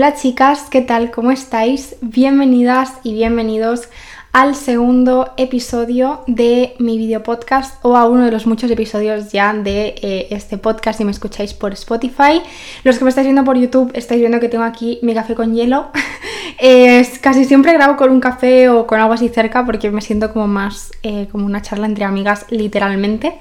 Hola 0.00 0.14
chicas, 0.14 0.68
¿qué 0.70 0.80
tal? 0.80 1.10
¿Cómo 1.10 1.30
estáis? 1.30 1.96
Bienvenidas 2.00 2.94
y 3.02 3.12
bienvenidos 3.12 3.90
al 4.32 4.54
segundo 4.54 5.34
episodio 5.36 6.24
de 6.26 6.72
mi 6.78 6.96
video 6.96 7.22
podcast 7.22 7.74
o 7.84 7.98
a 7.98 8.08
uno 8.08 8.24
de 8.24 8.30
los 8.30 8.46
muchos 8.46 8.70
episodios 8.70 9.30
ya 9.30 9.52
de 9.52 9.94
eh, 10.00 10.28
este 10.30 10.56
podcast 10.56 10.96
si 10.96 11.04
me 11.04 11.10
escucháis 11.10 11.52
por 11.52 11.74
Spotify. 11.74 12.40
Los 12.82 12.96
que 12.96 13.04
me 13.04 13.10
estáis 13.10 13.26
viendo 13.26 13.44
por 13.44 13.58
YouTube 13.58 13.90
estáis 13.92 14.20
viendo 14.20 14.40
que 14.40 14.48
tengo 14.48 14.64
aquí 14.64 15.00
mi 15.02 15.12
café 15.12 15.34
con 15.34 15.54
hielo. 15.54 15.90
es, 16.58 17.18
casi 17.18 17.44
siempre 17.44 17.74
grabo 17.74 17.98
con 17.98 18.10
un 18.10 18.20
café 18.20 18.70
o 18.70 18.86
con 18.86 19.00
algo 19.00 19.12
así 19.12 19.28
cerca 19.28 19.66
porque 19.66 19.90
me 19.90 20.00
siento 20.00 20.32
como 20.32 20.46
más 20.46 20.92
eh, 21.02 21.28
como 21.30 21.44
una 21.44 21.60
charla 21.60 21.84
entre 21.84 22.04
amigas 22.04 22.46
literalmente. 22.48 23.34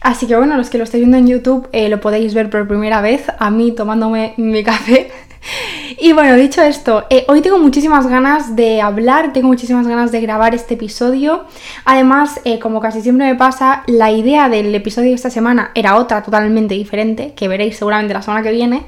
Así 0.00 0.26
que 0.26 0.34
bueno, 0.34 0.56
los 0.56 0.70
que 0.70 0.78
lo 0.78 0.84
estáis 0.84 1.02
viendo 1.02 1.18
en 1.18 1.26
YouTube 1.26 1.68
eh, 1.72 1.90
lo 1.90 2.00
podéis 2.00 2.32
ver 2.32 2.48
por 2.48 2.66
primera 2.66 3.02
vez 3.02 3.26
a 3.38 3.50
mí 3.50 3.72
tomándome 3.72 4.32
mi 4.38 4.64
café 4.64 5.10
y 5.98 6.12
bueno, 6.12 6.36
dicho 6.36 6.62
esto, 6.62 7.04
eh, 7.10 7.24
hoy 7.28 7.40
tengo 7.40 7.58
muchísimas 7.58 8.06
ganas 8.06 8.56
de 8.56 8.80
hablar, 8.80 9.32
tengo 9.32 9.48
muchísimas 9.48 9.86
ganas 9.86 10.12
de 10.12 10.20
grabar 10.20 10.54
este 10.54 10.74
episodio. 10.74 11.44
Además, 11.84 12.40
eh, 12.44 12.58
como 12.58 12.80
casi 12.80 13.00
siempre 13.00 13.26
me 13.26 13.34
pasa, 13.34 13.82
la 13.86 14.10
idea 14.10 14.48
del 14.48 14.74
episodio 14.74 15.10
de 15.10 15.14
esta 15.14 15.30
semana 15.30 15.70
era 15.74 15.96
otra 15.96 16.22
totalmente 16.22 16.74
diferente, 16.74 17.34
que 17.34 17.48
veréis 17.48 17.76
seguramente 17.76 18.14
la 18.14 18.22
semana 18.22 18.42
que 18.42 18.52
viene. 18.52 18.84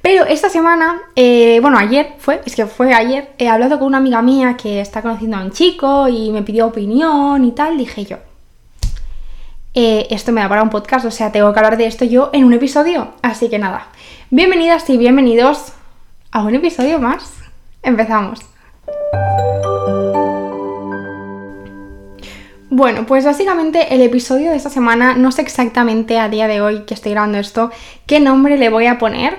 Pero 0.00 0.24
esta 0.24 0.48
semana, 0.48 1.00
eh, 1.14 1.60
bueno, 1.60 1.78
ayer 1.78 2.14
fue, 2.18 2.40
es 2.44 2.56
que 2.56 2.66
fue 2.66 2.92
ayer, 2.92 3.30
he 3.38 3.48
hablado 3.48 3.78
con 3.78 3.86
una 3.86 3.98
amiga 3.98 4.20
mía 4.20 4.56
que 4.56 4.80
está 4.80 5.00
conociendo 5.00 5.36
a 5.36 5.42
un 5.42 5.52
chico 5.52 6.08
y 6.08 6.32
me 6.32 6.42
pidió 6.42 6.66
opinión 6.66 7.44
y 7.44 7.52
tal, 7.52 7.78
dije 7.78 8.04
yo, 8.04 8.16
esto 9.74 10.32
me 10.32 10.40
da 10.40 10.48
para 10.48 10.62
un 10.64 10.70
podcast, 10.70 11.06
o 11.06 11.10
sea, 11.12 11.30
tengo 11.30 11.52
que 11.52 11.58
hablar 11.60 11.76
de 11.76 11.86
esto 11.86 12.04
yo 12.04 12.30
en 12.32 12.42
un 12.42 12.52
episodio. 12.52 13.12
Así 13.22 13.48
que 13.48 13.60
nada, 13.60 13.86
bienvenidas 14.30 14.90
y 14.90 14.98
bienvenidos 14.98 15.72
a 16.32 16.42
un 16.42 16.54
episodio 16.54 16.98
más. 16.98 17.34
Empezamos. 17.82 18.40
Bueno, 22.70 23.04
pues 23.06 23.26
básicamente 23.26 23.94
el 23.94 24.00
episodio 24.00 24.50
de 24.50 24.56
esta 24.56 24.70
semana, 24.70 25.14
no 25.14 25.30
sé 25.30 25.42
exactamente 25.42 26.18
a 26.18 26.30
día 26.30 26.48
de 26.48 26.62
hoy 26.62 26.84
que 26.86 26.94
estoy 26.94 27.12
grabando 27.12 27.36
esto, 27.38 27.70
qué 28.06 28.18
nombre 28.18 28.56
le 28.56 28.70
voy 28.70 28.86
a 28.86 28.98
poner, 28.98 29.36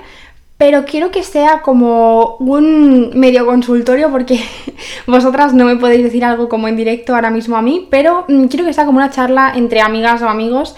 pero 0.60 0.86
quiero 0.86 1.10
que 1.10 1.24
sea 1.24 1.64
como 1.64 2.36
un 2.38 3.10
medio 3.16 3.48
consultorio 3.48 4.12
porque 4.12 4.40
vosotras 5.08 5.56
no 5.56 5.66
me 5.66 5.78
podéis 5.78 6.04
decir 6.04 6.24
algo 6.24 6.48
como 6.48 6.68
en 6.68 6.76
directo 6.76 7.16
ahora 7.16 7.32
mismo 7.32 7.58
a 7.58 7.64
mí, 7.64 7.88
pero 7.90 8.26
mm, 8.28 8.46
quiero 8.46 8.66
que 8.66 8.74
sea 8.74 8.86
como 8.86 9.00
una 9.00 9.10
charla 9.10 9.54
entre 9.56 9.82
amigas 9.82 10.22
o 10.22 10.30
amigos 10.30 10.76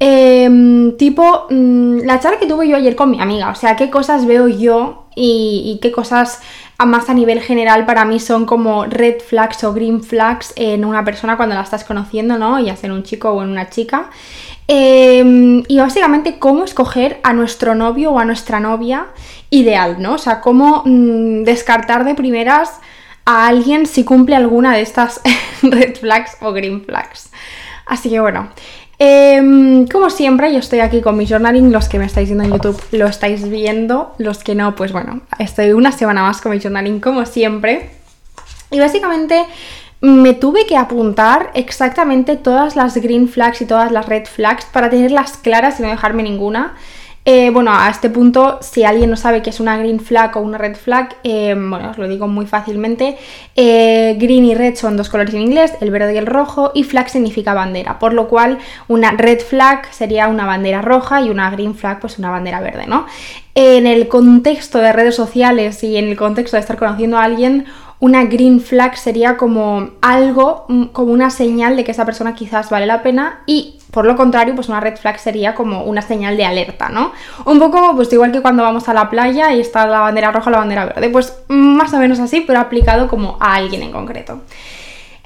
Em, 0.00 0.96
tipo, 0.96 1.46
mm, 1.50 1.98
la 2.04 2.20
charla 2.20 2.38
que 2.38 2.46
tuve 2.46 2.68
yo 2.68 2.76
ayer 2.76 2.94
con 2.94 3.10
mi 3.10 3.20
amiga, 3.20 3.50
o 3.50 3.54
sea, 3.56 3.74
qué 3.74 3.90
cosas 3.90 4.26
veo 4.26 4.46
yo 4.46 5.07
y, 5.18 5.78
qué 5.82 5.90
cosas 5.92 6.40
más 6.78 7.08
a 7.10 7.14
nivel 7.14 7.40
general 7.40 7.86
para 7.86 8.04
mí 8.04 8.20
son 8.20 8.46
como 8.46 8.84
red 8.84 9.20
flags 9.20 9.64
o 9.64 9.72
green 9.72 10.02
flags 10.02 10.52
en 10.54 10.84
una 10.84 11.04
persona 11.04 11.36
cuando 11.36 11.56
la 11.56 11.62
estás 11.62 11.82
conociendo, 11.82 12.38
¿no? 12.38 12.60
Ya 12.60 12.76
sea 12.76 12.88
en 12.88 12.94
un 12.94 13.02
chico 13.02 13.30
o 13.30 13.42
en 13.42 13.48
una 13.48 13.68
chica. 13.68 14.10
Em, 14.68 15.64
y 15.66 15.78
básicamente 15.78 16.38
cómo 16.38 16.64
escoger 16.64 17.18
a 17.24 17.32
nuestro 17.32 17.74
novio 17.74 18.12
o 18.12 18.18
a 18.18 18.24
nuestra 18.24 18.60
novia 18.60 19.06
ideal, 19.50 19.96
¿no? 19.98 20.14
O 20.14 20.18
sea, 20.18 20.40
cómo 20.40 20.82
mm, 20.84 21.42
descartar 21.44 22.04
de 22.04 22.14
primeras 22.14 22.78
a 23.24 23.48
alguien 23.48 23.86
si 23.86 24.04
cumple 24.04 24.36
alguna 24.36 24.74
de 24.74 24.82
estas 24.82 25.20
red 25.62 25.96
flags 25.96 26.36
o 26.40 26.52
green 26.52 26.84
flags. 26.84 27.30
Así 27.86 28.10
que 28.10 28.20
bueno, 28.20 28.50
Em, 28.98 29.86
como 29.86 30.10
siempre, 30.10 30.52
yo 30.52 30.58
estoy 30.58 30.80
aquí 30.80 31.00
con 31.00 31.16
mi 31.16 31.26
journaling. 31.26 31.72
Los 31.72 31.88
que 31.88 31.98
me 31.98 32.06
estáis 32.06 32.28
viendo 32.28 32.44
en 32.44 32.52
YouTube 32.52 32.82
lo 32.92 33.06
estáis 33.06 33.48
viendo. 33.48 34.14
Los 34.18 34.42
que 34.42 34.54
no, 34.54 34.74
pues 34.74 34.92
bueno, 34.92 35.20
estoy 35.38 35.72
una 35.72 35.92
semana 35.92 36.22
más 36.22 36.40
con 36.40 36.52
mi 36.52 36.60
journaling, 36.60 37.00
como 37.00 37.24
siempre. 37.24 37.90
Y 38.70 38.80
básicamente 38.80 39.44
me 40.00 40.34
tuve 40.34 40.66
que 40.66 40.76
apuntar 40.76 41.50
exactamente 41.54 42.36
todas 42.36 42.76
las 42.76 42.96
green 42.96 43.28
flags 43.28 43.60
y 43.62 43.66
todas 43.66 43.90
las 43.90 44.06
red 44.06 44.26
flags 44.26 44.64
para 44.66 44.90
tenerlas 44.90 45.36
claras 45.36 45.78
y 45.78 45.82
no 45.82 45.88
dejarme 45.88 46.22
ninguna. 46.22 46.74
Eh, 47.24 47.50
bueno, 47.50 47.72
a 47.74 47.90
este 47.90 48.08
punto, 48.08 48.58
si 48.62 48.84
alguien 48.84 49.10
no 49.10 49.16
sabe 49.16 49.42
qué 49.42 49.50
es 49.50 49.60
una 49.60 49.76
green 49.76 50.00
flag 50.00 50.36
o 50.36 50.40
una 50.40 50.56
red 50.56 50.76
flag, 50.76 51.16
eh, 51.24 51.54
bueno, 51.54 51.90
os 51.90 51.98
lo 51.98 52.08
digo 52.08 52.26
muy 52.26 52.46
fácilmente. 52.46 53.18
Eh, 53.54 54.16
green 54.18 54.46
y 54.46 54.54
red 54.54 54.76
son 54.76 54.96
dos 54.96 55.10
colores 55.10 55.34
en 55.34 55.42
inglés, 55.42 55.74
el 55.82 55.90
verde 55.90 56.14
y 56.14 56.16
el 56.16 56.26
rojo, 56.26 56.72
y 56.74 56.84
flag 56.84 57.10
significa 57.10 57.52
bandera, 57.52 57.98
por 57.98 58.14
lo 58.14 58.28
cual 58.28 58.58
una 58.88 59.10
red 59.10 59.40
flag 59.40 59.92
sería 59.92 60.28
una 60.28 60.46
bandera 60.46 60.80
roja 60.80 61.20
y 61.20 61.28
una 61.28 61.50
green 61.50 61.74
flag, 61.74 62.00
pues 62.00 62.18
una 62.18 62.30
bandera 62.30 62.60
verde, 62.60 62.86
¿no? 62.86 63.06
En 63.54 63.86
el 63.86 64.08
contexto 64.08 64.78
de 64.78 64.92
redes 64.92 65.14
sociales 65.14 65.84
y 65.84 65.98
en 65.98 66.08
el 66.08 66.16
contexto 66.16 66.56
de 66.56 66.60
estar 66.60 66.78
conociendo 66.78 67.18
a 67.18 67.24
alguien, 67.24 67.66
una 68.00 68.24
green 68.24 68.60
flag 68.60 68.96
sería 68.96 69.36
como 69.36 69.90
algo, 70.00 70.64
mm, 70.68 70.84
como 70.86 71.12
una 71.12 71.30
señal 71.30 71.76
de 71.76 71.84
que 71.84 71.90
esa 71.90 72.04
persona 72.04 72.34
quizás 72.34 72.70
vale 72.70 72.86
la 72.86 73.02
pena 73.02 73.40
y 73.46 73.77
por 73.90 74.04
lo 74.04 74.16
contrario, 74.16 74.54
pues 74.54 74.68
una 74.68 74.80
red 74.80 74.96
flag 74.96 75.18
sería 75.18 75.54
como 75.54 75.84
una 75.84 76.02
señal 76.02 76.36
de 76.36 76.44
alerta, 76.44 76.88
¿no? 76.88 77.12
Un 77.44 77.58
poco, 77.58 77.94
pues 77.96 78.12
igual 78.12 78.32
que 78.32 78.42
cuando 78.42 78.62
vamos 78.62 78.88
a 78.88 78.94
la 78.94 79.08
playa 79.08 79.52
y 79.52 79.60
está 79.60 79.86
la 79.86 80.00
bandera 80.00 80.30
roja 80.30 80.48
o 80.48 80.52
la 80.52 80.58
bandera 80.58 80.84
verde, 80.86 81.08
pues 81.08 81.34
más 81.48 81.92
o 81.94 81.98
menos 81.98 82.20
así, 82.20 82.42
pero 82.42 82.60
aplicado 82.60 83.08
como 83.08 83.36
a 83.40 83.54
alguien 83.54 83.82
en 83.82 83.92
concreto. 83.92 84.42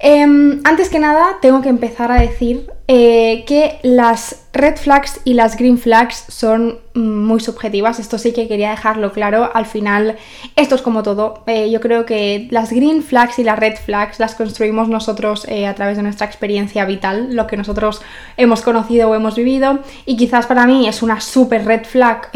Em, 0.05 0.61
antes 0.65 0.89
que 0.89 0.99
nada, 0.99 1.39
tengo 1.41 1.63
que 1.63 1.69
empezar 1.69 2.11
a 2.11 2.21
decir 2.21 2.69
eh, 2.89 3.45
que 3.47 3.79
las 3.85 4.47
red 4.53 4.75
flags 4.75 5.21
y 5.23 5.35
las 5.35 5.57
green 5.57 5.79
flags 5.79 6.25
son 6.27 6.81
mm, 6.95 7.25
muy 7.25 7.39
subjetivas. 7.39 8.01
Esto 8.01 8.19
sí 8.19 8.33
que 8.33 8.49
quería 8.49 8.71
dejarlo 8.71 9.13
claro. 9.13 9.49
Al 9.55 9.65
final, 9.65 10.17
esto 10.57 10.75
es 10.75 10.83
como 10.83 11.05
todo. 11.05 11.45
Eh, 11.47 11.71
yo 11.71 11.81
creo 11.81 12.05
que 12.05 12.49
las 12.51 12.73
green 12.73 13.05
flags 13.05 13.39
y 13.39 13.45
las 13.45 13.57
red 13.57 13.77
flags 13.77 14.19
las 14.19 14.35
construimos 14.35 14.89
nosotros 14.89 15.47
eh, 15.49 15.69
a 15.69 15.75
través 15.77 15.97
de 15.97 16.03
nuestra 16.03 16.27
experiencia 16.27 16.84
vital, 16.84 17.37
lo 17.37 17.47
que 17.47 17.57
nosotros 17.57 18.03
hemos 18.37 18.63
conocido 18.63 19.09
o 19.09 19.15
hemos 19.15 19.37
vivido. 19.37 19.79
Y 20.05 20.17
quizás 20.17 20.47
para 20.47 20.67
mí 20.67 20.89
es 20.89 21.05
una 21.05 21.21
super 21.21 21.65
red 21.65 21.84
flag, 21.84 22.29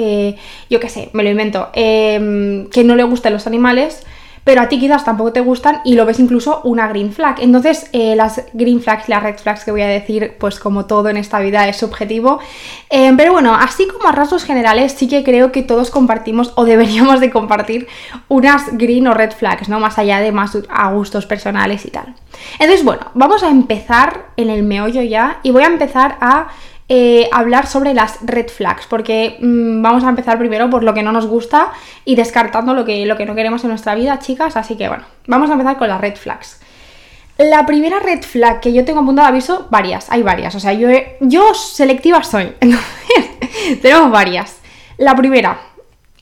yo 0.70 0.78
qué 0.78 0.88
sé, 0.88 1.10
me 1.14 1.24
lo 1.24 1.30
invento, 1.30 1.70
em, 1.72 2.68
que 2.68 2.84
no 2.84 2.94
le 2.94 3.02
gusten 3.02 3.32
los 3.32 3.48
animales 3.48 4.04
pero 4.46 4.60
a 4.60 4.68
ti 4.68 4.78
quizás 4.78 5.04
tampoco 5.04 5.32
te 5.32 5.40
gustan 5.40 5.80
y 5.84 5.96
lo 5.96 6.06
ves 6.06 6.20
incluso 6.20 6.60
una 6.62 6.86
green 6.86 7.12
flag. 7.12 7.40
Entonces, 7.40 7.90
eh, 7.92 8.14
las 8.14 8.42
green 8.52 8.80
flags 8.80 9.08
y 9.08 9.10
las 9.10 9.20
red 9.20 9.36
flags 9.38 9.64
que 9.64 9.72
voy 9.72 9.82
a 9.82 9.88
decir, 9.88 10.36
pues 10.38 10.60
como 10.60 10.86
todo 10.86 11.08
en 11.08 11.16
esta 11.16 11.40
vida 11.40 11.66
es 11.66 11.78
subjetivo. 11.78 12.38
Eh, 12.88 13.12
pero 13.16 13.32
bueno, 13.32 13.56
así 13.56 13.88
como 13.88 14.08
a 14.08 14.12
rasgos 14.12 14.44
generales, 14.44 14.92
sí 14.92 15.08
que 15.08 15.24
creo 15.24 15.50
que 15.50 15.64
todos 15.64 15.90
compartimos 15.90 16.52
o 16.54 16.64
deberíamos 16.64 17.18
de 17.18 17.32
compartir 17.32 17.88
unas 18.28 18.78
green 18.78 19.08
o 19.08 19.14
red 19.14 19.32
flags, 19.32 19.68
¿no? 19.68 19.80
Más 19.80 19.98
allá 19.98 20.20
de 20.20 20.30
más 20.30 20.56
a 20.68 20.92
gustos 20.92 21.26
personales 21.26 21.84
y 21.84 21.90
tal. 21.90 22.14
Entonces, 22.60 22.84
bueno, 22.84 23.02
vamos 23.14 23.42
a 23.42 23.50
empezar 23.50 24.26
en 24.36 24.50
el 24.50 24.62
meollo 24.62 25.02
ya 25.02 25.40
y 25.42 25.50
voy 25.50 25.64
a 25.64 25.66
empezar 25.66 26.18
a 26.20 26.50
eh, 26.88 27.28
hablar 27.32 27.66
sobre 27.66 27.94
las 27.94 28.18
red 28.24 28.48
flags, 28.48 28.86
porque 28.86 29.38
mm, 29.40 29.82
vamos 29.82 30.04
a 30.04 30.08
empezar 30.08 30.38
primero 30.38 30.70
por 30.70 30.84
lo 30.84 30.94
que 30.94 31.02
no 31.02 31.10
nos 31.10 31.26
gusta 31.26 31.72
y 32.04 32.14
descartando 32.14 32.74
lo 32.74 32.84
que, 32.84 33.04
lo 33.06 33.16
que 33.16 33.26
no 33.26 33.34
queremos 33.34 33.64
en 33.64 33.70
nuestra 33.70 33.94
vida, 33.94 34.18
chicas. 34.20 34.56
Así 34.56 34.76
que 34.76 34.88
bueno, 34.88 35.04
vamos 35.26 35.50
a 35.50 35.54
empezar 35.54 35.78
con 35.78 35.88
las 35.88 36.00
red 36.00 36.14
flags. 36.16 36.60
La 37.38 37.66
primera 37.66 37.98
red 37.98 38.22
flag 38.22 38.60
que 38.60 38.72
yo 38.72 38.84
tengo 38.84 39.00
apuntado 39.00 39.28
aviso, 39.28 39.66
varias, 39.70 40.10
hay 40.10 40.22
varias. 40.22 40.54
O 40.54 40.60
sea, 40.60 40.72
yo, 40.72 40.88
yo 41.20 41.54
selectiva 41.54 42.22
soy. 42.22 42.52
Entonces, 42.60 43.80
tenemos 43.82 44.10
varias. 44.10 44.60
La 44.96 45.14
primera, 45.14 45.58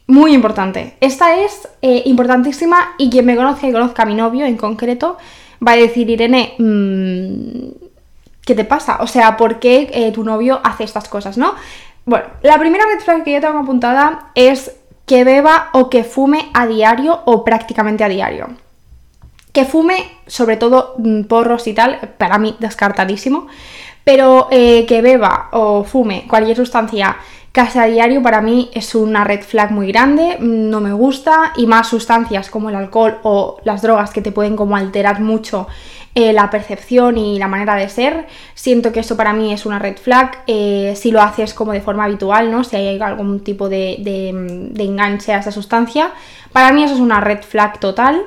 muy 0.07 0.35
importante. 0.35 0.97
Esta 1.01 1.41
es 1.41 1.69
eh, 1.83 2.03
importantísima 2.07 2.95
y 2.99 3.11
quien 3.11 3.27
me 3.27 3.37
conozca 3.37 3.69
y 3.69 3.73
conozca 3.73 4.03
a 4.03 4.07
mi 4.07 4.15
novio 4.15 4.45
en 4.45 4.57
concreto 4.57 5.19
va 5.67 5.73
a 5.73 5.77
decir, 5.77 6.11
Irene, 6.11 6.55
mmm, 6.59 7.85
¿qué 8.45 8.55
te 8.55 8.65
pasa? 8.65 8.99
O 9.01 9.07
sea, 9.07 9.37
¿por 9.37 9.59
qué 9.59 9.91
eh, 9.93 10.13
tu 10.13 10.25
novio 10.25 10.61
hace 10.65 10.85
estas 10.85 11.09
cosas, 11.09 11.39
no? 11.39 11.55
Bueno, 12.05 12.27
la 12.43 12.59
primera 12.59 12.85
red 12.85 13.03
flag 13.03 13.25
que 13.25 13.33
yo 13.33 13.41
tengo 13.41 13.59
apuntada 13.59 14.31
es 14.35 14.73
que 15.07 15.25
beba 15.25 15.71
o 15.73 15.91
que 15.91 16.05
fume 16.05 16.51
a 16.55 16.67
diario 16.67 17.21
o 17.25 17.45
prácticamente 17.45 18.05
a 18.05 18.09
diario. 18.09 18.49
Que 19.53 19.65
fume, 19.65 20.19
sobre 20.27 20.57
todo 20.57 20.95
mm, 20.99 21.23
porros 21.25 21.67
y 21.67 21.75
tal, 21.75 22.15
para 22.19 22.39
mí 22.39 22.57
descartadísimo. 22.59 23.47
Pero 24.03 24.49
eh, 24.51 24.85
que 24.87 25.01
beba 25.01 25.49
o 25.53 25.85
fume 25.85 26.27
cualquier 26.29 26.57
sustancia 26.57 27.17
casi 27.53 27.79
a 27.79 27.85
diario 27.85 28.21
para 28.21 28.41
mí 28.41 28.69
es 28.75 28.97
una 28.97 29.23
red 29.23 29.43
flag 29.43 29.71
muy 29.71 29.87
grande, 29.87 30.37
mm, 30.41 30.69
no 30.71 30.81
me 30.81 30.93
gusta 30.93 31.53
y 31.57 31.67
más 31.67 31.89
sustancias 31.89 32.51
como 32.51 32.69
el 32.69 32.75
alcohol 32.75 33.21
o 33.23 33.59
las 33.65 33.81
drogas 33.81 34.11
que 34.11 34.21
te 34.21 34.33
pueden 34.33 34.57
como 34.57 34.77
alterar 34.77 35.21
mucho 35.21 35.69
eh, 36.17 36.33
la 36.33 36.49
percepción 36.49 37.19
y 37.19 37.39
la 37.41 37.49
manera 37.49 37.75
de 37.75 37.89
ser. 37.89 38.27
Siento 38.55 38.93
que 38.93 39.01
eso 39.01 39.17
para 39.17 39.33
mí 39.33 39.53
es 39.53 39.67
una 39.67 39.81
red 39.81 39.97
flag. 39.97 40.45
Eh, 40.47 40.95
si 40.97 41.11
lo 41.11 41.21
haces 41.21 41.55
como 41.55 41.73
de 41.73 41.81
forma 41.81 42.05
habitual, 42.05 42.53
¿no? 42.53 42.63
Si 42.63 42.77
hay 42.77 43.01
algún 43.01 43.41
tipo 43.41 43.69
de, 43.69 44.29
enganche 44.79 45.33
a 45.33 45.39
esa 45.39 45.51
sustancia. 45.51 46.13
Para 46.53 46.73
mí 46.73 46.85
eso 46.85 46.95
es 46.95 47.01
una 47.01 47.21
red 47.21 47.43
flag 47.43 47.81
total. 47.81 48.23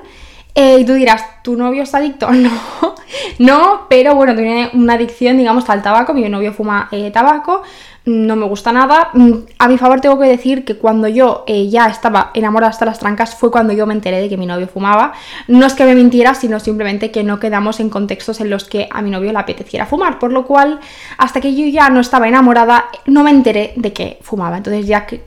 Eh, 0.59 0.79
y 0.79 0.85
tú 0.85 0.93
dirás, 0.93 1.43
¿tu 1.43 1.55
novio 1.55 1.83
está 1.83 1.99
adicto? 1.99 2.27
No. 2.37 2.95
no, 3.39 3.85
pero 3.89 4.15
bueno, 4.15 4.35
tiene 4.35 4.71
una 4.73 4.93
adicción, 4.93 5.37
digamos, 5.37 5.69
al 5.69 5.83
tabaco. 5.83 6.15
Mi 6.15 6.27
novio 6.27 6.51
fuma 6.51 6.89
eh, 6.91 7.11
tabaco, 7.11 7.61
no 8.05 8.35
me 8.35 8.47
gusta 8.47 8.71
nada. 8.71 9.09
Mm, 9.13 9.33
a 9.59 9.67
mi 9.67 9.77
favor 9.77 10.01
tengo 10.01 10.19
que 10.19 10.27
decir 10.27 10.65
que 10.65 10.75
cuando 10.75 11.07
yo 11.07 11.43
eh, 11.45 11.69
ya 11.69 11.85
estaba 11.87 12.31
enamorada 12.33 12.71
hasta 12.71 12.85
las 12.85 12.97
trancas 12.97 13.35
fue 13.35 13.51
cuando 13.51 13.71
yo 13.73 13.85
me 13.85 13.93
enteré 13.93 14.19
de 14.19 14.29
que 14.29 14.37
mi 14.37 14.47
novio 14.47 14.67
fumaba. 14.67 15.13
No 15.47 15.65
es 15.67 15.73
que 15.75 15.85
me 15.85 15.93
mintiera, 15.93 16.33
sino 16.33 16.59
simplemente 16.59 17.11
que 17.11 17.23
no 17.23 17.39
quedamos 17.39 17.79
en 17.79 17.89
contextos 17.91 18.41
en 18.41 18.49
los 18.49 18.63
que 18.63 18.87
a 18.91 19.03
mi 19.03 19.11
novio 19.11 19.31
le 19.31 19.37
apeteciera 19.37 19.85
fumar. 19.85 20.17
Por 20.17 20.33
lo 20.33 20.45
cual, 20.45 20.79
hasta 21.19 21.39
que 21.39 21.53
yo 21.55 21.67
ya 21.67 21.89
no 21.91 21.99
estaba 21.99 22.27
enamorada, 22.27 22.85
no 23.05 23.23
me 23.23 23.29
enteré 23.29 23.73
de 23.75 23.93
que 23.93 24.17
fumaba. 24.21 24.57
Entonces 24.57 24.87
ya 24.87 25.05
que 25.05 25.21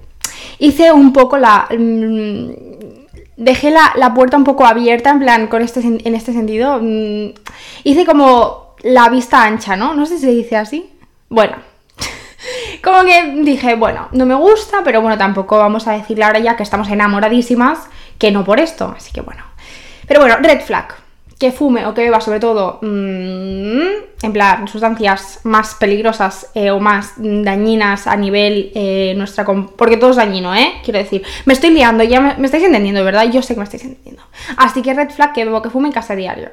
hice 0.58 0.90
un 0.90 1.12
poco 1.12 1.38
la... 1.38 1.68
Mm, 1.70 2.89
dejé 3.40 3.70
la, 3.70 4.14
puerta 4.14 4.36
un 4.36 4.44
poco 4.44 4.66
abierta, 4.66 5.10
en 5.10 5.18
plan, 5.18 5.46
con 5.48 5.62
este, 5.62 5.80
en 5.80 6.14
este 6.14 6.32
sentido. 6.32 6.78
Mm, 6.80 7.30
hice 7.84 8.04
como 8.04 8.74
la 8.82 9.08
vista 9.08 9.42
ancha, 9.42 9.76
¿no? 9.76 9.94
No 9.94 10.06
sé 10.06 10.16
si 10.18 10.26
se 10.26 10.30
dice 10.30 10.56
así. 10.56 10.92
Bueno, 11.30 11.56
como 12.84 13.02
que 13.02 13.40
dije, 13.42 13.74
bueno, 13.76 14.08
no 14.12 14.26
me 14.26 14.34
gusta, 14.34 14.82
pero 14.84 15.00
bueno, 15.00 15.16
tampoco 15.16 15.58
vamos 15.58 15.88
a 15.88 15.92
decirle 15.92 16.24
ahora 16.24 16.38
ya 16.38 16.56
que 16.56 16.62
estamos 16.62 16.88
enamoradísimas, 16.90 17.88
que 18.18 18.30
no 18.30 18.44
por 18.44 18.60
esto. 18.60 18.94
Así 18.94 19.10
que 19.10 19.22
bueno. 19.22 19.42
Pero 20.06 20.20
bueno, 20.20 20.36
red 20.42 20.60
flag. 20.60 20.94
Que 21.40 21.50
fume 21.52 21.86
o 21.86 21.94
que 21.94 22.02
beba 22.02 22.20
sobre 22.20 22.38
todo, 22.38 22.78
mmm, 22.82 24.22
en 24.22 24.32
plan, 24.32 24.68
sustancias 24.68 25.40
más 25.44 25.74
peligrosas 25.74 26.50
eh, 26.54 26.70
o 26.70 26.78
más 26.78 27.14
dañinas 27.16 28.06
a 28.06 28.14
nivel 28.14 28.70
eh, 28.74 29.14
nuestra... 29.16 29.46
Porque 29.46 29.96
todo 29.96 30.10
es 30.10 30.16
dañino, 30.16 30.54
¿eh? 30.54 30.74
Quiero 30.84 30.98
decir, 30.98 31.22
me 31.46 31.54
estoy 31.54 31.70
liando, 31.70 32.04
ya 32.04 32.20
me, 32.20 32.44
estáis 32.44 32.64
entendiendo, 32.64 33.02
¿verdad? 33.02 33.30
Yo 33.32 33.40
sé 33.40 33.54
que 33.54 33.60
me 33.60 33.64
estáis 33.64 33.84
entendiendo. 33.84 34.22
Así 34.58 34.82
que 34.82 34.92
red 34.92 35.08
flag, 35.08 35.32
que 35.32 35.46
bebo, 35.46 35.62
que 35.62 35.70
fume 35.70 35.88
en 35.88 35.94
casa 35.94 36.14
diario. 36.14 36.50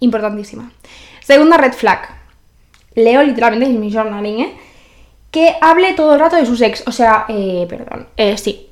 Importantísima. 0.00 0.72
Segunda 1.20 1.58
red 1.58 1.74
flag. 1.74 2.00
Leo 2.94 3.22
literalmente 3.22 3.66
en 3.66 3.80
mi 3.80 3.92
journaling, 3.92 4.40
¿eh? 4.40 4.56
que 5.32 5.56
hable 5.60 5.94
todo 5.94 6.14
el 6.14 6.20
rato 6.20 6.36
de 6.36 6.46
sus 6.46 6.60
ex. 6.60 6.86
O 6.86 6.92
sea, 6.92 7.24
eh, 7.28 7.66
perdón, 7.68 8.06
eh, 8.16 8.36
sí. 8.36 8.68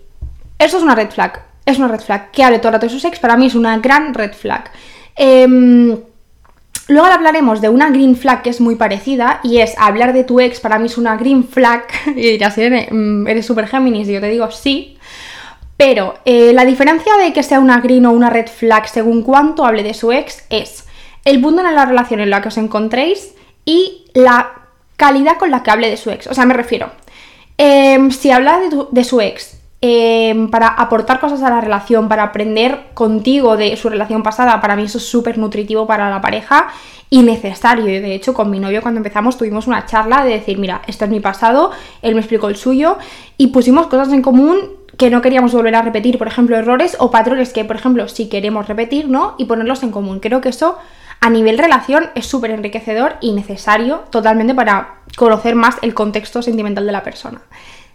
Eso 0.58 0.76
es 0.76 0.82
una 0.82 0.94
red 0.94 1.10
flag. 1.10 1.42
Es 1.64 1.78
una 1.78 1.88
red 1.88 2.00
flag. 2.00 2.30
Que 2.30 2.44
hable 2.44 2.58
todo 2.58 2.68
el 2.68 2.74
rato 2.74 2.86
de 2.86 2.92
sus 2.92 3.04
ex, 3.04 3.18
para 3.18 3.36
mí 3.36 3.46
es 3.46 3.54
una 3.54 3.78
gran 3.78 4.14
red 4.14 4.32
flag. 4.34 4.70
Em, 5.22 5.98
luego 6.88 7.06
hablaremos 7.06 7.60
de 7.60 7.68
una 7.68 7.90
green 7.90 8.16
flag 8.16 8.40
que 8.40 8.48
es 8.48 8.58
muy 8.58 8.76
parecida 8.76 9.40
y 9.42 9.58
es 9.58 9.74
hablar 9.76 10.14
de 10.14 10.24
tu 10.24 10.40
ex 10.40 10.60
para 10.60 10.78
mí 10.78 10.86
es 10.86 10.96
una 10.96 11.16
green 11.18 11.44
flag. 11.44 11.84
Y 12.16 12.22
dirás, 12.22 12.56
mm, 12.56 13.26
eres 13.26 13.44
super 13.44 13.66
Géminis 13.66 14.08
y 14.08 14.14
yo 14.14 14.20
te 14.22 14.30
digo 14.30 14.50
sí. 14.50 14.96
Pero 15.76 16.14
eh, 16.24 16.54
la 16.54 16.64
diferencia 16.64 17.18
de 17.18 17.34
que 17.34 17.42
sea 17.42 17.60
una 17.60 17.80
green 17.80 18.06
o 18.06 18.12
una 18.12 18.30
red 18.30 18.46
flag 18.46 18.88
según 18.88 19.22
cuánto 19.22 19.66
hable 19.66 19.82
de 19.82 19.92
su 19.92 20.10
ex 20.10 20.46
es 20.48 20.86
el 21.26 21.38
punto 21.42 21.66
en 21.66 21.74
la 21.74 21.84
relación 21.84 22.20
en 22.20 22.30
la 22.30 22.40
que 22.40 22.48
os 22.48 22.56
encontréis 22.56 23.34
y 23.66 24.06
la 24.14 24.52
calidad 24.96 25.36
con 25.36 25.50
la 25.50 25.62
que 25.62 25.70
hable 25.70 25.90
de 25.90 25.98
su 25.98 26.10
ex. 26.10 26.28
O 26.28 26.34
sea, 26.34 26.46
me 26.46 26.54
refiero, 26.54 26.90
em, 27.58 28.10
si 28.10 28.30
habla 28.30 28.58
de, 28.90 29.04
su 29.04 29.20
ex 29.20 29.59
em, 29.80 30.50
para 30.50 30.68
aportar 30.68 31.20
cosas 31.20 31.42
a 31.42 31.50
la 31.50 31.60
relación, 31.60 32.08
para 32.08 32.24
aprender 32.24 32.88
contigo 32.94 33.56
de 33.56 33.76
su 33.76 33.88
relación 33.88 34.22
pasada, 34.22 34.60
para 34.60 34.76
mí 34.76 34.84
eso 34.84 34.98
es 34.98 35.06
súper 35.06 35.38
nutritivo 35.38 35.86
para 35.86 36.10
la 36.10 36.20
pareja 36.20 36.68
y 37.08 37.22
necesario. 37.22 37.84
De 37.84 38.14
hecho, 38.14 38.34
con 38.34 38.50
mi 38.50 38.60
novio 38.60 38.82
cuando 38.82 38.98
empezamos 38.98 39.36
tuvimos 39.36 39.66
una 39.66 39.86
charla 39.86 40.24
de 40.24 40.32
decir, 40.32 40.58
mira, 40.58 40.82
este 40.86 41.04
es 41.04 41.10
mi 41.10 41.20
pasado, 41.20 41.70
él 42.02 42.14
me 42.14 42.20
explicó 42.20 42.48
el 42.48 42.56
suyo 42.56 42.98
y 43.36 43.48
pusimos 43.48 43.86
cosas 43.88 44.12
en 44.12 44.22
común 44.22 44.58
que 44.96 45.10
no 45.10 45.22
queríamos 45.22 45.52
volver 45.52 45.74
a 45.74 45.82
repetir, 45.82 46.18
por 46.18 46.26
ejemplo, 46.26 46.56
errores 46.56 46.96
o 46.98 47.10
patrones 47.10 47.52
que, 47.52 47.64
por 47.64 47.76
ejemplo, 47.76 48.06
si 48.08 48.28
queremos 48.28 48.68
repetir, 48.68 49.08
¿no? 49.08 49.34
Y 49.38 49.46
ponerlos 49.46 49.82
en 49.82 49.90
común. 49.90 50.20
Creo 50.20 50.40
que 50.40 50.50
eso 50.50 50.76
a 51.20 51.30
nivel 51.30 51.58
relación 51.58 52.10
es 52.14 52.26
súper 52.26 52.50
enriquecedor 52.50 53.16
y 53.20 53.32
necesario 53.32 54.04
totalmente 54.10 54.54
para 54.54 55.00
conocer 55.16 55.54
más 55.54 55.76
el 55.82 55.94
contexto 55.94 56.42
sentimental 56.42 56.86
de 56.86 56.92
la 56.92 57.02
persona. 57.02 57.42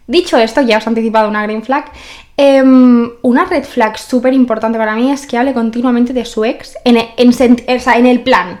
Dicho 0.06 0.36
esto, 0.38 0.60
ya 0.60 0.78
os 0.78 0.86
he 0.86 0.88
anticipado 0.88 1.28
una 1.28 1.42
green 1.42 1.62
flag. 1.62 1.90
Em, 2.36 3.10
una 3.22 3.44
red 3.44 3.64
flag 3.64 3.98
súper 3.98 4.34
importante 4.34 4.78
para 4.78 4.94
mí 4.94 5.10
es 5.10 5.26
que 5.26 5.36
hable 5.36 5.54
continuamente 5.54 6.12
de 6.12 6.24
su 6.24 6.44
ex 6.44 6.76
en 6.84 6.96
el, 6.96 7.08
en, 7.16 8.06
el 8.06 8.20
plan. 8.22 8.60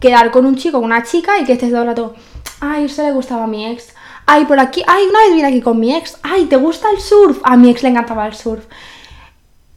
Quedar 0.00 0.30
con 0.30 0.44
un 0.44 0.56
chico 0.56 0.78
o 0.78 0.80
una 0.80 1.02
chica 1.02 1.38
y 1.38 1.44
que 1.44 1.52
estés 1.52 1.70
todo 1.70 1.82
el 1.82 2.10
ay, 2.60 2.88
se 2.88 3.04
le 3.04 3.12
gustaba 3.12 3.44
a 3.44 3.46
mi 3.46 3.66
ex. 3.66 3.94
Ay, 4.26 4.44
por 4.44 4.60
aquí, 4.60 4.82
ay, 4.86 5.04
una 5.08 5.20
vez 5.20 5.34
vine 5.34 5.48
aquí 5.48 5.60
con 5.60 5.80
mi 5.80 5.94
ex. 5.94 6.18
Ay, 6.22 6.44
¿te 6.44 6.56
gusta 6.56 6.88
el 6.90 7.00
surf? 7.00 7.40
A 7.42 7.56
mi 7.56 7.70
ex 7.70 7.82
le 7.82 7.88
encantaba 7.88 8.26
el 8.26 8.34
surf. 8.34 8.64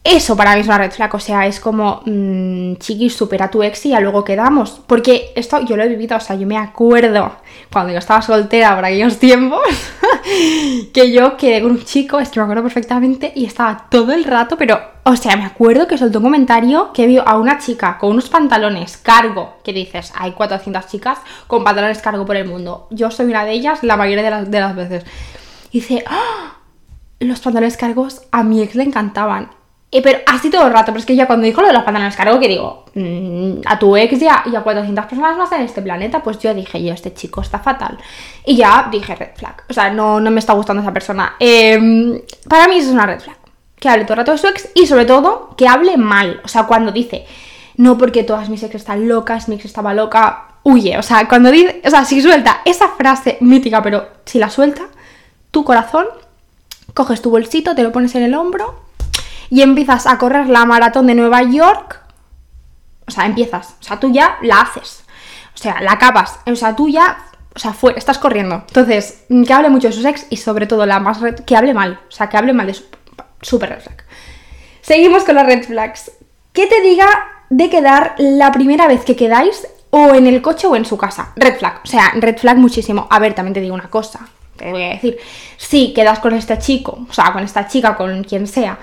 Eso 0.07 0.37
para 0.37 0.53
mí 0.53 0.61
es 0.61 0.67
una 0.67 0.77
red 0.77 0.91
flag, 0.91 1.15
o 1.15 1.19
sea, 1.19 1.47
es 1.47 1.59
como, 1.59 2.03
mmm, 2.05 2.75
chiquis, 2.75 3.15
supera 3.15 3.45
a 3.45 3.49
tu 3.49 3.63
ex 3.63 3.87
y 3.87 3.89
ya 3.89 3.99
luego 3.99 4.23
quedamos. 4.23 4.79
Porque 4.85 5.31
esto 5.35 5.61
yo 5.61 5.75
lo 5.75 5.81
he 5.81 5.87
vivido, 5.87 6.15
o 6.15 6.19
sea, 6.19 6.35
yo 6.35 6.45
me 6.45 6.59
acuerdo 6.59 7.31
cuando 7.73 7.91
yo 7.91 7.97
estaba 7.97 8.21
soltera 8.21 8.75
por 8.75 8.85
aquellos 8.85 9.17
tiempos, 9.17 9.63
que 10.93 11.11
yo 11.11 11.35
quedé 11.37 11.63
con 11.63 11.71
un 11.71 11.83
chico, 11.83 12.19
es 12.19 12.29
que 12.29 12.39
me 12.39 12.43
acuerdo 12.43 12.61
perfectamente, 12.61 13.33
y 13.35 13.45
estaba 13.45 13.87
todo 13.89 14.13
el 14.13 14.25
rato, 14.25 14.57
pero, 14.57 14.79
o 15.05 15.15
sea, 15.15 15.35
me 15.37 15.43
acuerdo 15.43 15.87
que 15.87 15.97
soltó 15.97 16.19
un 16.19 16.25
comentario 16.25 16.93
que 16.93 17.07
vio 17.07 17.27
a 17.27 17.39
una 17.39 17.57
chica 17.57 17.97
con 17.97 18.11
unos 18.11 18.29
pantalones 18.29 18.97
cargo, 18.97 19.55
que 19.63 19.73
dices, 19.73 20.13
hay 20.15 20.33
400 20.33 20.85
chicas 20.85 21.17
con 21.47 21.63
pantalones 21.63 22.03
cargo 22.03 22.27
por 22.27 22.35
el 22.35 22.47
mundo. 22.47 22.87
Yo 22.91 23.09
soy 23.09 23.25
una 23.25 23.43
de 23.43 23.53
ellas 23.53 23.81
la 23.81 23.97
mayoría 23.97 24.23
de 24.23 24.29
las, 24.29 24.51
de 24.51 24.59
las 24.59 24.75
veces. 24.75 25.03
Y 25.71 25.79
dice, 25.79 26.03
¡Ah! 26.05 26.57
los 27.19 27.39
pantalones 27.39 27.75
cargos 27.75 28.21
a 28.31 28.43
mi 28.43 28.61
ex 28.61 28.75
le 28.75 28.83
encantaban. 28.83 29.49
Pero 29.91 30.19
así 30.25 30.49
todo 30.49 30.67
el 30.67 30.73
rato, 30.73 30.87
pero 30.87 30.99
es 30.99 31.05
que 31.05 31.15
ya 31.15 31.25
cuando 31.25 31.45
dijo 31.45 31.61
lo 31.61 31.67
de 31.67 31.73
los 31.73 31.83
pantalones 31.83 32.15
cargo, 32.15 32.39
que 32.39 32.47
digo, 32.47 32.85
mm, 32.95 33.61
a 33.65 33.79
tu 33.79 33.95
ex 33.95 34.19
ya 34.19 34.43
y 34.45 34.55
a 34.55 34.61
400 34.61 35.05
personas 35.05 35.37
más 35.37 35.51
en 35.53 35.61
este 35.61 35.81
planeta, 35.81 36.21
pues 36.21 36.39
yo 36.39 36.53
dije, 36.53 36.83
yo, 36.83 36.93
este 36.93 37.13
chico 37.13 37.41
está 37.41 37.59
fatal. 37.59 37.97
Y 38.45 38.57
ya 38.57 38.89
dije 38.91 39.15
red 39.15 39.35
flag. 39.35 39.63
O 39.69 39.73
sea, 39.73 39.91
no, 39.91 40.19
no 40.19 40.31
me 40.31 40.39
está 40.39 40.53
gustando 40.53 40.81
esa 40.81 40.91
persona. 40.91 41.35
Em, 41.39 42.19
para 42.49 42.67
mí 42.67 42.77
es 42.77 42.87
una 42.87 43.05
red 43.05 43.21
flag. 43.21 43.37
Que 43.79 43.89
hable 43.89 44.03
todo 44.03 44.13
el 44.13 44.17
rato 44.19 44.31
de 44.33 44.37
su 44.37 44.47
ex 44.47 44.69
y 44.73 44.85
sobre 44.87 45.05
todo 45.05 45.55
que 45.57 45.67
hable 45.67 45.97
mal. 45.97 46.41
O 46.43 46.47
sea, 46.47 46.63
cuando 46.63 46.91
dice, 46.91 47.25
no 47.77 47.97
porque 47.97 48.23
todas 48.23 48.49
mis 48.49 48.63
ex 48.63 48.75
están 48.75 49.07
locas, 49.07 49.47
mi 49.47 49.55
ex 49.55 49.65
estaba 49.65 49.93
loca, 49.93 50.55
huye. 50.63 50.97
O 50.97 51.03
sea, 51.03 51.27
cuando 51.27 51.51
dice, 51.51 51.81
o 51.85 51.89
sea, 51.89 52.03
si 52.03 52.21
suelta 52.21 52.61
esa 52.65 52.89
frase 52.89 53.37
mítica, 53.39 53.81
pero 53.81 54.07
si 54.25 54.39
la 54.39 54.49
suelta, 54.49 54.83
tu 55.51 55.63
corazón, 55.63 56.07
coges 56.93 57.21
tu 57.21 57.29
bolsito, 57.29 57.75
te 57.75 57.83
lo 57.83 57.91
pones 57.91 58.15
en 58.15 58.23
el 58.23 58.33
hombro 58.33 58.84
y 59.55 59.61
empiezas 59.61 60.05
a 60.05 60.17
correr 60.17 60.49
la 60.49 60.65
maratón 60.65 61.07
de 61.07 61.15
Nueva 61.15 61.41
York, 61.41 62.01
o 63.07 63.11
sea, 63.11 63.25
empiezas, 63.25 63.77
o 63.79 63.83
sea, 63.83 64.01
tú 64.01 64.11
ya 64.11 64.37
la 64.41 64.59
haces, 64.59 65.05
o 65.53 65.57
sea, 65.57 65.79
la 65.79 65.93
acabas, 65.93 66.41
o 66.45 66.57
sea, 66.57 66.75
tú 66.75 66.89
ya, 66.89 67.19
o 67.55 67.59
sea, 67.59 67.73
estás 67.95 68.17
corriendo. 68.17 68.65
Entonces, 68.67 69.23
que 69.29 69.53
hable 69.53 69.69
mucho 69.69 69.87
de 69.87 69.93
su 69.93 70.01
sex 70.01 70.27
y 70.29 70.35
sobre 70.35 70.67
todo 70.67 70.85
la 70.85 70.99
más, 70.99 71.19
que 71.45 71.55
hable 71.55 71.73
mal, 71.73 72.01
o 72.05 72.11
sea, 72.11 72.27
que 72.27 72.35
hable 72.35 72.51
mal 72.51 72.67
de 72.67 72.73
su 72.73 72.83
super 73.41 73.69
red 73.69 73.79
flag. 73.79 74.03
Seguimos 74.81 75.23
con 75.23 75.35
las 75.35 75.45
red 75.45 75.63
flags. 75.63 76.11
Que 76.51 76.67
te 76.67 76.81
diga 76.81 77.07
de 77.49 77.69
quedar 77.69 78.15
la 78.17 78.51
primera 78.51 78.89
vez 78.89 79.05
que 79.05 79.15
quedáis 79.15 79.65
o 79.89 80.15
en 80.15 80.27
el 80.27 80.41
coche 80.41 80.67
o 80.67 80.75
en 80.75 80.83
su 80.83 80.97
casa. 80.97 81.31
Red 81.37 81.59
flag, 81.59 81.79
o 81.81 81.87
sea, 81.87 82.11
red 82.15 82.37
flag 82.37 82.57
muchísimo. 82.57 83.07
A 83.09 83.19
ver, 83.19 83.33
también 83.33 83.53
te 83.53 83.61
digo 83.61 83.73
una 83.73 83.89
cosa 83.89 84.27
te 84.55 84.71
voy 84.71 84.83
a 84.83 84.89
decir, 84.89 85.17
si 85.57 85.93
quedas 85.93 86.19
con 86.19 86.33
este 86.33 86.57
chico, 86.59 87.05
o 87.09 87.13
sea, 87.13 87.33
con 87.33 87.43
esta 87.43 87.67
chica, 87.67 87.95
con 87.95 88.23
quien 88.23 88.47
sea, 88.47 88.79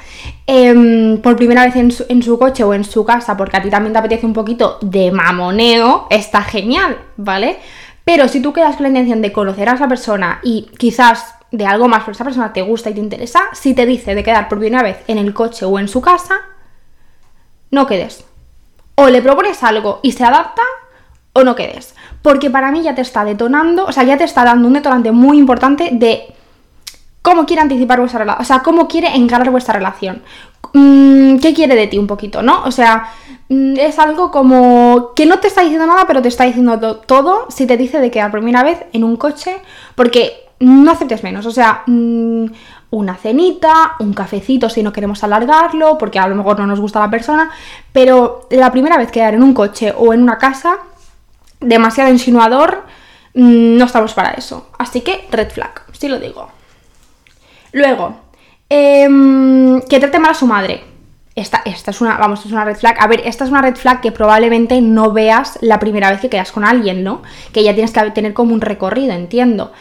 em, 0.47 1.21
por 1.21 1.37
primera 1.37 1.64
vez 1.64 1.76
en 1.76 2.23
su, 2.23 2.38
coche 2.38 2.64
o 2.64 2.75
en 2.75 2.85
su 2.85 3.05
casa, 3.05 3.37
porque 3.37 3.57
a 3.57 3.62
ti 3.62 3.71
también 3.71 3.93
te 3.93 3.99
apetece 3.99 4.26
un 4.26 4.33
poquito 4.33 4.79
de 4.83 5.11
mamoneo, 5.11 6.07
está 6.11 6.43
genial, 6.43 6.99
¿vale? 7.17 7.59
Pero 8.05 8.29
si 8.29 8.41
tú 8.41 8.52
quedas 8.52 8.76
con 8.76 8.85
la 8.85 8.88
intención 8.88 9.23
de 9.23 9.33
conocer 9.33 9.69
a 9.69 9.75
esa 9.75 9.88
persona 9.88 10.41
y 10.43 10.69
quizás 10.76 11.37
de 11.50 11.67
algo 11.67 11.88
más, 11.88 12.00
pero 12.00 12.12
esa 12.12 12.25
persona 12.25 12.52
te 12.52 12.62
gusta 12.62 12.91
y 12.91 12.95
te 12.95 13.00
interesa, 13.00 13.41
si 13.52 13.75
te 13.75 13.87
dice 13.87 14.14
de 14.14 14.25
quedar 14.25 14.49
por 14.49 14.59
primera 14.59 14.83
vez 14.83 14.99
en 15.07 15.19
el 15.19 15.33
coche 15.33 15.64
o 15.64 15.79
en 15.79 15.88
su 15.88 16.00
casa, 16.00 16.41
no 17.71 17.87
quedes. 17.87 18.25
O 18.97 19.09
le 19.09 19.23
propones 19.23 19.62
algo 19.62 20.00
y 20.02 20.12
se 20.12 20.25
adapta, 20.25 20.62
o 21.33 21.45
no 21.45 21.55
quedes 21.55 21.95
porque 22.23 22.51
para 22.51 22.71
mí 22.71 22.83
ya 22.83 22.95
te 22.95 23.03
está 23.03 23.25
detonando, 23.25 23.85
o 23.85 23.93
sea, 23.93 24.05
ya 24.05 24.17
te 24.17 24.25
está 24.25 24.45
dando 24.45 24.69
un 24.69 24.75
detonante 24.75 25.11
muy 25.11 25.39
importante 25.39 25.91
de 25.93 26.33
cómo 27.21 27.45
quiere 27.47 27.62
anticipar 27.62 27.99
vuestra 27.99 28.21
relación, 28.21 28.43
o 28.43 28.45
sea, 28.45 28.61
cómo 28.61 28.89
quiere 28.89 29.15
encarar 29.15 29.51
vuestra 29.51 29.75
relación. 29.75 30.23
Mm, 30.73 31.39
¿Qué 31.39 31.53
quiere 31.53 31.75
de 31.75 31.89
ti 31.89 31.99
un 31.99 32.07
poquito, 32.07 32.43
no? 32.43 32.62
O 32.65 32.71
sea, 32.71 33.09
mm, 33.49 33.75
es 33.77 33.99
algo 33.99 34.31
como 34.31 35.11
que 35.15 35.27
no 35.27 35.41
te 35.41 35.49
está 35.49 35.62
diciendo 35.62 35.87
nada, 35.87 36.07
pero 36.07 36.23
te 36.23 36.29
está 36.29 36.45
diciendo 36.45 36.97
todo 36.97 37.47
si 37.51 37.67
te 37.67 37.77
dice 37.77 38.01
de 38.01 38.11
quedar 38.11 38.31
por 38.31 38.41
primera 38.41 38.62
vez 38.62 38.85
en 38.93 39.05
un 39.05 39.17
coche, 39.17 39.57
porque 39.95 40.33
no 40.61 40.93
aceptes 40.93 41.25
menos, 41.25 41.45
o 41.47 41.51
sea, 41.51 41.83
mm, 41.87 42.47
una 42.91 43.17
cenita, 43.17 43.95
un 43.99 44.12
cafecito 44.12 44.69
si 44.69 44.83
no 44.83 44.93
queremos 44.93 45.25
alargarlo, 45.25 45.99
porque 45.99 46.19
a 46.21 46.29
lo 46.29 46.37
mejor 46.37 46.59
no 46.61 46.67
nos 46.67 46.81
gusta 46.81 47.01
la 47.01 47.11
persona, 47.11 47.51
pero 47.93 48.47
la 48.51 48.71
primera 48.71 48.97
vez 48.97 49.11
quedar 49.11 49.35
en 49.35 49.43
un 49.43 49.55
coche 49.55 49.93
o 49.97 50.12
en 50.12 50.23
una 50.23 50.39
casa 50.39 50.79
demasiado 51.62 52.11
insinuador, 52.11 52.85
mm, 53.35 53.76
no 53.76 53.85
estamos 53.85 54.14
para 54.14 54.31
eso. 54.33 54.69
Así 54.78 55.00
que 55.00 55.26
red 55.31 55.50
flag, 55.50 55.83
si 55.92 56.09
lo 56.09 56.19
digo. 56.19 56.49
Luego, 57.73 58.16
em, 58.69 59.81
que 59.83 60.00
trate 60.00 60.19
mal 60.19 60.33
a 60.33 60.35
su 60.35 60.47
madre. 60.47 60.85
esta, 61.35 61.62
esta 61.64 61.92
es 61.92 62.00
una, 62.02 62.19
vamos, 62.19 62.45
es 62.45 62.52
una 62.52 62.64
red 62.64 62.76
flag. 62.76 62.97
A 63.00 63.07
ver, 63.07 63.23
esta 63.25 63.45
es 63.45 63.50
una 63.50 63.62
red 63.62 63.75
flag 63.75 64.02
que 64.02 64.12
probablemente 64.12 64.83
no 64.83 65.12
veas 65.12 65.59
la 65.62 65.78
primera 65.78 66.11
vez 66.11 66.21
que 66.21 66.28
quedas 66.28 66.52
con 66.52 66.62
alguien, 66.62 67.02
¿no? 67.02 67.23
Que 67.52 67.64
ya 67.64 67.73
tienes 67.73 67.90
que 67.90 68.11
tener 68.11 68.35
como 68.35 68.52
un 68.52 68.61
recorrido, 68.61 69.14
entiendo. 69.14 69.73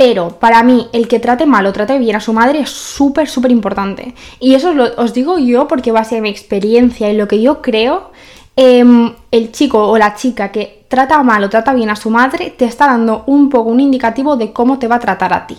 Pero 0.00 0.38
para 0.40 0.62
mí, 0.62 0.88
el 0.94 1.08
que 1.08 1.20
trate 1.20 1.44
mal 1.44 1.66
o 1.66 1.74
trate 1.74 1.98
bien 1.98 2.16
a 2.16 2.20
su 2.20 2.32
madre 2.32 2.60
es 2.60 2.70
súper, 2.70 3.28
súper 3.28 3.50
importante. 3.50 4.14
Y 4.38 4.54
eso 4.54 4.72
os, 4.96 5.12
digo 5.12 5.38
yo 5.38 5.68
porque 5.68 5.92
va 5.92 6.00
a 6.00 6.04
ser 6.04 6.22
mi 6.22 6.30
experiencia 6.30 7.10
y 7.10 7.16
lo 7.18 7.28
que 7.28 7.42
yo 7.42 7.60
creo. 7.60 8.10
Em, 8.56 9.14
el 9.30 9.52
chico 9.52 9.88
o 9.88 9.96
la 9.96 10.14
chica 10.14 10.50
que 10.50 10.84
trata 10.88 11.22
mal 11.22 11.42
o 11.44 11.48
trata 11.48 11.72
bien 11.72 11.88
a 11.88 11.96
su 11.96 12.10
madre 12.10 12.50
te 12.50 12.64
está 12.64 12.86
dando 12.86 13.24
un 13.26 13.48
poco 13.48 13.70
un 13.70 13.80
indicativo 13.80 14.36
de 14.36 14.52
cómo 14.52 14.78
te 14.78 14.88
va 14.88 14.96
a 14.96 15.00
tratar 15.00 15.32
a 15.32 15.46
ti. 15.46 15.58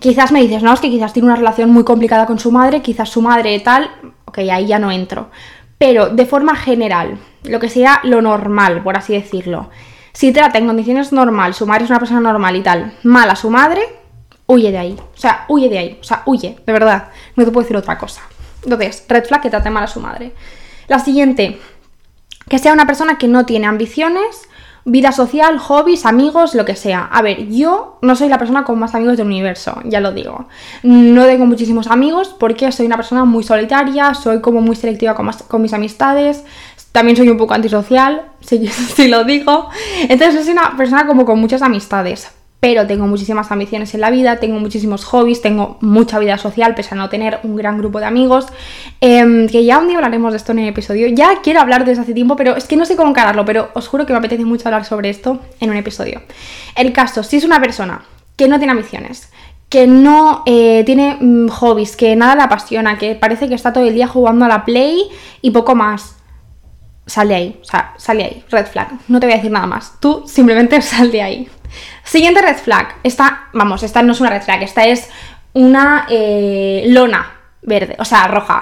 Quizás 0.00 0.32
me 0.32 0.42
dices, 0.42 0.62
no, 0.62 0.72
es 0.72 0.80
que 0.80 0.90
quizás 0.90 1.12
tiene 1.12 1.28
una 1.28 1.36
relación 1.36 1.70
muy 1.70 1.84
complicada 1.84 2.26
con 2.26 2.38
su 2.38 2.50
madre, 2.50 2.82
quizás 2.82 3.08
su 3.08 3.22
madre 3.22 3.58
tal, 3.60 3.90
ok, 4.24 4.38
ahí 4.38 4.66
ya 4.66 4.78
no 4.78 4.90
entro. 4.90 5.30
Pero 5.78 6.08
de 6.08 6.26
forma 6.26 6.56
general, 6.56 7.18
lo 7.44 7.60
que 7.60 7.68
sea 7.68 8.00
lo 8.02 8.20
normal, 8.20 8.82
por 8.82 8.96
así 8.96 9.12
decirlo. 9.12 9.70
Si 10.12 10.32
trata 10.32 10.58
en 10.58 10.66
condiciones 10.66 11.12
normal, 11.12 11.54
su 11.54 11.66
madre 11.66 11.84
es 11.84 11.90
una 11.90 11.98
persona 11.98 12.20
normal 12.20 12.56
y 12.56 12.62
tal, 12.62 12.94
mal 13.02 13.30
a 13.30 13.36
su 13.36 13.50
madre, 13.50 13.82
huye 14.46 14.70
de 14.70 14.78
ahí. 14.78 14.96
O 14.98 15.18
sea, 15.18 15.44
huye 15.48 15.68
de 15.68 15.78
ahí. 15.78 15.98
O 16.00 16.04
sea, 16.04 16.22
huye, 16.26 16.56
de 16.64 16.72
verdad. 16.72 17.08
No 17.34 17.44
te 17.44 17.50
puedo 17.50 17.64
decir 17.64 17.76
otra 17.76 17.98
cosa. 17.98 18.22
Entonces, 18.62 19.04
red 19.08 19.24
flag 19.24 19.42
que 19.42 19.50
trate 19.50 19.70
mal 19.70 19.84
a 19.84 19.88
su 19.88 20.00
madre. 20.00 20.32
La 20.88 20.98
siguiente, 20.98 21.58
que 22.48 22.58
sea 22.58 22.72
una 22.72 22.86
persona 22.86 23.18
que 23.18 23.28
no 23.28 23.44
tiene 23.44 23.66
ambiciones, 23.66 24.48
vida 24.84 25.10
social, 25.10 25.58
hobbies, 25.58 26.06
amigos, 26.06 26.54
lo 26.54 26.64
que 26.64 26.76
sea. 26.76 27.08
A 27.10 27.20
ver, 27.20 27.48
yo 27.48 27.98
no 28.02 28.14
soy 28.14 28.28
la 28.28 28.38
persona 28.38 28.64
con 28.64 28.78
más 28.78 28.94
amigos 28.94 29.16
del 29.16 29.26
universo, 29.26 29.80
ya 29.84 30.00
lo 30.00 30.12
digo. 30.12 30.46
No 30.84 31.24
tengo 31.24 31.44
muchísimos 31.44 31.88
amigos 31.88 32.34
porque 32.38 32.70
soy 32.70 32.86
una 32.86 32.96
persona 32.96 33.24
muy 33.24 33.42
solitaria, 33.42 34.14
soy 34.14 34.40
como 34.40 34.60
muy 34.60 34.76
selectiva 34.76 35.14
con, 35.14 35.62
mis 35.62 35.72
amistades, 35.72 36.44
también 36.92 37.16
soy 37.16 37.28
un 37.28 37.36
poco 37.36 37.54
antisocial, 37.54 38.26
si, 38.40 39.08
lo 39.08 39.24
digo. 39.24 39.68
Entonces 40.08 40.44
soy 40.44 40.52
una 40.52 40.76
persona 40.76 41.06
como 41.06 41.24
con 41.26 41.40
muchas 41.40 41.62
amistades 41.62 42.30
pero 42.66 42.84
tengo 42.84 43.06
muchísimas 43.06 43.52
ambiciones 43.52 43.94
en 43.94 44.00
la 44.00 44.10
vida, 44.10 44.40
tengo 44.40 44.58
muchísimos 44.58 45.04
hobbies, 45.04 45.40
tengo 45.40 45.78
mucha 45.80 46.18
vida 46.18 46.36
social, 46.36 46.74
pese 46.74 46.96
a 46.96 46.98
no 46.98 47.08
tener 47.08 47.38
un 47.44 47.54
gran 47.54 47.78
grupo 47.78 48.00
de 48.00 48.06
amigos, 48.06 48.48
em, 49.00 49.48
que 49.48 49.64
ya 49.64 49.78
un 49.78 49.86
día 49.86 49.98
hablaremos 49.98 50.32
de 50.32 50.38
esto 50.38 50.50
en 50.50 50.58
el 50.58 50.68
episodio. 50.70 51.06
Ya 51.06 51.42
quiero 51.44 51.60
hablar 51.60 51.84
desde 51.84 52.02
hace 52.02 52.12
tiempo, 52.12 52.34
pero 52.34 52.56
es 52.56 52.64
que 52.64 52.74
no 52.74 52.84
sé 52.84 52.96
cómo 52.96 53.10
encararlo, 53.10 53.44
pero 53.44 53.70
os 53.74 53.86
juro 53.86 54.04
que 54.04 54.12
me 54.12 54.18
apetece 54.18 54.44
mucho 54.44 54.66
hablar 54.66 54.84
sobre 54.84 55.10
esto 55.10 55.38
en 55.60 55.70
un 55.70 55.76
episodio. 55.76 56.22
El 56.74 56.92
caso, 56.92 57.22
si 57.22 57.36
es 57.36 57.44
una 57.44 57.60
persona 57.60 58.02
que 58.34 58.48
no 58.48 58.58
tiene 58.58 58.72
ambiciones, 58.72 59.30
que 59.68 59.86
no 59.86 60.42
eh, 60.44 60.82
tiene 60.84 61.18
mm, 61.20 61.46
hobbies, 61.46 61.94
que 61.94 62.16
nada 62.16 62.34
le 62.34 62.42
apasiona, 62.42 62.98
que 62.98 63.14
parece 63.14 63.48
que 63.48 63.54
está 63.54 63.72
todo 63.72 63.84
el 63.84 63.94
día 63.94 64.08
jugando 64.08 64.44
a 64.44 64.48
la 64.48 64.64
Play 64.64 65.04
y 65.40 65.52
poco 65.52 65.76
más. 65.76 66.16
Sal 67.06 67.28
de 67.28 67.36
ahí, 67.36 67.60
o 67.62 67.64
sea, 67.64 67.94
sal 67.96 68.18
ahí, 68.18 68.42
red 68.50 68.66
flag. 68.66 68.88
No 69.06 69.20
te 69.20 69.26
voy 69.26 69.34
a 69.34 69.36
decir 69.36 69.52
nada 69.52 69.68
más. 69.68 70.00
Tú 70.00 70.24
simplemente 70.26 70.82
sal 70.82 71.12
de 71.12 71.22
ahí. 71.22 71.48
Siguiente 72.04 72.42
red 72.42 72.56
flag. 72.56 72.96
Esta, 73.02 73.48
vamos, 73.52 73.82
esta 73.82 74.02
no 74.02 74.12
es 74.12 74.20
una 74.20 74.30
red 74.30 74.42
flag, 74.42 74.62
esta 74.62 74.86
es 74.86 75.08
una 75.52 76.06
eh, 76.10 76.84
lona 76.88 77.32
verde, 77.62 77.96
o 77.98 78.04
sea, 78.04 78.28
roja. 78.28 78.60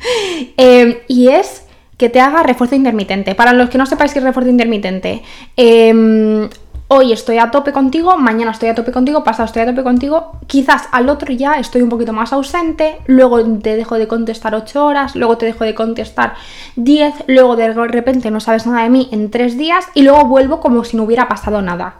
Em, 0.56 0.96
y 1.08 1.28
es 1.28 1.64
que 1.96 2.08
te 2.08 2.20
haga 2.20 2.42
refuerzo 2.42 2.74
intermitente. 2.74 3.34
Para 3.34 3.52
los 3.52 3.70
que 3.70 3.78
no 3.78 3.86
sepáis 3.86 4.12
qué 4.12 4.18
es 4.18 4.24
refuerzo 4.24 4.50
intermitente, 4.50 5.22
em, 5.56 6.48
hoy 6.88 7.12
estoy 7.12 7.38
a 7.38 7.50
tope 7.50 7.72
contigo, 7.72 8.16
mañana 8.16 8.52
estoy 8.52 8.68
a 8.68 8.74
tope 8.74 8.92
contigo, 8.92 9.24
pasado 9.24 9.46
estoy 9.46 9.62
a 9.62 9.66
tope 9.66 9.82
contigo, 9.82 10.38
quizás 10.46 10.88
al 10.92 11.08
otro 11.08 11.32
ya 11.32 11.54
estoy 11.54 11.82
un 11.82 11.88
poquito 11.88 12.12
más 12.12 12.32
ausente, 12.32 12.98
luego 13.06 13.42
te 13.58 13.76
dejo 13.76 13.96
de 13.98 14.06
contestar 14.06 14.54
8 14.54 14.84
horas, 14.84 15.16
luego 15.16 15.36
te 15.36 15.46
dejo 15.46 15.64
de 15.64 15.74
contestar 15.74 16.34
10, 16.76 17.24
luego 17.26 17.56
de 17.56 17.72
repente 17.72 18.30
no 18.30 18.40
sabes 18.40 18.66
nada 18.66 18.82
de 18.82 18.90
mí 18.90 19.08
en 19.10 19.30
3 19.30 19.58
días 19.58 19.86
y 19.94 20.02
luego 20.02 20.26
vuelvo 20.26 20.60
como 20.60 20.84
si 20.84 20.96
no 20.96 21.04
hubiera 21.04 21.28
pasado 21.28 21.62
nada. 21.62 21.96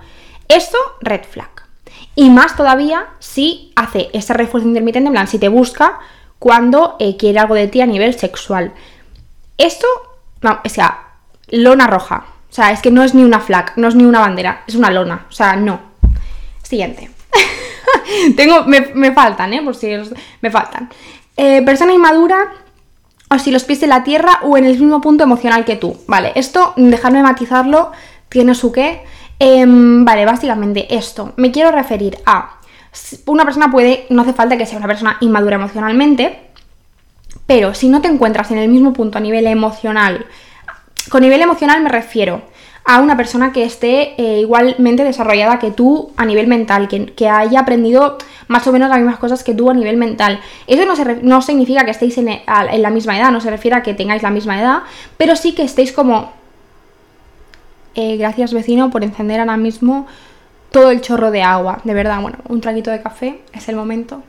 Eso, 0.48 0.78
red 1.00 1.24
flag. 1.24 1.50
Y 2.14 2.30
más 2.30 2.56
todavía 2.56 3.08
si 3.18 3.72
hace 3.76 4.08
ese 4.12 4.32
refuerzo 4.32 4.68
intermitente, 4.68 5.08
en 5.08 5.12
plan, 5.12 5.28
si 5.28 5.38
te 5.38 5.48
busca 5.48 5.98
cuando 6.38 6.96
eh, 6.98 7.16
quiere 7.16 7.38
algo 7.38 7.54
de 7.54 7.68
ti 7.68 7.80
a 7.80 7.86
nivel 7.86 8.14
sexual. 8.14 8.72
Esto, 9.58 9.86
no, 10.42 10.60
o 10.64 10.68
sea, 10.68 11.06
lona 11.48 11.86
roja. 11.86 12.26
O 12.50 12.54
sea, 12.56 12.70
es 12.70 12.80
que 12.80 12.90
no 12.90 13.02
es 13.02 13.14
ni 13.14 13.24
una 13.24 13.40
flag, 13.40 13.72
no 13.76 13.88
es 13.88 13.94
ni 13.94 14.04
una 14.04 14.20
bandera, 14.20 14.64
es 14.66 14.74
una 14.74 14.90
lona. 14.90 15.26
O 15.28 15.32
sea, 15.32 15.56
no. 15.56 15.80
Siguiente. 16.62 17.10
Tengo, 18.36 18.64
me, 18.64 19.12
faltan, 19.12 19.52
¿eh? 19.52 19.62
Por 19.62 19.74
si 19.74 19.90
me 20.40 20.50
faltan. 20.50 20.90
Eh, 21.36 21.62
persona 21.62 21.92
inmadura 21.92 22.52
o 23.30 23.38
si 23.38 23.50
los 23.50 23.64
pies 23.64 23.82
en 23.82 23.90
la 23.90 24.04
tierra 24.04 24.40
o 24.42 24.56
en 24.56 24.64
el 24.64 24.72
mismo 24.72 25.00
punto 25.00 25.24
emocional 25.24 25.64
que 25.64 25.76
tú. 25.76 25.98
Vale, 26.06 26.32
esto, 26.34 26.72
dejarme 26.76 27.22
matizarlo, 27.22 27.92
tiene 28.28 28.54
su 28.54 28.72
qué. 28.72 29.04
Em, 29.38 30.04
vale, 30.04 30.24
básicamente 30.24 30.94
esto. 30.94 31.32
Me 31.36 31.50
quiero 31.50 31.70
referir 31.70 32.18
a. 32.26 32.60
Una 33.26 33.44
persona 33.44 33.70
puede. 33.70 34.06
No 34.10 34.22
hace 34.22 34.32
falta 34.32 34.56
que 34.56 34.66
sea 34.66 34.78
una 34.78 34.86
persona 34.86 35.18
inmadura 35.20 35.56
emocionalmente. 35.56 36.40
Pero 37.46 37.74
si 37.74 37.88
no 37.88 38.00
te 38.00 38.08
encuentras 38.08 38.50
en 38.50 38.58
el 38.58 38.68
mismo 38.68 38.92
punto 38.92 39.18
a 39.18 39.20
nivel 39.20 39.46
emocional. 39.46 40.26
Con 41.10 41.22
nivel 41.22 41.40
emocional 41.40 41.82
me 41.82 41.88
refiero 41.88 42.42
a 42.86 43.00
una 43.00 43.16
persona 43.16 43.52
que 43.52 43.64
esté 43.64 44.14
eh, 44.16 44.40
igualmente 44.40 45.02
desarrollada 45.02 45.58
que 45.58 45.72
tú 45.72 46.12
a 46.16 46.24
nivel 46.24 46.46
mental, 46.46 46.88
que, 46.88 47.28
haya 47.28 47.60
aprendido 47.60 48.16
más 48.46 48.64
o 48.66 48.72
menos 48.72 48.88
las 48.88 48.98
mismas 48.98 49.18
cosas 49.18 49.42
que 49.42 49.54
tú 49.54 49.68
a 49.68 49.74
nivel 49.74 49.96
mental. 49.96 50.40
Eso 50.68 50.84
no, 50.86 50.94
no 51.22 51.42
significa 51.42 51.84
que 51.84 51.90
estéis 51.90 52.16
en, 52.18 52.28
en, 52.28 52.82
la 52.82 52.90
misma 52.90 53.18
edad, 53.18 53.32
no 53.32 53.40
se 53.40 53.50
refiere 53.50 53.76
a 53.76 53.82
que 53.82 53.92
tengáis 53.94 54.22
la 54.22 54.30
misma 54.30 54.60
edad, 54.60 54.82
pero 55.16 55.34
sí 55.34 55.52
que 55.52 55.64
estéis 55.64 55.90
como 55.90 56.32
eh, 57.96 58.16
gracias 58.16 58.52
vecino 58.52 58.90
por 58.90 59.02
encender 59.02 59.40
ahora 59.40 59.56
mismo 59.56 60.06
todo 60.70 60.90
el 60.90 61.00
chorro 61.00 61.30
de 61.30 61.42
agua. 61.42 61.80
De 61.84 61.94
verdad, 61.94 62.20
bueno, 62.20 62.38
un 62.48 62.60
traguito 62.60 62.90
de 62.90 63.02
café 63.02 63.40
es 63.52 63.68
el 63.68 63.76
momento. 63.76 64.22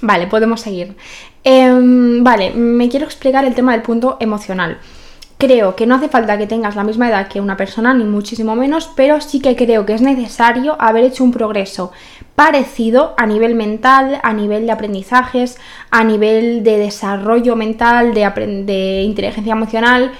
Vale, 0.00 0.28
podemos 0.28 0.60
seguir. 0.60 0.96
Em, 1.42 2.22
vale, 2.22 2.52
me 2.52 2.88
quiero 2.88 3.06
explicar 3.06 3.44
el 3.44 3.54
tema 3.54 3.72
del 3.72 3.82
punto 3.82 4.16
emocional. 4.20 4.78
Creo 5.38 5.76
que 5.76 5.86
no 5.86 5.96
hace 5.96 6.08
falta 6.08 6.38
que 6.38 6.46
tengas 6.46 6.76
la 6.76 6.84
misma 6.84 7.08
edad 7.08 7.28
que 7.28 7.40
una 7.40 7.56
persona, 7.56 7.94
ni 7.94 8.04
muchísimo 8.04 8.54
menos, 8.54 8.90
pero 8.94 9.20
sí 9.20 9.40
que 9.40 9.56
creo 9.56 9.86
que 9.86 9.94
es 9.94 10.02
necesario 10.02 10.76
haber 10.80 11.04
hecho 11.04 11.24
un 11.24 11.32
progreso 11.32 11.92
parecido 12.38 13.14
a 13.16 13.26
nivel 13.26 13.56
mental, 13.56 14.20
a 14.22 14.32
nivel 14.32 14.64
de 14.64 14.70
aprendizajes, 14.70 15.58
a 15.90 16.04
nivel 16.04 16.62
de 16.62 16.78
desarrollo 16.78 17.56
mental, 17.56 18.14
de, 18.14 18.30
de 18.64 19.02
inteligencia 19.02 19.54
emocional. 19.54 20.12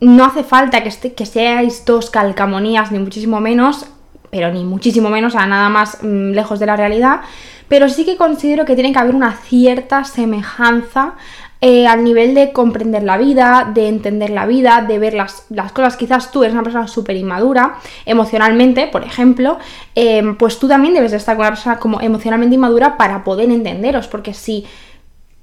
No 0.00 0.24
hace 0.24 0.42
falta 0.42 0.82
que, 0.82 0.90
que 1.12 1.26
seáis 1.26 1.84
dos 1.84 2.10
calcamonías, 2.10 2.90
ni 2.90 2.98
muchísimo 2.98 3.38
menos, 3.38 3.86
pero 4.30 4.52
ni 4.52 4.64
muchísimo 4.64 5.10
menos, 5.10 5.36
a 5.36 5.46
nada 5.46 5.68
más 5.68 6.02
mm, 6.02 6.32
lejos 6.32 6.58
de 6.58 6.66
la 6.66 6.74
realidad. 6.74 7.20
Pero 7.68 7.88
sí 7.88 8.04
que 8.04 8.16
considero 8.16 8.64
que 8.64 8.74
tiene 8.74 8.92
que 8.92 8.98
haber 8.98 9.14
una 9.14 9.36
cierta 9.36 10.02
semejanza 10.02 11.14
eh, 11.62 11.86
al 11.86 12.02
nivel 12.04 12.34
de 12.34 12.52
comprender 12.52 13.02
la 13.02 13.18
vida, 13.18 13.70
de 13.74 13.88
entender 13.88 14.30
la 14.30 14.46
vida, 14.46 14.82
de 14.88 14.98
ver 14.98 15.12
las, 15.12 15.46
cosas. 15.74 15.96
Quizás 15.98 16.30
tú 16.30 16.42
eres 16.42 16.54
una 16.54 16.62
persona 16.62 16.88
súper 16.88 17.16
inmadura 17.16 17.78
emocionalmente, 18.06 18.86
por 18.86 19.04
ejemplo, 19.04 19.58
em, 19.94 20.36
pues 20.36 20.58
tú 20.58 20.68
también 20.68 20.94
debes 20.94 21.10
de 21.10 21.18
estar 21.18 21.36
con 21.36 21.44
una 21.44 21.50
persona 21.50 21.78
como 21.78 22.00
emocionalmente 22.00 22.54
inmadura 22.54 22.96
para 22.96 23.24
poder 23.24 23.50
entenderos, 23.50 24.08
porque 24.08 24.32
si... 24.32 24.64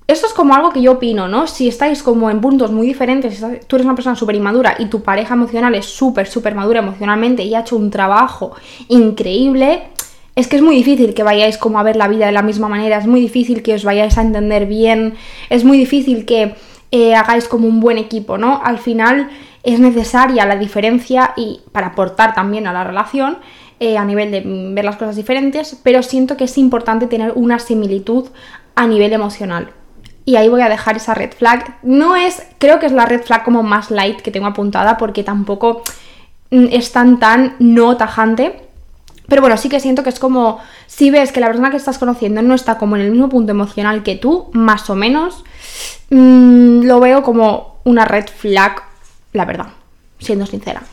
Esto 0.07 0.25
es 0.25 0.33
como 0.33 0.55
algo 0.55 0.71
que 0.71 0.81
yo 0.81 0.93
opino, 0.93 1.27
¿no? 1.27 1.47
Si 1.47 1.67
estáis 1.67 2.01
como 2.01 2.31
en 2.31 2.39
puntos 2.39 2.71
muy 2.71 2.87
diferentes, 2.87 3.43
tú 3.67 3.75
eres 3.75 3.85
una 3.85 3.93
persona 3.93 4.15
súper 4.15 4.35
inmadura 4.35 4.77
y 4.79 4.85
tu 4.85 5.03
pareja 5.03 5.33
emocional 5.33 5.75
es 5.75 5.85
súper, 5.85 6.27
súper 6.27 6.55
madura 6.55 6.79
emocionalmente 6.79 7.43
y 7.43 7.53
ha 7.53 7.59
hecho 7.59 7.75
un 7.75 7.91
trabajo 7.91 8.55
increíble, 8.87 9.89
es 10.37 10.47
que 10.47 10.55
es 10.55 10.61
muy 10.61 10.75
difícil 10.75 11.15
que 11.15 11.23
vayáis 11.23 11.57
como 11.57 11.79
a 11.79 11.83
ver 11.83 11.95
la 11.95 12.07
vida 12.07 12.27
de 12.27 12.31
la 12.31 12.43
misma 12.43 12.69
manera, 12.69 12.99
es 12.99 13.07
muy 13.07 13.19
difícil 13.19 13.63
que 13.63 13.73
os 13.73 13.83
vayáis 13.83 14.19
a 14.19 14.21
entender 14.21 14.67
bien, 14.67 15.15
es 15.49 15.63
muy 15.63 15.79
difícil 15.79 16.25
que 16.25 16.53
eh, 16.91 17.15
hagáis 17.15 17.47
como 17.47 17.67
un 17.67 17.79
buen 17.79 17.97
equipo, 17.97 18.37
¿no? 18.37 18.61
Al 18.63 18.77
final 18.77 19.31
es 19.63 19.79
necesaria 19.79 20.45
la 20.45 20.55
diferencia 20.55 21.33
y 21.35 21.61
para 21.71 21.87
aportar 21.87 22.35
también 22.35 22.67
a 22.67 22.71
la 22.71 22.83
relación 22.83 23.39
eh, 23.79 23.97
a 23.97 24.05
nivel 24.05 24.29
de 24.29 24.43
ver 24.75 24.85
las 24.85 24.97
cosas 24.97 25.15
diferentes, 25.15 25.75
pero 25.81 26.03
siento 26.03 26.37
que 26.37 26.43
es 26.43 26.55
importante 26.59 27.07
tener 27.07 27.31
una 27.33 27.57
similitud 27.57 28.27
a 28.75 28.85
nivel 28.85 29.13
emocional. 29.13 29.71
Y 30.23 30.35
ahí 30.35 30.49
voy 30.49 30.61
a 30.61 30.69
dejar 30.69 30.97
esa 30.97 31.15
red 31.15 31.31
flag. 31.31 31.79
No 31.81 32.15
es, 32.15 32.45
creo 32.59 32.77
que 32.77 32.85
es 32.85 32.91
la 32.91 33.07
red 33.07 33.23
flag 33.23 33.43
como 33.43 33.63
más 33.63 33.89
light 33.89 34.21
que 34.21 34.29
tengo 34.29 34.45
apuntada 34.45 34.99
porque 34.99 35.23
tampoco 35.23 35.81
mm, 36.51 36.65
es 36.71 36.91
tan 36.91 37.19
tan 37.19 37.55
no 37.57 37.97
tajante 37.97 38.66
pero 39.27 39.41
bueno, 39.41 39.57
sí 39.57 39.69
que 39.69 39.79
siento 39.79 40.03
que 40.03 40.09
es 40.09 40.19
como, 40.19 40.59
si 40.85 41.11
ves 41.11 41.31
que 41.31 41.39
la 41.39 41.47
persona 41.47 41.69
que 41.69 41.77
estás 41.77 41.97
conociendo 41.97 42.41
no 42.41 42.55
está 42.55 42.77
como 42.77 42.95
en 42.95 43.03
el 43.03 43.11
mismo 43.11 43.29
punto 43.29 43.51
emocional 43.51 44.03
que 44.03 44.15
tú, 44.15 44.49
más 44.53 44.89
o 44.89 44.95
menos, 44.95 45.43
mm, 46.09 46.83
lo 46.83 46.99
veo 46.99 47.23
como 47.23 47.79
una 47.83 48.05
red 48.05 48.25
flag, 48.27 48.83
la 49.33 49.45
verdad, 49.45 49.67
siendo 50.19 50.45
sincera. 50.45 50.83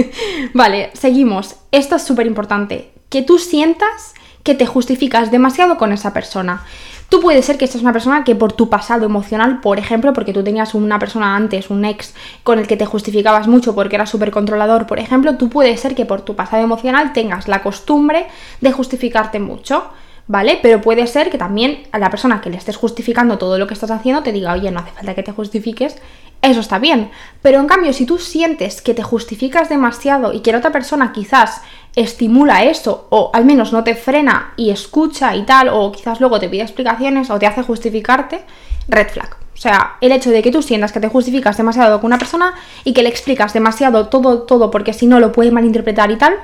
vale, 0.54 0.90
seguimos. 0.94 1.56
Esto 1.70 1.96
es 1.96 2.02
súper 2.02 2.26
importante. 2.26 2.92
Que 3.08 3.22
tú 3.22 3.38
sientas 3.38 4.14
que 4.42 4.54
te 4.54 4.66
justificas 4.66 5.30
demasiado 5.30 5.76
con 5.76 5.92
esa 5.92 6.12
persona. 6.12 6.64
Tú 7.12 7.20
puedes 7.20 7.44
ser 7.44 7.58
que 7.58 7.66
seas 7.66 7.82
una 7.82 7.92
persona 7.92 8.24
que 8.24 8.34
por 8.34 8.54
tu 8.54 8.70
pasado 8.70 9.04
emocional, 9.04 9.60
por 9.60 9.78
ejemplo, 9.78 10.14
porque 10.14 10.32
tú 10.32 10.42
tenías 10.42 10.72
una 10.72 10.98
persona 10.98 11.36
antes, 11.36 11.68
un 11.68 11.84
ex, 11.84 12.14
con 12.42 12.58
el 12.58 12.66
que 12.66 12.78
te 12.78 12.86
justificabas 12.86 13.46
mucho 13.48 13.74
porque 13.74 13.96
era 13.96 14.06
súper 14.06 14.30
controlador, 14.30 14.86
por 14.86 14.98
ejemplo, 14.98 15.36
tú 15.36 15.50
puedes 15.50 15.78
ser 15.78 15.94
que 15.94 16.06
por 16.06 16.22
tu 16.22 16.34
pasado 16.36 16.64
emocional 16.64 17.12
tengas 17.12 17.48
la 17.48 17.62
costumbre 17.62 18.28
de 18.62 18.72
justificarte 18.72 19.40
mucho. 19.40 19.84
¿vale? 20.26 20.58
Pero 20.62 20.80
puede 20.80 21.06
ser 21.06 21.28
que 21.28 21.36
también 21.36 21.82
a 21.92 21.98
la 21.98 22.08
persona 22.08 22.40
que 22.40 22.48
le 22.48 22.56
estés 22.56 22.76
justificando 22.76 23.36
todo 23.36 23.58
lo 23.58 23.66
que 23.66 23.74
estás 23.74 23.90
haciendo 23.90 24.22
te 24.22 24.32
diga, 24.32 24.54
oye, 24.54 24.70
no 24.70 24.80
hace 24.80 24.92
falta 24.92 25.14
que 25.14 25.22
te 25.22 25.32
justifiques, 25.32 25.98
eso 26.42 26.60
está 26.60 26.78
bien. 26.78 27.10
Pero 27.40 27.60
en 27.60 27.66
cambio, 27.66 27.92
si 27.92 28.04
tú 28.04 28.18
sientes 28.18 28.82
que 28.82 28.94
te 28.94 29.02
justificas 29.02 29.68
demasiado 29.68 30.32
y 30.32 30.40
que 30.40 30.52
la 30.52 30.58
otra 30.58 30.72
persona 30.72 31.12
quizás 31.12 31.62
estimula 31.94 32.64
eso, 32.64 33.06
o 33.10 33.30
al 33.32 33.44
menos 33.44 33.72
no 33.72 33.84
te 33.84 33.94
frena 33.94 34.52
y 34.56 34.70
escucha 34.70 35.34
y 35.36 35.44
tal, 35.44 35.68
o 35.68 35.92
quizás 35.92 36.20
luego 36.20 36.40
te 36.40 36.48
pide 36.48 36.62
explicaciones 36.62 37.30
o 37.30 37.38
te 37.38 37.46
hace 37.46 37.62
justificarte, 37.62 38.42
red 38.88 39.08
flag. 39.08 39.36
O 39.54 39.56
sea, 39.56 39.96
el 40.00 40.10
hecho 40.10 40.30
de 40.30 40.42
que 40.42 40.50
tú 40.50 40.62
sientas 40.62 40.90
que 40.90 40.98
te 40.98 41.08
justificas 41.08 41.56
demasiado 41.56 42.00
con 42.00 42.08
una 42.08 42.18
persona 42.18 42.54
y 42.82 42.92
que 42.92 43.02
le 43.04 43.08
explicas 43.08 43.52
demasiado 43.52 44.08
todo, 44.08 44.42
todo, 44.42 44.70
porque 44.72 44.92
si 44.92 45.06
no 45.06 45.20
lo 45.20 45.30
puede 45.30 45.52
malinterpretar 45.52 46.10
y 46.10 46.16
tal, 46.16 46.34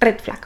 red 0.00 0.18
flag. 0.20 0.40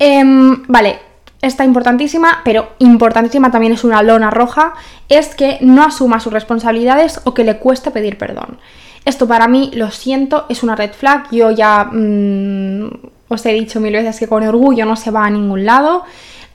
Em, 0.00 0.64
vale, 0.66 0.98
esta 1.40 1.64
importantísima, 1.64 2.40
pero 2.44 2.70
importantísima 2.78 3.50
también 3.50 3.72
es 3.72 3.84
una 3.84 4.02
lona 4.02 4.30
roja, 4.30 4.74
es 5.08 5.34
que 5.34 5.58
no 5.60 5.84
asuma 5.84 6.20
sus 6.20 6.32
responsabilidades 6.32 7.20
o 7.24 7.34
que 7.34 7.44
le 7.44 7.58
cueste 7.58 7.90
pedir 7.90 8.18
perdón. 8.18 8.58
Esto 9.04 9.26
para 9.26 9.48
mí, 9.48 9.70
lo 9.72 9.90
siento, 9.90 10.44
es 10.48 10.62
una 10.62 10.76
red 10.76 10.92
flag. 10.92 11.30
Yo 11.30 11.50
ya 11.50 11.84
mm, 11.84 12.90
os 13.28 13.46
he 13.46 13.54
dicho 13.54 13.80
mil 13.80 13.92
veces 13.92 14.18
que 14.18 14.28
con 14.28 14.42
orgullo 14.42 14.84
no 14.84 14.96
se 14.96 15.10
va 15.10 15.24
a 15.24 15.30
ningún 15.30 15.64
lado. 15.64 16.04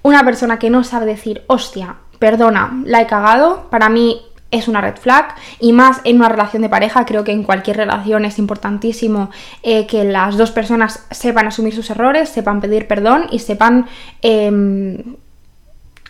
Una 0.03 0.23
persona 0.23 0.59
que 0.59 0.69
no 0.69 0.83
sabe 0.83 1.05
decir, 1.05 1.43
hostia, 1.47 1.95
perdona, 2.19 2.81
la 2.85 3.01
he 3.01 3.07
cagado, 3.07 3.67
para 3.71 3.89
mí 3.89 4.21
es 4.53 4.67
una 4.67 4.79
red 4.79 4.95
flag 4.95 5.35
y 5.59 5.73
más 5.73 5.99
en 6.05 6.17
una 6.17 6.29
relación 6.29 6.61
de 6.61 6.69
pareja, 6.69 7.05
creo 7.05 7.23
que 7.23 7.31
en 7.31 7.43
cualquier 7.43 7.77
relación 7.77 8.23
es 8.23 8.37
importantísimo 8.39 9.31
eh, 9.63 9.87
que 9.87 10.05
las 10.05 10.37
dos 10.37 10.51
personas 10.51 11.05
sepan 11.11 11.47
asumir 11.47 11.73
sus 11.73 11.89
errores, 11.89 12.29
sepan 12.29 12.61
pedir 12.61 12.87
perdón 12.87 13.25
y 13.31 13.39
sepan 13.39 13.87
em, 14.21 15.17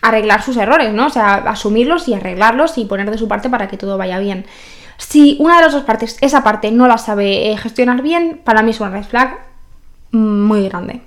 arreglar 0.02 0.44
sus 0.44 0.58
errores, 0.58 0.94
¿no? 0.94 1.08
O 1.08 1.10
sea, 1.10 1.36
asumirlos 1.36 2.08
y 2.10 2.14
arreglarlos 2.14 2.78
y 2.78 2.86
poner 2.86 3.10
de 3.10 3.18
su 3.18 3.30
parte 3.30 3.50
para 3.50 3.70
que 3.70 3.78
todo 3.78 3.98
vaya 3.98 4.20
bien. 4.20 4.46
Si 4.98 5.38
una 5.40 5.56
de 5.56 5.64
las 5.64 5.74
dos 5.74 5.84
partes, 5.84 6.18
esa 6.20 6.44
parte, 6.44 6.70
no 6.72 6.88
la 6.88 6.98
sabe 6.98 7.52
eh, 7.52 7.58
gestionar 7.58 8.02
bien, 8.02 8.42
para 8.44 8.62
mí 8.62 8.72
es 8.72 8.80
una 8.82 8.90
red 8.90 9.04
flag 9.04 9.40
muy 10.12 10.68
grande. 10.68 11.02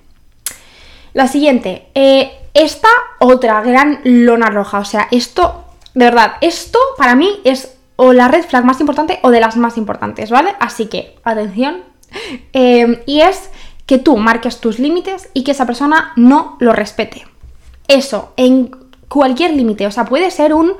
La 1.13 1.29
siguiente, 1.29 1.89
eh, 1.95 2.33
esta 2.55 2.89
otra 3.21 3.61
gran 3.61 4.01
lona 4.05 4.49
roja, 4.49 4.79
o 4.79 4.85
sea, 4.85 5.09
esto 5.11 5.66
de 5.97 6.05
verdad, 6.05 6.35
esto 6.43 6.79
para 6.99 7.15
mí 7.15 7.41
es 7.45 7.75
o 7.97 8.13
la 8.13 8.29
red 8.29 8.45
flag 8.45 8.67
más 8.67 8.81
importante 8.81 9.19
o 9.23 9.31
de 9.31 9.41
las 9.41 9.57
más 9.57 9.79
importantes, 9.79 10.31
¿vale? 10.31 10.55
Así 10.61 10.87
que, 10.87 11.17
atención. 11.25 11.79
Em, 12.53 12.99
y 13.07 13.23
es 13.23 13.51
que 13.87 13.97
tú 13.97 14.19
marques 14.19 14.61
tus 14.61 14.79
límites 14.79 15.31
y 15.33 15.43
que 15.43 15.53
esa 15.53 15.67
persona 15.67 16.13
no 16.15 16.59
lo 16.61 16.75
respete. 16.75 17.27
Eso, 17.89 18.35
en 18.37 18.77
cualquier 19.09 19.55
límite. 19.55 19.87
O 19.87 19.91
sea, 19.91 20.05
puede 20.05 20.31
ser 20.31 20.53
un 20.53 20.75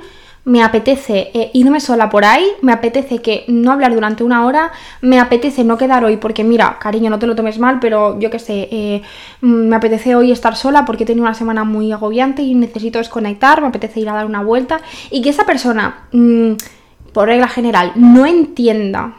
me 0.47 0.63
apetece 0.63 1.29
eh, 1.33 1.51
irme 1.53 1.81
sola 1.81 2.09
por 2.09 2.23
ahí, 2.23 2.47
me 2.61 2.71
apetece 2.71 3.19
que 3.19 3.43
no 3.49 3.73
hablar 3.73 3.93
durante 3.93 4.23
una 4.23 4.45
hora, 4.45 4.71
me 5.01 5.19
apetece 5.19 5.65
no 5.65 5.77
quedar 5.77 6.05
hoy 6.05 6.15
porque 6.15 6.45
mira, 6.45 6.77
cariño, 6.79 7.09
no 7.09 7.19
te 7.19 7.27
lo 7.27 7.35
tomes 7.35 7.59
mal, 7.59 7.79
pero 7.81 8.17
yo 8.17 8.29
qué 8.29 8.39
sé, 8.39 8.69
eh, 8.71 9.01
mm, 9.41 9.67
me 9.67 9.75
apetece 9.75 10.15
hoy 10.15 10.31
estar 10.31 10.55
sola 10.55 10.85
porque 10.85 11.03
he 11.03 11.05
tenido 11.05 11.25
una 11.25 11.33
semana 11.33 11.65
muy 11.65 11.91
agobiante 11.91 12.43
y 12.43 12.55
necesito 12.55 12.97
desconectar, 12.97 13.59
me 13.59 13.67
apetece 13.67 13.99
ir 13.99 14.07
a 14.07 14.13
dar 14.13 14.25
una 14.25 14.41
vuelta 14.41 14.79
y 15.11 15.21
que 15.21 15.31
esa 15.31 15.45
persona, 15.45 16.07
mm, 16.13 16.53
por 17.11 17.27
regla 17.27 17.49
general, 17.49 17.91
no 17.95 18.25
entienda, 18.25 19.15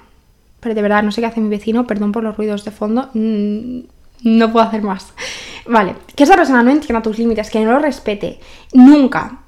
pero 0.61 0.75
de 0.75 0.81
verdad 0.81 1.03
no 1.03 1.13
sé 1.13 1.21
qué 1.21 1.27
hace 1.27 1.43
mi 1.43 1.51
vecino, 1.51 1.87
perdón 1.87 2.11
por 2.11 2.23
los 2.23 2.39
ruidos 2.39 2.65
de 2.65 2.71
fondo, 2.71 3.11
mm, 3.13 3.81
no 4.23 4.51
puedo 4.51 4.65
hacer 4.65 4.81
más. 4.81 5.13
Vale, 5.67 5.95
que 6.17 6.25
esa 6.25 6.37
persona 6.37 6.63
no 6.63 6.71
entienda 6.71 7.03
tus 7.03 7.19
límites, 7.19 7.51
que 7.51 7.63
no 7.63 7.73
lo 7.73 7.81
respete, 7.81 8.41
nunca 8.73 9.41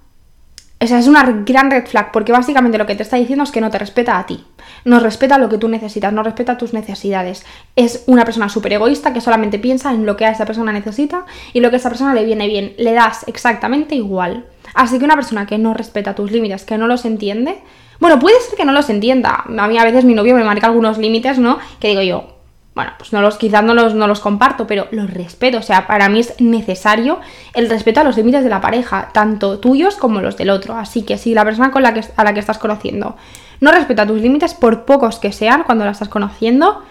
o 0.82 0.86
sea, 0.86 0.98
es 0.98 1.06
una 1.08 1.22
gran 1.44 1.70
red 1.70 1.86
flag 1.86 2.10
porque 2.10 2.32
básicamente 2.32 2.78
lo 2.78 2.86
que 2.86 2.94
te 2.94 3.02
está 3.02 3.16
diciendo 3.16 3.44
es 3.44 3.50
que 3.50 3.60
no 3.60 3.70
te 3.70 3.78
respeta 3.78 4.18
a 4.18 4.24
ti. 4.24 4.44
No 4.86 4.98
respeta 4.98 5.36
lo 5.36 5.50
que 5.50 5.58
tú 5.58 5.68
necesitas, 5.68 6.10
no 6.10 6.22
respeta 6.22 6.56
tus 6.56 6.72
necesidades. 6.72 7.44
Es 7.76 8.04
una 8.06 8.24
persona 8.24 8.48
súper 8.48 8.72
egoísta 8.72 9.12
que 9.12 9.20
solamente 9.20 9.58
piensa 9.58 9.92
en 9.92 10.06
lo 10.06 10.16
que 10.16 10.24
a 10.24 10.30
esa 10.30 10.46
persona 10.46 10.72
necesita 10.72 11.26
y 11.52 11.60
lo 11.60 11.68
que 11.68 11.76
a 11.76 11.78
esa 11.80 11.90
persona 11.90 12.14
le 12.14 12.24
viene 12.24 12.48
bien. 12.48 12.72
Le 12.78 12.92
das 12.92 13.24
exactamente 13.28 13.94
igual. 13.94 14.46
Así 14.72 14.98
que 14.98 15.04
una 15.04 15.16
persona 15.16 15.46
que 15.46 15.58
no 15.58 15.74
respeta 15.74 16.14
tus 16.14 16.30
límites, 16.30 16.64
que 16.64 16.78
no 16.78 16.86
los 16.86 17.04
entiende, 17.04 17.58
bueno, 17.98 18.18
puede 18.18 18.40
ser 18.40 18.56
que 18.56 18.64
no 18.64 18.72
los 18.72 18.88
entienda. 18.88 19.44
A 19.46 19.68
mí 19.68 19.76
a 19.76 19.84
veces 19.84 20.06
mi 20.06 20.14
novio 20.14 20.34
me 20.34 20.44
marca 20.44 20.66
algunos 20.66 20.96
límites, 20.96 21.38
¿no? 21.38 21.58
Que 21.78 21.88
digo 21.88 22.00
yo, 22.00 22.39
bueno, 22.74 22.92
pues 22.98 23.12
no 23.12 23.20
los, 23.20 23.36
quizás 23.36 23.64
no 23.64 23.74
los, 23.74 23.94
no 23.94 24.06
los 24.06 24.20
comparto, 24.20 24.66
pero 24.66 24.86
los 24.92 25.12
respeto. 25.12 25.58
O 25.58 25.62
sea, 25.62 25.86
para 25.86 26.08
mí 26.08 26.20
es 26.20 26.40
necesario 26.40 27.20
el 27.52 27.68
respeto 27.68 28.00
a 28.00 28.04
los 28.04 28.16
límites 28.16 28.44
de 28.44 28.50
la 28.50 28.60
pareja, 28.60 29.10
tanto 29.12 29.58
tuyos 29.58 29.96
como 29.96 30.20
los 30.20 30.36
del 30.36 30.50
otro. 30.50 30.76
Así 30.76 31.02
que 31.02 31.18
si 31.18 31.34
la 31.34 31.44
persona 31.44 31.72
con 31.72 31.82
la 31.82 31.92
que, 31.92 32.04
a 32.16 32.24
la 32.24 32.32
que 32.32 32.40
estás 32.40 32.58
conociendo 32.58 33.16
no 33.60 33.72
respeta 33.72 34.06
tus 34.06 34.20
límites, 34.20 34.54
por 34.54 34.84
pocos 34.84 35.18
que 35.18 35.32
sean, 35.32 35.64
cuando 35.64 35.84
la 35.84 35.90
estás 35.90 36.08
conociendo, 36.08 36.82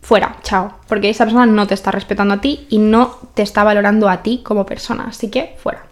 fuera, 0.00 0.36
chao. 0.42 0.74
Porque 0.86 1.10
esa 1.10 1.24
persona 1.24 1.46
no 1.46 1.66
te 1.66 1.74
está 1.74 1.90
respetando 1.90 2.34
a 2.34 2.40
ti 2.40 2.66
y 2.68 2.78
no 2.78 3.18
te 3.34 3.42
está 3.42 3.64
valorando 3.64 4.08
a 4.08 4.22
ti 4.22 4.42
como 4.44 4.66
persona. 4.66 5.06
Así 5.08 5.30
que 5.30 5.56
fuera. 5.58 5.86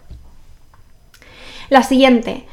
La 1.69 1.83
siguiente, 1.83 2.45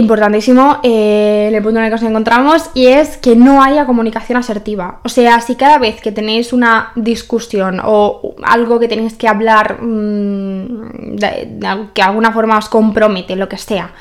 importantísimo 0.00 0.80
eh, 0.82 1.50
el 1.52 1.62
punto 1.62 1.78
en 1.78 1.84
el 1.84 1.90
que 1.90 1.96
nos 1.96 2.02
encontramos 2.02 2.70
y 2.74 2.86
es 2.86 3.16
que 3.16 3.36
no 3.36 3.62
haya 3.62 3.86
comunicación 3.86 4.38
asertiva. 4.38 5.00
O 5.04 5.08
sea, 5.08 5.40
si 5.40 5.54
cada 5.54 5.78
vez 5.78 6.00
que 6.00 6.12
tenéis 6.12 6.52
una 6.52 6.92
discusión 6.96 7.80
o 7.84 8.34
algo 8.42 8.80
que 8.80 8.88
tenéis 8.88 9.14
que 9.14 9.28
hablar 9.28 9.80
mm, 9.82 11.16
que 11.18 11.48
de 11.94 12.02
alguna 12.02 12.32
forma 12.32 12.58
os 12.58 12.68
compromete, 12.68 13.36
lo 13.36 13.48
que 13.48 13.58
sea, 13.58 13.92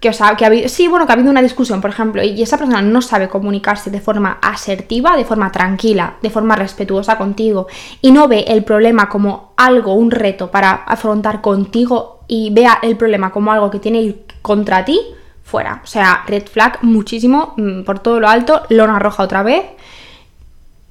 que, 0.00 0.10
os 0.10 0.20
ha, 0.20 0.36
que 0.36 0.44
ha 0.44 0.68
sí, 0.68 0.88
bueno, 0.88 1.06
que 1.06 1.12
ha 1.12 1.14
habido 1.14 1.30
una 1.30 1.42
discusión, 1.42 1.80
por 1.80 1.90
ejemplo, 1.90 2.22
y 2.22 2.42
esa 2.42 2.58
persona 2.58 2.82
no 2.82 3.00
sabe 3.00 3.28
comunicarse 3.28 3.90
de 3.90 4.00
forma 4.00 4.38
asertiva, 4.42 5.16
de 5.16 5.24
forma 5.24 5.50
tranquila, 5.50 6.16
de 6.20 6.30
forma 6.30 6.56
respetuosa 6.56 7.16
contigo, 7.16 7.66
y 8.02 8.12
no 8.12 8.28
ve 8.28 8.44
el 8.48 8.64
problema 8.64 9.08
como 9.08 9.54
algo, 9.56 9.94
un 9.94 10.10
reto 10.10 10.50
para 10.50 10.72
afrontar 10.72 11.40
contigo 11.40 12.20
y 12.28 12.50
vea 12.52 12.78
el 12.82 12.96
problema 12.96 13.30
como 13.30 13.52
algo 13.52 13.70
que 13.70 13.78
tiene 13.78 14.16
contra 14.42 14.84
ti, 14.84 15.00
fuera. 15.44 15.80
O 15.84 15.86
sea, 15.86 16.24
red 16.26 16.46
flag 16.46 16.78
muchísimo, 16.82 17.54
mm, 17.56 17.82
por 17.84 18.00
todo 18.00 18.18
lo 18.18 18.28
alto, 18.28 18.62
lona 18.70 18.98
roja 18.98 19.22
otra 19.22 19.42
vez. 19.42 19.64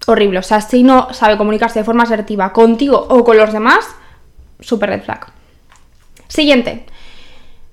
Horrible. 0.05 0.39
O 0.39 0.43
sea, 0.43 0.61
si 0.61 0.83
no 0.83 1.13
sabe 1.13 1.37
comunicarse 1.37 1.79
de 1.79 1.85
forma 1.85 2.03
asertiva 2.03 2.53
contigo 2.53 3.05
o 3.09 3.23
con 3.23 3.37
los 3.37 3.51
demás, 3.51 3.85
super 4.59 4.89
red 4.89 5.03
flag. 5.03 5.27
Siguiente. 6.27 6.85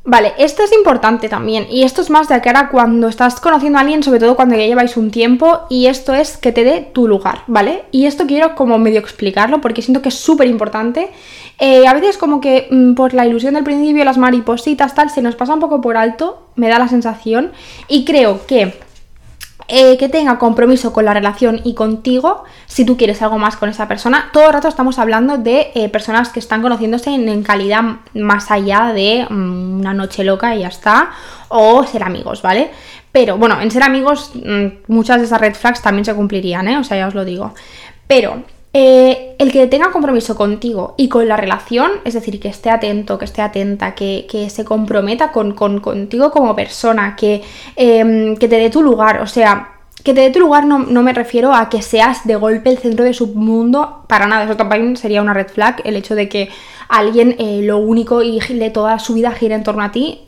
Vale, 0.02 0.32
esto 0.38 0.62
es 0.62 0.72
importante 0.72 1.28
también 1.28 1.66
y 1.70 1.82
esto 1.82 2.00
es 2.00 2.08
más 2.08 2.26
de 2.26 2.40
cara 2.40 2.70
cuando 2.70 3.06
estás 3.06 3.38
conociendo 3.38 3.76
a 3.78 3.82
alguien, 3.82 4.02
sobre 4.02 4.18
todo 4.18 4.34
cuando 4.34 4.56
ya 4.56 4.64
lleváis 4.66 4.96
un 4.96 5.10
tiempo 5.10 5.60
y 5.68 5.86
esto 5.86 6.14
es 6.14 6.38
que 6.38 6.52
te 6.52 6.64
dé 6.64 6.80
tu 6.80 7.06
lugar, 7.06 7.42
¿vale? 7.46 7.84
Y 7.90 8.06
esto 8.06 8.26
quiero 8.26 8.54
como 8.54 8.78
medio 8.78 8.98
explicarlo 8.98 9.60
porque 9.60 9.82
siento 9.82 10.00
que 10.00 10.08
es 10.08 10.14
súper 10.14 10.48
importante. 10.48 11.10
Eh, 11.58 11.86
a 11.86 11.92
veces 11.92 12.16
como 12.16 12.40
que 12.40 12.68
mm, 12.70 12.94
por 12.94 13.12
la 13.12 13.26
ilusión 13.26 13.52
del 13.52 13.64
principio, 13.64 14.02
las 14.04 14.16
maripositas, 14.16 14.94
tal, 14.94 15.10
se 15.10 15.20
nos 15.20 15.36
pasa 15.36 15.52
un 15.52 15.60
poco 15.60 15.82
por 15.82 15.98
alto, 15.98 16.48
me 16.56 16.68
da 16.68 16.78
la 16.78 16.88
sensación 16.88 17.52
y 17.86 18.06
creo 18.06 18.46
que 18.46 18.80
eh, 19.72 19.96
que 19.98 20.08
tenga 20.08 20.36
compromiso 20.38 20.92
con 20.92 21.04
la 21.04 21.14
relación 21.14 21.60
y 21.62 21.74
contigo, 21.74 22.42
si 22.66 22.84
tú 22.84 22.96
quieres 22.96 23.22
algo 23.22 23.38
más 23.38 23.56
con 23.56 23.68
esa 23.68 23.86
persona. 23.86 24.30
Todo 24.32 24.48
el 24.48 24.52
rato 24.52 24.66
estamos 24.66 24.98
hablando 24.98 25.38
de 25.38 25.70
eh, 25.74 25.88
personas 25.88 26.30
que 26.30 26.40
están 26.40 26.60
conociéndose 26.60 27.10
en, 27.10 27.42
calidad 27.44 27.82
más 28.14 28.50
allá 28.50 28.92
de 28.92 29.26
mm, 29.30 29.78
una 29.78 29.94
noche 29.94 30.24
loca 30.24 30.56
y 30.56 30.60
ya 30.60 30.68
está, 30.68 31.10
o 31.48 31.84
ser 31.86 32.02
amigos, 32.02 32.42
¿vale? 32.42 32.70
Pero 33.12 33.38
bueno, 33.38 33.60
en 33.60 33.70
ser 33.70 33.84
amigos 33.84 34.32
mm, 34.34 34.66
muchas 34.88 35.20
de 35.20 35.26
esas 35.26 35.40
red 35.40 35.54
flags 35.54 35.80
también 35.80 36.04
se 36.04 36.14
cumplirían, 36.14 36.66
¿eh? 36.66 36.76
O 36.76 36.82
sea, 36.82 36.96
ya 36.96 37.06
os 37.06 37.14
lo 37.14 37.24
digo. 37.24 37.54
Pero 38.08 38.42
eh, 38.72 39.34
el 39.38 39.50
que 39.50 39.66
tenga 39.66 39.90
compromiso 39.90 40.36
contigo 40.36 40.94
y 40.96 41.08
con 41.08 41.26
la 41.26 41.36
relación, 41.36 41.90
es 42.04 42.14
decir, 42.14 42.38
que 42.38 42.48
esté 42.48 42.70
atento, 42.70 43.18
que 43.18 43.24
esté 43.24 43.42
atenta, 43.42 43.94
que, 43.94 44.48
se 44.48 44.64
comprometa 44.64 45.32
con, 45.32 45.52
contigo 45.54 46.30
como 46.30 46.54
persona, 46.54 47.16
que, 47.16 47.42
em, 47.74 48.36
que, 48.36 48.48
te 48.48 48.56
dé 48.56 48.70
tu 48.70 48.82
lugar, 48.82 49.22
o 49.22 49.26
sea, 49.26 49.72
que 50.04 50.14
te 50.14 50.20
dé 50.20 50.30
tu 50.30 50.40
lugar 50.40 50.66
no, 50.66 51.02
me 51.02 51.12
refiero 51.12 51.52
a 51.52 51.68
que 51.68 51.82
seas 51.82 52.26
de 52.26 52.36
golpe 52.36 52.70
el 52.70 52.78
centro 52.78 53.04
de 53.04 53.12
su 53.12 53.26
mundo, 53.28 54.04
para 54.08 54.26
nada, 54.26 54.44
eso 54.44 54.56
también 54.56 54.96
sería 54.96 55.20
una 55.20 55.34
red 55.34 55.48
flag, 55.48 55.82
el 55.84 55.96
hecho 55.96 56.14
de 56.14 56.28
que 56.28 56.48
alguien 56.88 57.36
eh, 57.38 57.60
lo 57.62 57.78
único 57.78 58.22
y 58.22 58.38
de 58.40 58.70
toda 58.70 58.98
su 58.98 59.14
vida 59.14 59.32
gira 59.32 59.56
en 59.56 59.64
torno 59.64 59.82
a 59.82 59.92
ti, 59.92 60.20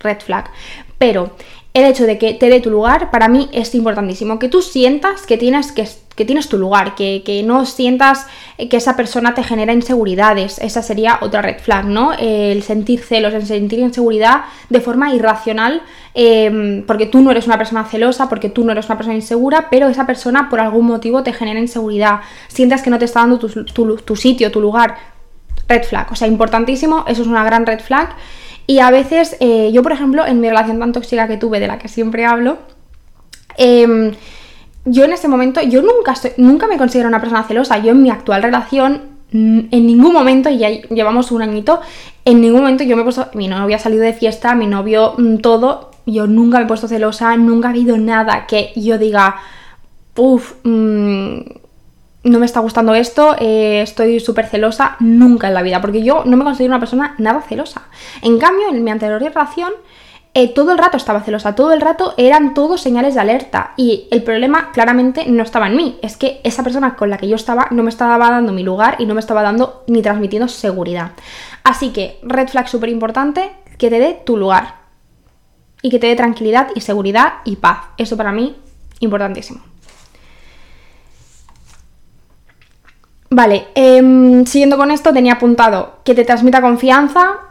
red 0.00 0.18
flag. 0.20 0.50
Pero 0.98 1.30
el 1.74 1.84
hecho 1.84 2.04
de 2.06 2.18
que 2.18 2.34
te 2.34 2.48
dé 2.48 2.60
tu 2.60 2.70
lugar, 2.70 3.10
para 3.10 3.28
mí 3.28 3.48
es 3.52 3.74
importantísimo. 3.74 4.38
Que 4.38 4.48
tú 4.48 4.62
sientas 4.62 5.26
que 5.26 5.36
tienes 5.36 5.72
que, 5.72 5.86
que 6.16 6.24
tienes 6.24 6.48
tu 6.48 6.58
lugar, 6.58 6.94
que, 6.94 7.42
no 7.44 7.66
sientas 7.66 8.26
que 8.56 8.76
esa 8.78 8.96
persona 8.96 9.34
te 9.34 9.44
genera 9.44 9.74
inseguridades. 9.74 10.58
Esa 10.58 10.82
sería 10.82 11.18
otra 11.20 11.42
red 11.42 11.58
flag, 11.58 11.84
¿no? 11.84 12.12
El 12.18 12.62
sentir 12.62 13.00
celos, 13.00 13.34
el 13.34 13.46
sentir 13.46 13.78
inseguridad 13.80 14.44
de 14.70 14.80
forma 14.80 15.14
irracional, 15.14 15.82
em, 16.14 16.84
porque 16.86 17.04
tú 17.04 17.20
no 17.20 17.30
eres 17.30 17.46
una 17.46 17.58
persona 17.58 17.84
celosa, 17.84 18.30
porque 18.30 18.48
tú 18.48 18.64
no 18.64 18.72
eres 18.72 18.86
una 18.86 18.96
persona 18.96 19.14
insegura, 19.14 19.68
pero 19.70 19.88
esa 19.88 20.06
persona 20.06 20.48
por 20.48 20.58
algún 20.58 20.86
motivo 20.86 21.22
te 21.22 21.34
genera 21.34 21.60
inseguridad. 21.60 22.20
Sientas 22.48 22.82
que 22.82 22.88
no 22.88 22.98
te 22.98 23.04
está 23.04 23.20
dando 23.20 23.38
tu, 23.38 24.16
sitio, 24.16 24.50
tu 24.50 24.60
lugar. 24.60 24.96
Red 25.68 25.82
flag, 25.84 26.12
o 26.12 26.16
sea, 26.16 26.28
importantísimo, 26.28 27.04
eso 27.08 27.22
es 27.22 27.28
una 27.28 27.44
gran 27.44 27.66
red 27.66 27.80
flag. 27.80 28.16
Y 28.66 28.78
a 28.78 28.90
veces, 28.90 29.36
eh, 29.40 29.70
yo 29.72 29.82
por 29.82 29.92
ejemplo, 29.92 30.24
en 30.24 30.40
mi 30.40 30.48
relación 30.48 30.78
tan 30.78 30.92
tóxica 30.92 31.28
que 31.28 31.36
tuve, 31.36 31.60
de 31.60 31.66
la 31.66 31.78
que 31.78 31.88
siempre 31.88 32.24
hablo, 32.24 32.58
eh, 33.58 34.12
yo 34.86 35.04
en 35.04 35.12
ese 35.12 35.28
momento, 35.28 35.60
yo 35.62 35.82
nunca, 35.82 36.14
nunca 36.38 36.66
me 36.68 36.78
considero 36.78 37.08
una 37.08 37.20
persona 37.20 37.42
celosa. 37.42 37.78
Yo 37.78 37.90
en 37.90 38.02
mi 38.02 38.10
actual 38.10 38.42
relación, 38.42 39.02
en 39.32 39.68
ningún 39.70 40.12
momento, 40.12 40.48
y 40.48 40.58
ya 40.58 40.70
llevamos 40.70 41.32
un 41.32 41.42
añito, 41.42 41.80
en 42.24 42.40
ningún 42.40 42.60
momento 42.60 42.84
yo 42.84 42.96
me 42.96 43.02
he 43.02 43.04
puesto, 43.04 43.28
mi 43.34 43.48
novio 43.48 43.76
ha 43.76 43.80
salido 43.80 44.02
de 44.02 44.12
fiesta, 44.12 44.54
mi 44.54 44.66
novio 44.66 45.14
mm, 45.18 45.38
todo, 45.38 45.90
yo 46.06 46.26
nunca 46.28 46.58
me 46.58 46.64
he 46.64 46.68
puesto 46.68 46.86
celosa, 46.86 47.36
nunca 47.36 47.68
ha 47.68 47.70
habido 47.72 47.98
nada 47.98 48.46
que 48.46 48.72
yo 48.76 48.96
diga, 48.96 49.36
uff, 50.14 50.54
mm, 50.62 51.40
no 52.22 52.38
me 52.38 52.46
está 52.46 52.60
gustando 52.60 52.94
esto, 52.94 53.36
eh, 53.40 53.82
estoy 53.82 54.20
súper 54.20 54.46
celosa, 54.46 54.96
nunca 55.00 55.48
en 55.48 55.54
la 55.54 55.62
vida, 55.62 55.80
porque 55.80 56.02
yo 56.02 56.22
no 56.24 56.36
me 56.36 56.44
considero 56.44 56.72
una 56.72 56.80
persona 56.80 57.14
nada 57.18 57.40
celosa. 57.42 57.82
En 58.22 58.38
cambio, 58.38 58.68
en 58.70 58.82
mi 58.82 58.90
anterior 58.90 59.20
relación, 59.20 59.72
eh, 60.38 60.48
todo 60.48 60.72
el 60.72 60.76
rato 60.76 60.98
estaba 60.98 61.22
celosa, 61.22 61.54
todo 61.54 61.72
el 61.72 61.80
rato 61.80 62.12
eran 62.18 62.52
todos 62.52 62.82
señales 62.82 63.14
de 63.14 63.20
alerta 63.20 63.72
y 63.78 64.06
el 64.10 64.22
problema 64.22 64.70
claramente 64.70 65.24
no 65.26 65.42
estaba 65.42 65.66
en 65.66 65.76
mí, 65.76 65.98
es 66.02 66.18
que 66.18 66.42
esa 66.44 66.62
persona 66.62 66.94
con 66.94 67.08
la 67.08 67.16
que 67.16 67.26
yo 67.26 67.36
estaba 67.36 67.68
no 67.70 67.82
me 67.82 67.88
estaba 67.88 68.18
dando 68.18 68.52
mi 68.52 68.62
lugar 68.62 68.96
y 68.98 69.06
no 69.06 69.14
me 69.14 69.20
estaba 69.20 69.40
dando 69.40 69.82
ni 69.86 70.02
transmitiendo 70.02 70.46
seguridad. 70.46 71.12
Así 71.64 71.88
que, 71.88 72.20
red 72.22 72.48
flag 72.48 72.68
súper 72.68 72.90
importante, 72.90 73.50
que 73.78 73.88
te 73.88 73.98
dé 73.98 74.20
tu 74.26 74.36
lugar 74.36 74.74
y 75.80 75.88
que 75.88 75.98
te 75.98 76.08
dé 76.08 76.16
tranquilidad 76.16 76.68
y 76.74 76.82
seguridad 76.82 77.36
y 77.46 77.56
paz. 77.56 77.86
Eso 77.96 78.18
para 78.18 78.30
mí, 78.30 78.56
importantísimo. 79.00 79.62
Vale, 83.30 83.68
em, 83.74 84.44
siguiendo 84.44 84.76
con 84.76 84.90
esto, 84.90 85.14
tenía 85.14 85.32
apuntado 85.32 86.00
que 86.04 86.14
te 86.14 86.26
transmita 86.26 86.60
confianza, 86.60 87.45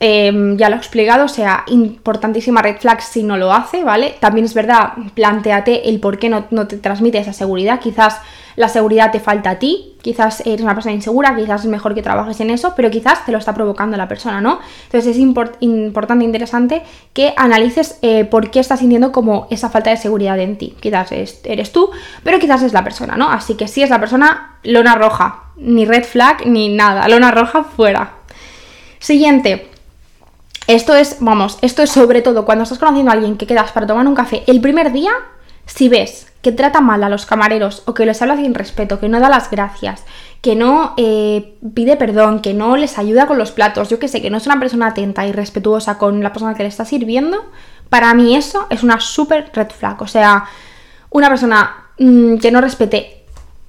Em, 0.00 0.56
ya 0.56 0.68
lo 0.68 0.76
he 0.76 0.78
explicado, 0.78 1.24
o 1.24 1.28
sea, 1.28 1.64
importantísima 1.66 2.62
red 2.62 2.76
flag 2.76 3.02
si 3.02 3.24
no 3.24 3.36
lo 3.36 3.52
hace, 3.52 3.82
¿vale? 3.82 4.14
También 4.20 4.44
es 4.44 4.54
verdad, 4.54 4.92
planteate 5.14 5.88
el 5.88 5.98
por 5.98 6.18
qué 6.18 6.28
no, 6.28 6.44
te 6.68 6.76
transmite 6.76 7.18
esa 7.18 7.32
seguridad. 7.32 7.80
Quizás 7.80 8.20
la 8.54 8.68
seguridad 8.68 9.10
te 9.10 9.18
falta 9.18 9.50
a 9.50 9.58
ti, 9.58 9.96
quizás 10.00 10.40
eres 10.46 10.60
una 10.60 10.74
persona 10.74 10.94
insegura, 10.94 11.34
quizás 11.34 11.62
es 11.62 11.66
mejor 11.70 11.96
que 11.96 12.02
trabajes 12.02 12.38
en 12.40 12.50
eso, 12.50 12.74
pero 12.76 12.90
quizás 12.90 13.26
te 13.26 13.32
lo 13.32 13.38
está 13.38 13.54
provocando 13.54 13.96
la 13.96 14.06
persona, 14.06 14.40
¿no? 14.40 14.60
Entonces 14.84 15.16
es 15.16 15.18
importante, 15.18 16.24
interesante 16.24 16.82
que 17.12 17.34
analices 17.36 17.98
eh, 18.02 18.24
por 18.24 18.52
qué 18.52 18.60
estás 18.60 18.78
sintiendo 18.78 19.10
como 19.10 19.48
esa 19.50 19.68
falta 19.68 19.90
de 19.90 19.96
seguridad 19.96 20.38
en 20.38 20.58
ti. 20.58 20.76
Quizás 20.78 21.10
eres 21.10 21.72
tú, 21.72 21.90
pero 22.22 22.38
quizás 22.38 22.62
es 22.62 22.72
la 22.72 22.84
persona, 22.84 23.16
¿no? 23.16 23.30
Así 23.30 23.54
que 23.54 23.66
si 23.66 23.82
es 23.82 23.90
la 23.90 23.98
persona, 23.98 24.58
lona 24.62 24.94
roja, 24.94 25.42
ni 25.56 25.86
red 25.86 26.04
flag 26.04 26.46
ni 26.46 26.68
nada, 26.68 27.08
lona 27.08 27.32
roja 27.32 27.64
fuera. 27.64 28.12
Siguiente, 29.00 29.68
esto 30.68 30.94
es, 30.94 31.16
vamos, 31.18 31.58
esto 31.62 31.82
es 31.82 31.90
sobre 31.90 32.22
todo 32.22 32.44
cuando 32.44 32.62
estás 32.62 32.78
conociendo 32.78 33.10
a 33.10 33.14
alguien 33.14 33.36
que 33.36 33.46
quedas 33.46 33.72
para 33.72 33.86
tomar 33.86 34.06
un 34.06 34.14
café 34.14 34.44
el 34.46 34.60
primer 34.60 34.92
día, 34.92 35.10
si 35.66 35.88
ves 35.88 36.28
que 36.42 36.52
trata 36.52 36.80
mal 36.80 37.02
a 37.02 37.08
los 37.08 37.26
camareros 37.26 37.82
o 37.86 37.94
que 37.94 38.06
les 38.06 38.22
habla 38.22 38.36
sin 38.36 38.54
respeto, 38.54 39.00
que 39.00 39.08
no 39.08 39.18
da 39.18 39.28
las 39.28 39.50
gracias, 39.50 40.04
que 40.40 40.54
no 40.54 40.94
eh, 40.96 41.56
pide 41.74 41.96
perdón, 41.96 42.40
que 42.40 42.54
no 42.54 42.76
les 42.76 42.96
ayuda 42.98 43.26
con 43.26 43.38
los 43.38 43.50
platos, 43.50 43.88
yo 43.88 43.98
que 43.98 44.06
sé, 44.06 44.22
que 44.22 44.30
no 44.30 44.36
es 44.36 44.46
una 44.46 44.60
persona 44.60 44.88
atenta 44.88 45.26
y 45.26 45.32
respetuosa 45.32 45.98
con 45.98 46.22
la 46.22 46.32
persona 46.32 46.54
que 46.54 46.62
le 46.62 46.68
está 46.68 46.84
sirviendo, 46.84 47.44
para 47.88 48.12
mí 48.14 48.36
eso 48.36 48.66
es 48.70 48.82
una 48.82 49.00
súper 49.00 49.50
red 49.54 49.70
flag. 49.70 50.00
O 50.02 50.06
sea, 50.06 50.44
una 51.10 51.28
persona 51.28 51.86
mm, 51.98 52.36
que 52.36 52.50
no 52.50 52.60
respete 52.60 53.24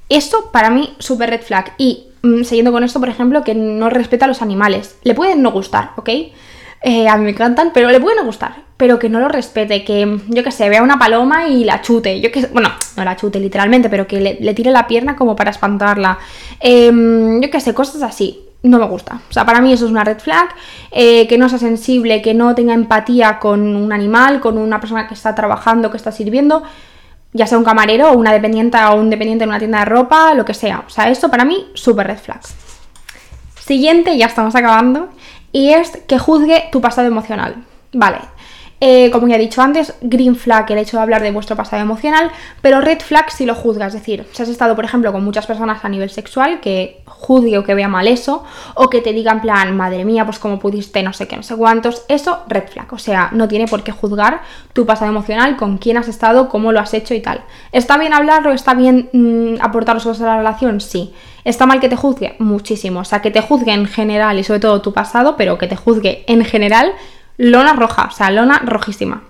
eso, 0.09 0.51
para 0.51 0.69
mí, 0.69 0.95
súper 0.99 1.29
red 1.29 1.41
flag. 1.41 1.73
Y 1.77 2.07
mm, 2.23 2.43
siguiendo 2.43 2.71
con 2.71 2.83
esto, 2.83 2.99
por 2.99 3.09
ejemplo, 3.09 3.43
que 3.43 3.55
no 3.55 3.89
respeta 3.89 4.25
a 4.25 4.27
los 4.27 4.41
animales. 4.41 4.97
Le 5.03 5.15
pueden 5.15 5.41
no 5.41 5.51
gustar, 5.51 5.91
¿ok? 5.95 6.09
Eh, 6.81 7.07
a 7.09 7.17
mí 7.17 7.25
me 7.25 7.31
encantan, 7.31 7.71
pero 7.73 7.89
le 7.89 7.99
pueden 7.99 8.25
gustar, 8.25 8.63
pero 8.77 8.97
que 8.99 9.09
no 9.09 9.19
lo 9.19 9.27
respete, 9.27 9.83
que 9.83 10.19
yo 10.27 10.43
que 10.43 10.51
sé, 10.51 10.69
vea 10.69 10.81
una 10.81 10.97
paloma 10.97 11.49
y 11.49 11.65
la 11.65 11.81
chute, 11.81 12.21
yo 12.21 12.31
que 12.31 12.45
bueno, 12.47 12.69
no 12.95 13.03
la 13.03 13.17
chute 13.17 13.39
literalmente, 13.39 13.89
pero 13.89 14.07
que 14.07 14.21
le, 14.39 14.53
tire 14.53 14.71
la 14.71 14.87
pierna 14.87 15.17
como 15.17 15.35
para 15.35 15.51
espantarla, 15.51 16.17
em, 16.59 17.41
yo 17.41 17.49
que 17.49 17.59
sé, 17.59 17.73
cosas 17.73 18.01
así. 18.01 18.45
No 18.61 18.77
me 18.77 18.87
gusta. 18.87 19.21
O 19.29 19.31
sea, 19.31 19.45
para 19.45 19.61
mí 19.61 19.71
eso 19.71 19.85
es 19.85 19.91
una 19.91 20.03
red 20.03 20.19
flag. 20.19 20.49
Eh, 20.91 21.27
que 21.29 21.37
no 21.37 21.47
sea 21.47 21.59
sensible, 21.59 22.21
que 22.21 22.33
no 22.33 22.55
tenga 22.55 22.73
empatía 22.73 23.39
con 23.39 23.73
un 23.73 23.93
animal, 23.93 24.41
con 24.41 24.57
una 24.57 24.81
persona 24.81 25.07
que 25.07 25.13
está 25.13 25.33
trabajando, 25.33 25.89
que 25.89 25.95
está 25.95 26.11
sirviendo 26.11 26.63
ya 27.33 27.45
sea 27.45 27.57
un 27.57 27.63
camarero 27.63 28.13
una 28.13 28.31
dependiente 28.33 28.77
o 28.77 28.95
un 28.95 29.09
dependiente 29.09 29.43
en 29.43 29.49
una 29.49 29.59
tienda 29.59 29.79
de 29.79 29.85
ropa, 29.85 30.33
lo 30.33 30.45
que 30.45 30.53
sea. 30.53 30.83
O 30.85 30.89
sea, 30.89 31.09
esto 31.09 31.29
para 31.29 31.45
mí, 31.45 31.67
súper 31.73 32.07
red 32.07 32.17
flag. 32.17 32.41
Siguiente, 33.59 34.17
ya 34.17 34.25
estamos 34.25 34.55
acabando, 34.55 35.09
y 35.51 35.69
es 35.69 35.97
que 36.07 36.19
juzgue 36.19 36.69
tu 36.71 36.81
pasado 36.81 37.07
emocional. 37.07 37.63
Vale, 37.93 38.19
eh, 38.81 39.11
como 39.11 39.27
ya 39.27 39.35
he 39.35 39.39
dicho 39.39 39.61
antes, 39.61 39.93
green 40.01 40.35
flag 40.35 40.71
el 40.71 40.77
hecho 40.77 40.97
de 40.97 41.03
hablar 41.03 41.21
de 41.21 41.31
vuestro 41.31 41.55
pasado 41.55 41.81
emocional, 41.81 42.31
pero 42.61 42.79
red 42.79 42.99
flag 42.99 43.29
si 43.31 43.45
lo 43.45 43.55
juzgas, 43.55 43.93
es 43.93 44.01
decir, 44.01 44.25
si 44.31 44.41
has 44.41 44.49
estado, 44.49 44.75
por 44.75 44.85
ejemplo, 44.85 45.11
con 45.11 45.23
muchas 45.23 45.45
personas 45.45 45.83
a 45.83 45.89
nivel 45.89 46.09
sexual, 46.09 46.59
que 46.61 47.01
juzgue 47.05 47.57
o 47.57 47.63
que 47.63 47.73
vea 47.73 47.87
mal 47.87 48.07
eso, 48.07 48.43
o 48.75 48.89
que 48.89 49.01
te 49.01 49.11
diga 49.11 49.31
en 49.33 49.41
plan, 49.41 49.75
madre 49.75 50.05
mía, 50.05 50.25
pues 50.25 50.39
como 50.39 50.59
pudiste, 50.59 51.03
no 51.03 51.11
sé 51.11 51.27
qué, 51.27 51.35
no 51.35 51.43
sé 51.43 51.55
cuántos, 51.55 52.05
eso, 52.07 52.39
red 52.47 52.67
flag, 52.67 52.91
o 52.93 52.97
sea, 52.97 53.29
no 53.33 53.47
tiene 53.47 53.67
por 53.67 53.83
qué 53.83 53.91
juzgar 53.91 54.41
tu 54.73 54.85
pasado 54.85 55.11
emocional, 55.11 55.57
con 55.57 55.77
quién 55.77 55.97
has 55.97 56.07
estado, 56.07 56.47
cómo 56.47 56.71
lo 56.71 56.79
has 56.79 56.93
hecho 56.93 57.13
y 57.13 57.21
tal. 57.21 57.41
¿Está 57.71 57.97
bien 57.97 58.13
hablarlo? 58.13 58.51
¿Está 58.53 58.73
bien 58.73 59.09
mm, 59.11 59.61
aportar 59.61 59.95
los 59.95 60.03
cosas 60.03 60.21
a 60.21 60.27
la 60.27 60.37
relación? 60.37 60.79
Sí. 60.79 61.13
¿Está 61.43 61.65
mal 61.65 61.79
que 61.79 61.89
te 61.89 61.95
juzgue? 61.95 62.35
Muchísimo. 62.39 63.01
O 63.01 63.05
sea, 63.05 63.21
que 63.21 63.31
te 63.31 63.41
juzgue 63.41 63.73
en 63.73 63.85
general 63.85 64.39
y 64.39 64.43
sobre 64.43 64.59
todo 64.59 64.81
tu 64.81 64.93
pasado, 64.93 65.35
pero 65.37 65.57
que 65.57 65.67
te 65.67 65.75
juzgue 65.75 66.23
en 66.27 66.43
general, 66.45 66.93
lona 67.39 67.73
roja, 67.73 68.09
o 68.11 68.11
sea, 68.11 68.29
lona 68.29 68.59
rojísima. 68.59 69.23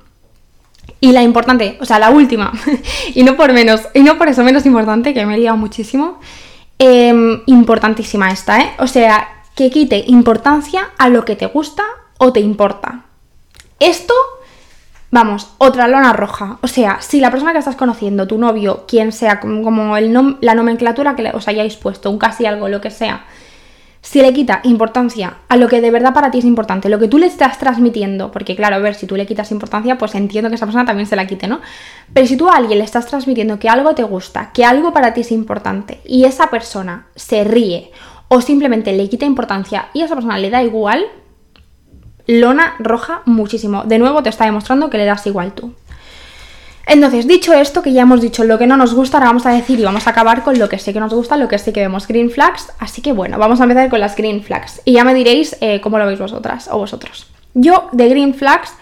Y 0.99 1.13
la 1.13 1.21
importante, 1.23 1.77
o 1.79 1.85
sea, 1.85 1.99
la 1.99 2.09
última, 2.09 2.51
y 3.13 3.23
no 3.23 3.37
por 3.37 3.53
menos, 3.53 3.81
y 3.93 4.01
no 4.01 4.17
por 4.17 4.27
eso 4.27 4.43
menos 4.43 4.65
importante, 4.65 5.13
que 5.13 5.25
me 5.25 5.35
he 5.35 5.37
liado 5.37 5.55
muchísimo, 5.55 6.19
em, 6.79 7.41
importantísima 7.45 8.31
esta, 8.31 8.59
¿eh? 8.59 8.71
O 8.79 8.87
sea, 8.87 9.43
que 9.55 9.69
quite 9.69 10.03
importancia 10.07 10.89
a 10.97 11.07
lo 11.07 11.23
que 11.23 11.35
te 11.35 11.45
gusta 11.45 11.83
o 12.17 12.33
te 12.33 12.41
importa. 12.41 13.05
Esto 13.79 14.13
Vamos, 15.11 15.49
otra 15.57 15.87
lona 15.87 16.13
roja. 16.13 16.59
O 16.61 16.67
sea, 16.67 17.01
si 17.01 17.19
la 17.19 17.31
persona 17.31 17.51
que 17.51 17.57
estás 17.57 17.75
conociendo, 17.75 18.27
tu 18.27 18.37
novio, 18.37 18.85
quien 18.87 19.11
sea, 19.11 19.39
como 19.39 19.97
el 19.97 20.13
la 20.41 20.53
nomenclatura 20.53 21.15
que 21.15 21.31
os 21.33 21.47
hayáis 21.47 21.77
puesto, 21.77 22.11
un 22.11 22.19
casi 22.19 22.45
algo, 22.45 22.69
lo 22.69 22.79
que 22.79 22.91
sea, 22.91 23.25
si 24.01 24.21
le 24.21 24.33
quita 24.33 24.61
importancia 24.63 25.37
a 25.49 25.57
lo 25.57 25.67
que 25.67 25.81
de 25.81 25.91
verdad 25.91 26.13
para 26.13 26.31
ti 26.31 26.39
es 26.39 26.45
importante, 26.45 26.89
lo 26.89 26.99
que 26.99 27.07
tú 27.07 27.17
le 27.17 27.25
estás 27.25 27.57
transmitiendo, 27.57 28.31
porque 28.31 28.55
claro, 28.55 28.77
a 28.77 28.79
ver, 28.79 28.95
si 28.95 29.05
tú 29.05 29.15
le 29.15 29.25
quitas 29.25 29.51
importancia, 29.51 29.97
pues 29.97 30.15
entiendo 30.15 30.49
que 30.49 30.55
esa 30.55 30.65
persona 30.65 30.85
también 30.85 31.07
se 31.07 31.15
la 31.15 31.27
quite, 31.27 31.47
¿no? 31.47 31.59
Pero 32.13 32.25
si 32.25 32.37
tú 32.37 32.49
a 32.49 32.55
alguien 32.55 32.79
le 32.79 32.85
estás 32.85 33.07
transmitiendo 33.07 33.59
que 33.59 33.69
algo 33.69 33.95
te 33.95 34.03
gusta, 34.03 34.51
que 34.53 34.63
algo 34.63 34.93
para 34.93 35.13
ti 35.13 35.21
es 35.21 35.31
importante, 35.31 35.99
y 36.05 36.23
esa 36.23 36.49
persona 36.49 37.07
se 37.15 37.43
ríe 37.43 37.91
o 38.29 38.41
simplemente 38.41 38.93
le 38.93 39.09
quita 39.09 39.25
importancia 39.25 39.89
y 39.93 40.01
a 40.01 40.05
esa 40.05 40.15
persona 40.15 40.37
le 40.37 40.49
da 40.49 40.63
igual, 40.63 41.03
lona 42.27 42.75
roja 42.79 43.21
muchísimo. 43.25 43.83
De 43.83 43.99
nuevo 43.99 44.23
te 44.23 44.29
está 44.29 44.45
demostrando 44.45 44.89
que 44.89 44.97
le 44.97 45.05
das 45.05 45.25
igual 45.27 45.53
tú. 45.53 45.73
Entonces, 46.91 47.27
dicho 47.27 47.53
esto, 47.53 47.83
que 47.83 47.93
ya 47.93 48.01
hemos 48.01 48.19
dicho 48.19 48.43
lo 48.43 48.57
que 48.57 48.65
no 48.65 48.75
nos 48.75 48.95
gusta, 48.95 49.17
ahora 49.17 49.27
vamos 49.27 49.45
a 49.45 49.51
decir 49.51 49.79
y 49.79 49.83
vamos 49.83 50.07
a 50.07 50.09
acabar 50.09 50.43
con 50.43 50.57
lo 50.57 50.67
que 50.67 50.79
sí 50.79 50.91
que 50.91 50.99
nos 50.99 51.13
gusta, 51.13 51.37
lo 51.37 51.47
que 51.47 51.59
sí 51.59 51.71
que 51.71 51.81
vemos 51.81 52.07
green 52.07 52.31
flags. 52.31 52.73
Así 52.79 53.03
que 53.03 53.13
bueno, 53.13 53.37
vamos 53.37 53.61
a 53.61 53.63
empezar 53.65 53.89
con 53.91 53.99
las 53.99 54.15
green 54.15 54.41
flags. 54.41 54.81
Y 54.85 54.93
ya 54.93 55.03
me 55.03 55.13
diréis 55.13 55.55
eh, 55.61 55.81
cómo 55.81 55.99
lo 55.99 56.07
veis 56.07 56.17
vosotras 56.17 56.67
o 56.71 56.79
vosotros. 56.79 57.27
Yo, 57.53 57.89
de 57.91 58.09
green 58.09 58.33
flags, 58.33 58.73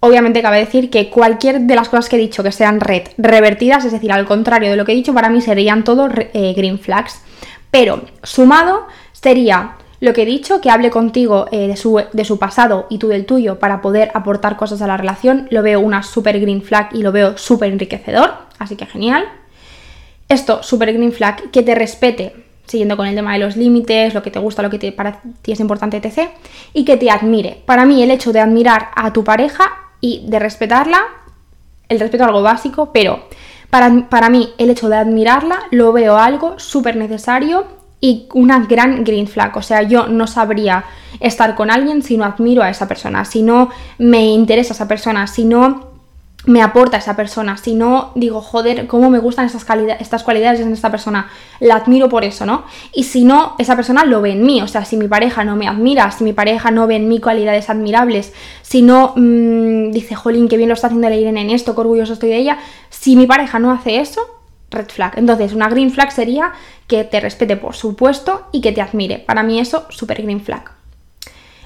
obviamente 0.00 0.42
cabe 0.42 0.58
decir 0.58 0.90
que 0.90 1.08
cualquier 1.08 1.60
de 1.60 1.76
las 1.76 1.88
cosas 1.88 2.08
que 2.08 2.16
he 2.16 2.18
dicho 2.18 2.42
que 2.42 2.50
sean 2.50 2.80
red 2.80 3.04
revertidas, 3.16 3.84
es 3.84 3.92
decir, 3.92 4.10
al 4.10 4.26
contrario 4.26 4.68
de 4.68 4.76
lo 4.76 4.84
que 4.84 4.90
he 4.90 4.96
dicho, 4.96 5.14
para 5.14 5.28
mí 5.28 5.40
serían 5.40 5.84
todo 5.84 6.08
eh, 6.16 6.52
green 6.56 6.80
flags. 6.80 7.22
Pero 7.70 8.06
sumado 8.24 8.88
sería 9.12 9.76
lo 10.00 10.12
que 10.12 10.22
he 10.22 10.26
dicho, 10.26 10.60
que 10.60 10.70
hable 10.70 10.90
contigo 10.90 11.46
eh, 11.50 11.68
de, 11.68 11.76
su, 11.76 12.02
de, 12.12 12.24
su, 12.24 12.38
pasado 12.38 12.86
y 12.90 12.98
tú 12.98 13.08
del 13.08 13.24
tuyo 13.24 13.58
para 13.58 13.80
poder 13.80 14.10
aportar 14.14 14.56
cosas 14.56 14.82
a 14.82 14.86
la 14.86 14.96
relación, 14.96 15.48
lo 15.50 15.62
veo 15.62 15.80
una 15.80 16.02
super 16.02 16.38
green 16.40 16.62
flag 16.62 16.90
y 16.92 17.02
lo 17.02 17.12
veo 17.12 17.38
súper 17.38 17.72
enriquecedor, 17.72 18.34
así 18.58 18.76
que 18.76 18.86
genial. 18.86 19.24
Esto, 20.28 20.62
super 20.62 20.92
green 20.92 21.12
flag, 21.12 21.50
que 21.50 21.62
te 21.62 21.74
respete, 21.74 22.34
siguiendo 22.66 22.96
con 22.96 23.06
el 23.06 23.14
tema 23.14 23.32
de 23.32 23.38
los 23.38 23.56
límites, 23.56 24.12
lo 24.12 24.22
que 24.22 24.30
te 24.30 24.38
gusta, 24.38 24.62
lo 24.62 24.70
que 24.70 24.78
te, 24.78 24.92
para 24.92 25.20
ti 25.42 25.52
es 25.52 25.60
importante, 25.60 25.96
etc. 25.96 26.30
Y 26.72 26.84
que 26.84 26.96
te 26.96 27.10
admire. 27.10 27.62
Para 27.64 27.86
mí 27.86 28.02
el 28.02 28.10
hecho 28.10 28.32
de 28.32 28.40
admirar 28.40 28.90
a 28.96 29.12
tu 29.12 29.24
pareja 29.24 29.70
y 30.00 30.24
de 30.26 30.38
respetarla, 30.38 31.00
el 31.88 32.00
respeto 32.00 32.24
es 32.24 32.28
algo 32.28 32.42
básico, 32.42 32.90
pero 32.92 33.28
Para, 33.70 34.08
para 34.08 34.28
mí, 34.28 34.50
el 34.58 34.70
hecho 34.70 34.88
de 34.88 34.96
admirarla 34.96 35.58
lo 35.70 35.92
veo 35.92 36.16
algo 36.16 36.58
súper 36.58 36.96
necesario 36.96 37.75
y 38.00 38.28
una 38.34 38.60
gran 38.60 39.04
green 39.04 39.26
flag. 39.26 39.56
O 39.56 39.62
sea, 39.62 39.82
yo 39.82 40.06
no 40.08 40.26
sabría 40.26 40.84
estar 41.20 41.54
con 41.54 41.70
alguien 41.70 42.02
si 42.02 42.16
no 42.16 42.24
admiro 42.24 42.62
a 42.62 42.70
esa 42.70 42.88
persona, 42.88 43.24
si 43.24 43.42
no 43.42 43.70
me 43.98 44.26
interesa 44.26 44.74
esa 44.74 44.88
persona, 44.88 45.26
si 45.26 45.44
no 45.44 45.96
me 46.46 46.62
aporta 46.62 46.96
esa 46.96 47.16
persona, 47.16 47.56
si 47.56 47.74
no 47.74 48.12
digo, 48.14 48.40
joder, 48.40 48.86
cómo 48.86 49.10
me 49.10 49.18
gustan 49.18 49.46
estas, 49.46 49.64
cualidades 50.22 50.60
en 50.60 50.72
esta 50.72 50.90
persona, 50.90 51.28
la 51.58 51.74
admiro 51.74 52.08
por 52.08 52.24
eso, 52.24 52.46
¿no? 52.46 52.64
Y 52.94 53.02
si 53.04 53.24
no, 53.24 53.56
esa 53.58 53.74
persona 53.74 54.04
lo 54.04 54.22
ve 54.22 54.30
en 54.30 54.44
mí, 54.44 54.62
o 54.62 54.68
sea, 54.68 54.84
si 54.84 54.96
mi 54.96 55.08
pareja 55.08 55.44
no 55.44 55.56
me 55.56 55.66
admira, 55.66 56.10
si 56.12 56.22
mi 56.22 56.32
pareja 56.32 56.70
no 56.70 56.86
ve 56.86 56.96
en 56.96 57.08
mí 57.08 57.20
cualidades 57.20 57.68
admirables, 57.68 58.32
si 58.62 58.82
no 58.82 59.14
mmm, 59.16 59.90
dice, 59.90 60.14
jolín, 60.14 60.48
qué 60.48 60.56
bien 60.56 60.68
lo 60.68 60.74
está 60.74 60.86
haciendo 60.86 61.08
la 61.08 61.16
Irene 61.16 61.40
en 61.40 61.50
esto, 61.50 61.74
qué 61.74 61.80
orgulloso 61.80 62.12
estoy 62.12 62.28
de 62.28 62.36
ella, 62.36 62.58
si 62.90 63.16
mi 63.16 63.26
pareja 63.26 63.58
no 63.58 63.72
hace 63.72 63.98
eso, 63.98 64.35
red 64.70 64.88
flag. 64.88 65.12
Entonces, 65.16 65.52
una 65.52 65.68
green 65.68 65.90
flag 65.90 66.12
sería 66.12 66.52
que 66.86 67.04
te 67.04 67.20
respete 67.20 67.56
por 67.56 67.74
supuesto 67.74 68.48
y 68.52 68.60
que 68.60 68.72
te 68.72 68.80
admire. 68.80 69.18
Para 69.18 69.42
mí 69.42 69.58
eso, 69.58 69.86
super 69.90 70.22
green 70.22 70.40
flag. 70.40 70.76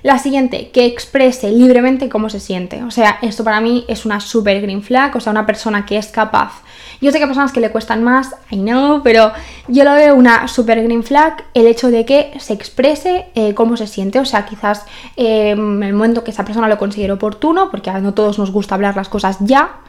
La 0.03 0.19
siguiente, 0.19 0.71
que 0.71 0.87
exprese 0.87 1.51
libremente 1.51 2.09
cómo 2.09 2.31
se 2.31 2.41
siente. 2.41 2.83
O 2.85 2.91
sea, 2.91 3.19
esto 3.21 3.45
para 3.45 3.61
mí 3.61 3.85
es 3.87 4.07
una 4.07 4.21
super 4.21 4.61
green 4.63 4.83
flag, 4.83 5.15
o 5.15 5.21
sea, 5.21 5.31
una 5.31 5.45
persona 5.45 5.85
que 5.85 5.99
es 5.99 6.07
capaz. 6.07 6.63
Yo 7.03 7.11
sé 7.11 7.19
que 7.19 7.25
hay 7.25 7.29
personas 7.29 7.53
que 7.53 7.61
le 7.61 7.71
cuestan 7.71 8.03
más, 8.03 8.35
I 8.51 8.57
know, 8.57 9.03
pero 9.03 9.33
yo 9.69 9.85
lo 9.85 9.93
veo 9.93 10.15
una 10.15 10.49
super 10.49 10.83
green 10.83 11.03
flag 11.03 11.45
el 11.53 11.67
hecho 11.67 11.91
de 11.91 12.07
que 12.07 12.33
se 12.39 12.55
exprese 12.55 13.27
eh, 13.35 13.53
cómo 13.55 13.77
se 13.77 13.87
siente. 13.87 14.21
O 14.21 14.25
sea, 14.25 14.47
quizás 14.47 14.87
eh, 15.17 15.51
en 15.51 15.83
el 15.83 15.93
momento 15.93 16.25
que 16.25 16.31
esa 16.31 16.45
persona 16.47 16.69
lo 16.69 16.79
considere 16.79 17.13
oportuno, 17.13 17.71
porque 17.71 17.91
a 17.91 18.01
no 18.01 18.15
todos 18.15 18.39
nos 18.39 18.51
gusta 18.51 18.75
hablar 18.75 18.97
las 18.97 19.11
cosas 19.11 19.37
ya, 19.41 19.81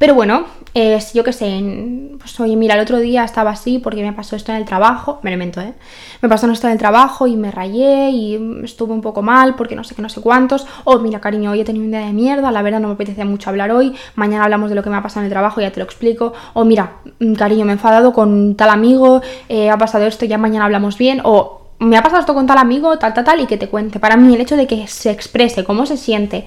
pero 0.00 0.14
bueno, 0.14 0.46
eh, 0.72 0.98
yo 1.12 1.22
qué 1.24 1.34
sé, 1.34 1.62
pues 2.18 2.40
oye, 2.40 2.56
mira, 2.56 2.74
el 2.74 2.80
otro 2.80 3.00
día 3.00 3.22
estaba 3.22 3.50
así 3.50 3.78
porque 3.78 4.02
me 4.02 4.14
pasó 4.14 4.34
esto 4.34 4.50
en 4.50 4.56
el 4.56 4.64
trabajo, 4.64 5.20
me 5.22 5.28
lo 5.28 5.34
invento, 5.34 5.60
¿eh? 5.60 5.74
Me 6.22 6.28
pasó 6.30 6.50
esto 6.50 6.68
en 6.68 6.72
el 6.72 6.78
trabajo 6.78 7.26
y 7.26 7.36
me 7.36 7.50
rayé 7.50 8.08
y 8.08 8.62
estuve 8.64 8.94
un 8.94 9.02
poco 9.02 9.20
mal 9.20 9.56
porque 9.56 9.76
no 9.76 9.84
sé 9.84 9.94
qué, 9.94 10.00
no 10.00 10.08
sé 10.08 10.22
cuántos. 10.22 10.62
O 10.84 10.94
oh, 10.94 10.98
mira, 11.00 11.20
cariño, 11.20 11.50
hoy 11.50 11.60
he 11.60 11.64
tenido 11.66 11.84
un 11.84 11.90
día 11.90 12.00
de 12.00 12.14
mierda, 12.14 12.50
la 12.50 12.62
verdad 12.62 12.80
no 12.80 12.88
me 12.88 12.94
apetece 12.94 13.26
mucho 13.26 13.50
hablar 13.50 13.72
hoy, 13.72 13.94
mañana 14.14 14.44
hablamos 14.44 14.70
de 14.70 14.76
lo 14.76 14.82
que 14.82 14.88
me 14.88 14.96
ha 14.96 15.02
pasado 15.02 15.20
en 15.20 15.26
el 15.26 15.32
trabajo, 15.32 15.60
ya 15.60 15.70
te 15.70 15.80
lo 15.80 15.84
explico. 15.84 16.32
O 16.54 16.64
mira, 16.64 16.94
mm, 17.18 17.34
cariño, 17.34 17.66
me 17.66 17.72
he 17.72 17.74
enfadado 17.74 18.14
con 18.14 18.54
tal 18.54 18.70
amigo, 18.70 19.20
eh, 19.50 19.68
ha 19.68 19.76
pasado 19.76 20.06
esto, 20.06 20.24
ya 20.24 20.38
mañana 20.38 20.64
hablamos 20.64 20.96
bien. 20.96 21.20
O 21.24 21.60
me 21.80 21.96
ha 21.96 22.02
pasado 22.02 22.20
esto 22.20 22.34
con 22.34 22.46
tal 22.46 22.58
amigo, 22.58 22.98
tal, 22.98 23.12
tal, 23.12 23.24
tal, 23.24 23.40
y 23.40 23.46
que 23.46 23.56
te 23.56 23.68
cuente. 23.68 23.98
Para 23.98 24.16
mí 24.16 24.34
el 24.34 24.40
hecho 24.40 24.56
de 24.56 24.66
que 24.66 24.86
se 24.86 25.10
exprese 25.10 25.64
cómo 25.64 25.86
se 25.86 25.96
siente, 25.96 26.46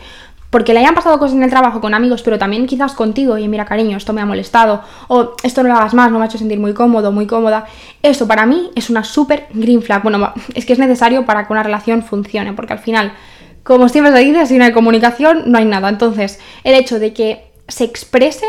porque 0.53 0.71
le 0.71 0.81
hayan 0.81 0.93
pasado 0.93 1.17
cosas 1.17 1.35
en 1.35 1.41
el 1.41 1.49
trabajo 1.49 1.81
con 1.81 1.95
amigos, 1.95 2.21
pero 2.21 2.37
también 2.37 2.67
quizás 2.67 2.93
contigo, 2.93 3.39
y 3.39 3.47
mira 3.47 3.65
cariño, 3.65 3.97
esto 3.97 4.13
me 4.13 4.21
ha 4.21 4.25
molestado, 4.27 4.83
o 5.07 5.33
esto 5.41 5.63
no 5.63 5.69
lo 5.69 5.75
hagas 5.75 5.95
más, 5.95 6.11
no 6.11 6.19
me 6.19 6.25
ha 6.25 6.27
hecho 6.27 6.37
sentir 6.37 6.59
muy 6.59 6.75
cómodo, 6.75 7.11
muy 7.11 7.25
cómoda, 7.25 7.65
eso 8.03 8.27
para 8.27 8.45
mí 8.45 8.69
es 8.75 8.91
una 8.91 9.03
súper 9.03 9.47
green 9.51 9.81
flag. 9.81 10.03
Bueno, 10.03 10.31
es 10.53 10.67
que 10.67 10.73
es 10.73 10.77
necesario 10.77 11.25
para 11.25 11.47
que 11.47 11.53
una 11.53 11.63
relación 11.63 12.03
funcione, 12.03 12.53
porque 12.53 12.73
al 12.73 12.77
final, 12.77 13.13
como 13.63 13.89
siempre 13.89 14.13
se 14.13 14.19
dice, 14.19 14.45
si 14.45 14.59
no 14.59 14.65
hay 14.65 14.73
comunicación, 14.73 15.41
no 15.47 15.57
hay 15.57 15.65
nada. 15.65 15.89
Entonces, 15.89 16.39
el 16.63 16.75
hecho 16.75 16.99
de 16.99 17.13
que 17.13 17.47
se 17.67 17.85
exprese, 17.85 18.45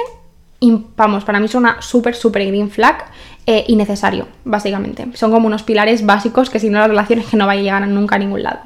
vamos, 0.96 1.24
para 1.24 1.40
mí 1.40 1.46
es 1.46 1.54
una 1.54 1.80
súper, 1.80 2.14
súper 2.14 2.46
green 2.46 2.68
flag 2.68 3.02
eh, 3.46 3.64
y 3.66 3.76
necesario, 3.76 4.28
básicamente. 4.44 5.06
Son 5.14 5.30
como 5.30 5.46
unos 5.46 5.62
pilares 5.62 6.04
básicos 6.04 6.50
que 6.50 6.60
si 6.60 6.68
no 6.68 6.80
las 6.80 6.88
relaciones 6.88 7.24
que 7.28 7.38
no 7.38 7.46
vayan 7.46 7.60
a 7.60 7.80
llegar 7.80 7.88
nunca 7.88 8.16
a 8.16 8.18
ningún 8.18 8.42
lado. 8.42 8.60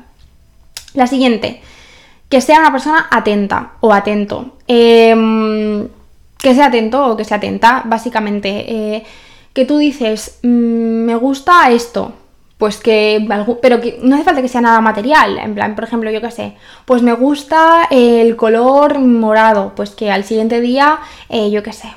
La 0.95 1.07
siguiente, 1.07 1.63
que 2.29 2.41
sea 2.41 2.61
una 2.61 2.73
persona 2.73 3.09
atenta 3.11 3.73
o 3.81 3.93
atento. 3.93 4.57
Em, 4.67 5.89
que 6.39 6.55
sea 6.55 6.67
atento 6.67 7.07
o 7.07 7.17
que 7.17 7.25
sea 7.25 7.39
atenta, 7.39 7.83
básicamente. 7.87 8.49
Eh, 8.97 9.05
que 9.53 9.65
tú 9.65 9.79
dices, 9.79 10.39
mm, 10.43 10.47
me 10.49 11.17
gusta 11.17 11.71
esto, 11.71 12.13
pues 12.59 12.77
que, 12.79 13.27
pero 13.63 13.81
que 13.81 13.99
no 14.03 14.17
hace 14.17 14.25
falta 14.25 14.43
que 14.43 14.49
sea 14.49 14.61
nada 14.61 14.81
material, 14.81 15.39
en 15.39 15.55
plan, 15.55 15.75
por 15.75 15.85
ejemplo, 15.85 16.11
yo 16.11 16.21
qué 16.21 16.31
sé, 16.31 16.55
pues 16.85 17.03
me 17.03 17.13
gusta 17.13 17.89
el 17.91 18.37
color 18.37 18.99
morado, 18.99 19.73
pues 19.75 19.91
que 19.91 20.11
al 20.11 20.25
siguiente 20.25 20.61
día, 20.61 20.99
eh, 21.29 21.51
yo 21.51 21.63
qué 21.63 21.73
sé, 21.73 21.89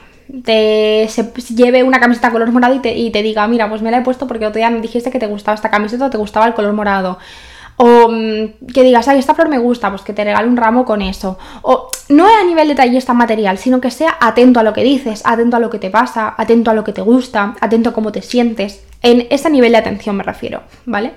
te 0.43 1.07
se, 1.09 1.31
lleve 1.55 1.83
una 1.83 1.99
camiseta 1.99 2.31
color 2.31 2.51
morado 2.51 2.75
y 2.75 2.79
te, 2.79 2.95
y 2.95 3.11
te, 3.11 3.21
diga, 3.21 3.47
mira, 3.47 3.69
pues 3.69 3.81
me 3.81 3.91
la 3.91 3.97
he 3.97 4.01
puesto 4.01 4.27
porque 4.27 4.45
otro 4.45 4.59
día 4.59 4.69
me 4.69 4.81
dijiste 4.81 5.11
que 5.11 5.19
te 5.19 5.27
gustaba 5.27 5.55
esta 5.55 5.69
camiseta 5.69 6.05
o 6.05 6.09
te 6.09 6.17
gustaba 6.17 6.47
el 6.47 6.53
color 6.53 6.73
morado. 6.73 7.17
O 7.83 8.09
mm, 8.11 8.67
que 8.71 8.83
digas, 8.83 9.07
ay, 9.07 9.17
esta 9.17 9.33
flor 9.33 9.49
me 9.49 9.57
gusta, 9.57 9.89
pues 9.89 10.03
que 10.03 10.13
te 10.13 10.23
regale 10.23 10.47
un 10.47 10.55
ramo 10.55 10.85
con 10.85 11.01
eso. 11.01 11.39
O 11.63 11.89
no 12.09 12.27
a 12.27 12.43
nivel 12.43 12.67
detallista 12.67 13.15
material, 13.15 13.57
sino 13.57 13.81
que 13.81 13.89
sea 13.89 14.17
atento 14.21 14.59
a 14.59 14.63
lo 14.63 14.71
que 14.71 14.83
dices, 14.83 15.23
atento 15.25 15.57
a 15.57 15.59
lo 15.59 15.71
que 15.71 15.79
te 15.79 15.89
pasa, 15.89 16.35
atento 16.37 16.69
a 16.69 16.75
lo 16.75 16.83
que 16.83 16.93
te 16.93 17.01
gusta, 17.01 17.55
atento 17.59 17.89
a 17.89 17.93
cómo 17.93 18.11
te 18.11 18.21
sientes. 18.21 18.85
En 19.01 19.25
ese 19.31 19.49
nivel 19.49 19.71
de 19.71 19.79
atención 19.79 20.15
me 20.15 20.21
refiero, 20.21 20.61
¿vale? 20.85 21.13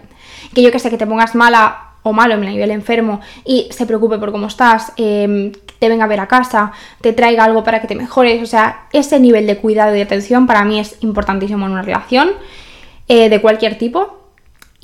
Que 0.54 0.62
yo 0.62 0.72
que 0.72 0.78
sé, 0.78 0.88
que 0.88 0.96
te 0.96 1.06
pongas 1.06 1.34
mala 1.34 1.96
o 2.02 2.14
malo 2.14 2.32
en 2.32 2.44
el 2.44 2.54
nivel 2.54 2.70
enfermo 2.70 3.20
y 3.44 3.68
se 3.70 3.84
preocupe 3.84 4.16
por 4.16 4.32
cómo 4.32 4.46
estás, 4.46 4.94
em, 4.96 5.52
te 5.78 5.90
venga 5.90 6.04
a 6.04 6.08
ver 6.08 6.20
a 6.20 6.28
casa, 6.28 6.72
te 7.02 7.12
traiga 7.12 7.44
algo 7.44 7.62
para 7.62 7.82
que 7.82 7.88
te 7.88 7.94
mejores. 7.94 8.42
O 8.42 8.46
sea, 8.46 8.86
ese 8.94 9.20
nivel 9.20 9.46
de 9.46 9.58
cuidado 9.58 9.94
y 9.94 10.00
atención 10.00 10.46
para 10.46 10.64
mí 10.64 10.80
es 10.80 10.96
importantísimo 11.00 11.66
en 11.66 11.72
una 11.72 11.82
relación 11.82 12.30
eh, 13.08 13.28
de 13.28 13.42
cualquier 13.42 13.76
tipo 13.76 14.23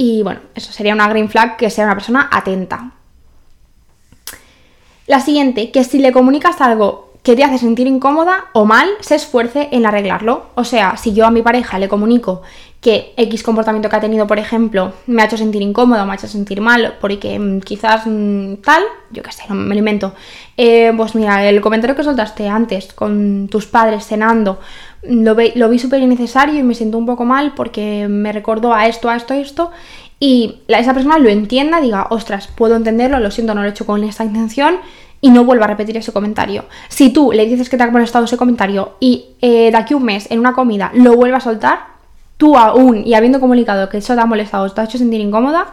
y 0.03 0.23
bueno, 0.23 0.41
eso 0.55 0.73
sería 0.73 0.95
una 0.95 1.11
green 1.11 1.29
flag 1.29 1.59
que 1.59 1.69
sea 1.69 1.85
una 1.85 1.93
persona 1.93 2.31
atenta. 2.33 2.93
La 5.07 5.21
siguiente, 5.21 5.71
que 5.71 5.85
si 5.85 5.99
le 5.99 6.11
comunicas 6.11 6.59
algo 6.63 7.13
que 7.23 7.37
te 7.37 7.45
hace 7.45 7.59
sentir 7.59 7.87
incómoda 7.87 8.47
o 8.55 8.65
mal, 8.65 8.89
se 9.01 9.17
esfuerce 9.17 9.69
en 9.73 9.85
arreglarlo. 9.85 10.47
O 10.55 10.65
sea, 10.65 10.97
si 10.97 11.13
yo 11.13 11.27
a 11.27 11.31
mi 11.31 11.43
pareja 11.43 11.79
le 11.79 11.91
comunico 11.91 12.41
que 12.81 13.13
X 13.19 13.43
comportamiento 13.43 13.91
que 13.91 13.97
ha 13.97 14.01
tenido, 14.01 14.27
por 14.27 14.39
ejemplo, 14.39 14.95
me 15.07 15.21
ha 15.21 15.27
hecho 15.27 15.37
sentir 15.37 15.61
incómodo, 15.61 16.07
me 16.07 16.13
ha 16.13 16.15
hecho 16.15 16.29
sentir 16.29 16.63
mal, 16.63 16.97
porque 16.99 17.39
mm, 17.39 17.61
quizás 17.61 18.07
mm, 18.07 18.55
tal, 18.65 18.83
yo 19.11 19.23
qué 19.23 19.33
sé, 19.33 19.43
no 19.51 19.55
me 19.55 19.75
lo 19.75 19.81
invento. 19.81 20.15
Eh, 20.57 20.95
pues 20.97 21.15
mira, 21.15 21.47
el 21.47 21.61
comentario 21.61 21.95
que 21.95 22.05
soltaste 22.05 22.49
antes 22.49 22.95
con 22.95 23.49
tus 23.51 23.67
padres 23.67 24.07
cenando, 24.07 24.61
lo, 25.03 25.37
lo 25.55 25.69
vi 25.69 25.79
súper 25.79 26.01
innecesario 26.01 26.59
y 26.59 26.63
me 26.63 26.75
siento 26.75 26.99
un 26.99 27.07
poco 27.07 27.25
mal 27.25 27.55
porque 27.55 28.07
me 28.09 28.33
recordó 28.33 28.75
a 28.75 28.87
esto, 28.87 29.09
a 29.09 29.17
esto, 29.17 29.35
a 29.35 29.39
esto. 29.39 29.71
Y 30.19 30.59
esa 30.69 30.93
persona 30.93 31.19
lo 31.19 31.31
entienda, 31.31 31.81
diga, 31.81 32.07
ostras, 32.11 32.47
puedo 32.49 32.77
entenderlo, 32.77 33.19
lo 33.21 33.31
siento, 33.31 33.55
no 33.55 33.63
lo 33.63 33.69
he 33.69 33.71
hecho 33.71 33.87
con 33.87 34.05
esta 34.05 34.25
intención 34.25 34.77
y 35.23 35.31
no 35.31 35.45
vuelva 35.45 35.65
a 35.65 35.69
repetir 35.69 35.97
ese 35.97 36.13
comentario. 36.13 36.65
Si 36.89 37.11
tú 37.11 37.33
le 37.33 37.47
dices 37.47 37.69
que 37.69 37.77
te 37.77 37.83
ha 37.83 37.91
molestado 37.91 38.25
ese 38.27 38.37
comentario 38.37 38.97
y 39.01 39.27
eh, 39.41 39.71
de 39.71 39.77
aquí 39.77 39.95
un 39.95 40.05
mes 40.05 40.31
en 40.31 40.39
una 40.39 40.53
comida 40.53 40.91
lo 40.95 41.17
vuelva 41.17 41.39
a 41.39 41.41
soltar, 41.41 41.81
tú 42.37 42.57
aún 42.57 43.07
y 43.07 43.15
habiendo 43.15 43.41
comunicado 43.41 43.89
que 43.89 43.99
eso 43.99 44.15
te 44.15 44.21
ha 44.21 44.27
molestado 44.27 44.71
te 44.71 44.81
ha 44.81 44.85
hecho 44.85 44.99
sentir 44.99 45.21
incómoda, 45.21 45.69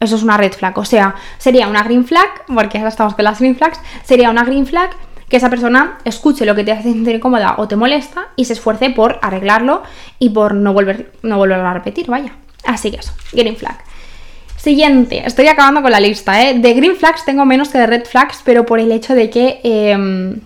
eso 0.00 0.16
es 0.16 0.22
una 0.22 0.36
red 0.36 0.52
flag. 0.52 0.76
O 0.78 0.84
sea, 0.84 1.14
sería 1.38 1.68
una 1.68 1.82
green 1.82 2.04
flag, 2.04 2.46
porque 2.52 2.78
ahora 2.78 2.90
estamos 2.90 3.14
con 3.14 3.24
las 3.24 3.38
green 3.38 3.56
flags, 3.56 3.78
sería 4.04 4.30
una 4.30 4.44
green 4.44 4.66
flag 4.66 4.90
que 5.32 5.38
esa 5.38 5.48
persona 5.48 5.96
escuche 6.04 6.44
lo 6.44 6.54
que 6.54 6.62
te 6.62 6.72
hace 6.72 6.82
sentir 6.82 7.14
incómoda 7.14 7.54
o 7.56 7.66
te 7.66 7.74
molesta 7.74 8.28
y 8.36 8.44
se 8.44 8.52
esfuerce 8.52 8.90
por 8.90 9.18
arreglarlo 9.22 9.82
y 10.18 10.28
por 10.28 10.52
no 10.52 10.74
volver, 10.74 11.10
no 11.22 11.38
volverlo 11.38 11.66
a 11.66 11.72
repetir, 11.72 12.06
vaya. 12.06 12.34
Así 12.66 12.90
que 12.90 12.98
eso, 12.98 13.14
green 13.32 13.56
flag. 13.56 13.78
Siguiente, 14.58 15.22
estoy 15.24 15.48
acabando 15.48 15.80
con 15.80 15.90
la 15.90 16.00
lista, 16.00 16.42
¿eh? 16.42 16.58
De 16.58 16.74
green 16.74 16.96
flags 16.96 17.24
tengo 17.24 17.46
menos 17.46 17.70
que 17.70 17.78
de 17.78 17.86
red 17.86 18.04
flags, 18.04 18.42
pero 18.44 18.66
por 18.66 18.78
el 18.78 18.92
hecho 18.92 19.14
de 19.14 19.30
que 19.30 19.60
em, 19.64 20.40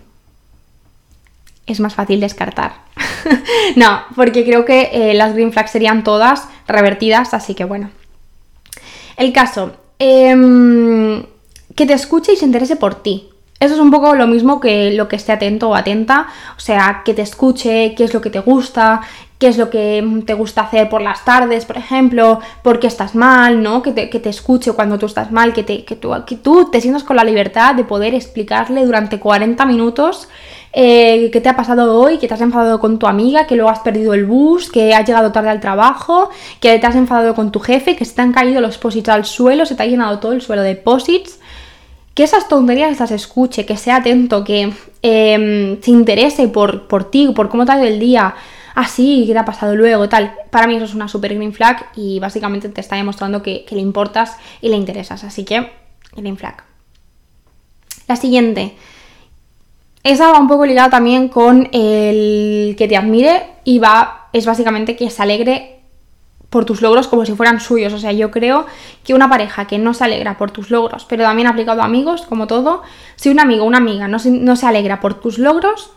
es 1.66 1.80
más 1.80 1.96
fácil 1.96 2.20
descartar. 2.20 2.74
no, 3.74 4.04
porque 4.14 4.44
creo 4.44 4.64
que 4.64 4.90
eh, 4.92 5.14
las 5.14 5.34
green 5.34 5.52
flags 5.52 5.72
serían 5.72 6.04
todas 6.04 6.46
revertidas, 6.68 7.34
así 7.34 7.56
que 7.56 7.64
bueno. 7.64 7.90
El 9.16 9.32
caso, 9.32 9.78
em, 9.98 11.24
que 11.74 11.86
te 11.86 11.92
escuche 11.92 12.34
y 12.34 12.36
se 12.36 12.44
interese 12.44 12.76
por 12.76 13.02
ti. 13.02 13.30
Eso 13.58 13.74
es 13.74 13.80
un 13.80 13.90
poco 13.90 14.14
lo 14.14 14.26
mismo 14.26 14.60
que 14.60 14.92
lo 14.92 15.08
que 15.08 15.16
esté 15.16 15.32
atento 15.32 15.70
o 15.70 15.74
atenta, 15.74 16.26
o 16.56 16.60
sea, 16.60 17.02
que 17.04 17.14
te 17.14 17.22
escuche, 17.22 17.94
qué 17.96 18.04
es 18.04 18.12
lo 18.12 18.20
que 18.20 18.28
te 18.28 18.40
gusta, 18.40 19.00
qué 19.38 19.48
es 19.48 19.56
lo 19.56 19.70
que 19.70 20.22
te 20.26 20.34
gusta 20.34 20.62
hacer 20.62 20.88
por 20.88 21.00
las 21.00 21.24
tardes, 21.24 21.64
por 21.64 21.76
ejemplo, 21.76 22.40
por 22.62 22.80
qué 22.80 22.86
estás 22.86 23.14
mal, 23.14 23.62
¿no? 23.62 23.82
Que 23.82 23.92
te, 23.92 24.28
escuche 24.28 24.72
cuando 24.72 24.98
tú 24.98 25.06
estás 25.06 25.30
mal, 25.30 25.52
que, 25.52 25.62
te, 25.62 25.84
que, 25.84 25.96
tú, 25.96 26.12
que 26.26 26.36
tú 26.36 26.70
te 26.70 26.80
sientas 26.80 27.04
con 27.04 27.16
la 27.16 27.24
libertad 27.24 27.74
de 27.74 27.84
poder 27.84 28.14
explicarle 28.14 28.84
durante 28.84 29.18
40 29.18 29.64
minutos 29.66 30.28
eh, 30.72 31.30
qué 31.32 31.40
te 31.40 31.48
ha 31.48 31.56
pasado 31.56 31.98
hoy, 31.98 32.18
que 32.18 32.28
te 32.28 32.34
has 32.34 32.40
enfadado 32.42 32.78
con 32.78 32.98
tu 32.98 33.06
amiga, 33.06 33.46
que 33.46 33.56
luego 33.56 33.70
has 33.70 33.80
perdido 33.80 34.12
el 34.12 34.26
bus, 34.26 34.70
que 34.70 34.94
has 34.94 35.06
llegado 35.06 35.32
tarde 35.32 35.48
al 35.48 35.60
trabajo, 35.60 36.28
que 36.60 36.78
te 36.78 36.86
has 36.86 36.96
enfadado 36.96 37.34
con 37.34 37.52
tu 37.52 37.60
jefe, 37.60 37.96
que 37.96 38.04
se 38.04 38.14
te 38.14 38.20
han 38.20 38.32
caído 38.32 38.60
los 38.60 38.76
posits 38.76 39.08
al 39.08 39.24
suelo, 39.24 39.64
se 39.64 39.74
te 39.74 39.82
ha 39.82 39.86
llenado 39.86 40.18
todo 40.18 40.32
el 40.32 40.42
suelo 40.42 40.62
de 40.62 40.76
posits 40.76 41.40
que 42.16 42.24
esas 42.24 42.48
tonterías 42.48 42.98
las 42.98 43.10
escuche, 43.10 43.66
que 43.66 43.76
sea 43.76 43.96
atento, 43.96 44.42
que 44.42 44.72
em, 45.02 45.80
se 45.82 45.90
interese 45.90 46.48
por, 46.48 46.88
por 46.88 47.10
ti, 47.10 47.30
por 47.36 47.50
cómo 47.50 47.66
te 47.66 47.72
ha 47.72 47.76
ido 47.76 47.84
el 47.84 48.00
día, 48.00 48.34
así, 48.74 49.24
qué 49.26 49.34
te 49.34 49.38
ha 49.38 49.44
pasado 49.44 49.76
luego, 49.76 50.08
tal. 50.08 50.34
Para 50.48 50.66
mí 50.66 50.76
eso 50.76 50.86
es 50.86 50.94
una 50.94 51.08
super 51.08 51.34
green 51.34 51.52
flag 51.52 51.90
y 51.94 52.18
básicamente 52.18 52.70
te 52.70 52.80
está 52.80 52.96
demostrando 52.96 53.42
que, 53.42 53.66
le 53.70 53.80
importas 53.80 54.38
y 54.62 54.70
le 54.70 54.76
interesas. 54.76 55.24
Así 55.24 55.44
que, 55.44 55.70
green 56.16 56.38
flag. 56.38 56.64
La 58.08 58.16
siguiente. 58.16 58.76
esa 60.02 60.32
va 60.32 60.40
un 60.40 60.48
poco 60.48 60.64
ligada 60.64 60.88
también 60.88 61.28
con 61.28 61.68
el 61.72 62.76
que 62.78 62.88
te 62.88 62.96
admire 62.96 63.42
y 63.62 63.78
va, 63.78 64.30
es 64.32 64.46
básicamente 64.46 64.96
que 64.96 65.10
se 65.10 65.22
alegre 65.22 65.80
por 66.56 66.64
tus 66.64 66.80
logros 66.80 67.06
como 67.06 67.26
si 67.26 67.34
fueran 67.34 67.60
suyos. 67.60 67.92
O 67.92 67.98
sea, 67.98 68.12
yo 68.12 68.30
creo 68.30 68.64
que 69.04 69.12
una 69.12 69.28
pareja 69.28 69.66
que 69.66 69.76
no 69.78 69.92
se 69.92 70.04
alegra 70.04 70.38
por 70.38 70.50
tus 70.50 70.70
logros, 70.70 71.04
pero 71.04 71.22
también 71.22 71.48
aplicado 71.48 71.82
a 71.82 71.84
amigos, 71.84 72.22
como 72.22 72.46
todo, 72.46 72.82
si 73.14 73.28
un 73.28 73.38
amigo 73.40 73.64
una 73.64 73.76
amiga 73.76 74.08
no 74.08 74.18
se, 74.18 74.30
no 74.30 74.56
se 74.56 74.66
alegra 74.66 74.98
por 74.98 75.20
tus 75.20 75.38
logros, 75.38 75.90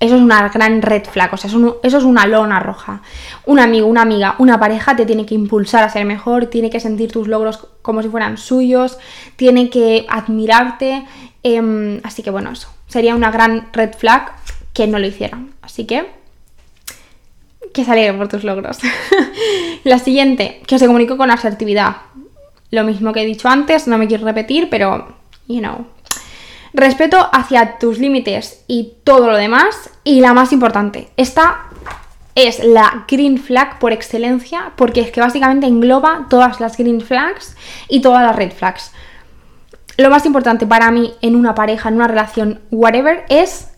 eso 0.00 0.16
es 0.16 0.22
una 0.22 0.48
gran 0.48 0.80
red 0.80 1.04
flag, 1.04 1.34
o 1.34 1.36
sea, 1.36 1.50
eso, 1.50 1.78
es 1.82 2.04
una 2.04 2.26
lona 2.26 2.58
roja. 2.58 3.02
Un 3.44 3.58
amigo, 3.58 3.86
una 3.86 4.00
amiga, 4.00 4.34
una 4.38 4.58
pareja 4.58 4.96
te 4.96 5.04
tiene 5.04 5.26
que 5.26 5.34
impulsar 5.34 5.84
a 5.84 5.90
ser 5.90 6.06
mejor, 6.06 6.46
tiene 6.46 6.70
que 6.70 6.80
sentir 6.80 7.12
tus 7.12 7.28
logros 7.28 7.68
como 7.82 8.02
si 8.02 8.08
fueran 8.08 8.38
suyos, 8.38 8.98
tiene 9.36 9.68
que 9.68 10.06
admirarte. 10.08 11.04
Em, 11.42 12.00
así 12.02 12.22
que 12.22 12.30
bueno, 12.30 12.50
eso 12.50 12.68
sería 12.86 13.14
una 13.14 13.30
gran 13.30 13.68
red 13.74 13.92
flag 13.92 14.32
que 14.72 14.86
no 14.86 14.98
lo 14.98 15.06
hicieran. 15.06 15.52
Así 15.60 15.84
que 15.84 16.16
que 17.76 17.84
salga 17.84 18.16
por 18.16 18.28
tus 18.28 18.42
logros. 18.42 18.78
La 19.84 19.98
siguiente, 19.98 20.62
que 20.66 20.78
se 20.78 20.86
comunico 20.86 21.18
con 21.18 21.30
asertividad. 21.30 21.96
Lo 22.70 22.84
mismo 22.84 23.12
que 23.12 23.20
he 23.20 23.26
dicho 23.26 23.50
antes, 23.50 23.86
no 23.86 23.98
me 23.98 24.08
quiero 24.08 24.24
repetir, 24.24 24.70
pero, 24.70 25.14
you 25.46 25.58
know, 25.58 25.84
respeto 26.72 27.28
hacia 27.32 27.78
tus 27.78 27.98
límites 27.98 28.64
y 28.66 28.94
todo 29.04 29.30
lo 29.30 29.36
demás. 29.36 29.90
Y 30.04 30.22
la 30.22 30.32
más 30.32 30.54
importante, 30.54 31.08
esta 31.18 31.66
es 32.34 32.64
la 32.64 33.04
green 33.06 33.36
flag 33.36 33.78
por 33.78 33.92
excelencia, 33.92 34.72
porque 34.76 35.02
es 35.02 35.10
que 35.10 35.20
básicamente 35.20 35.66
engloba 35.66 36.28
todas 36.30 36.58
las 36.60 36.78
green 36.78 37.02
flags 37.02 37.56
y 37.90 38.00
todas 38.00 38.22
las 38.22 38.34
red 38.34 38.52
flags. 38.52 38.90
Lo 39.98 40.08
más 40.08 40.24
importante 40.24 40.66
para 40.66 40.90
mí 40.90 41.12
en 41.20 41.36
una 41.36 41.54
pareja, 41.54 41.90
en 41.90 41.96
una 41.96 42.08
relación, 42.08 42.60
whatever, 42.70 43.26
es 43.28 43.68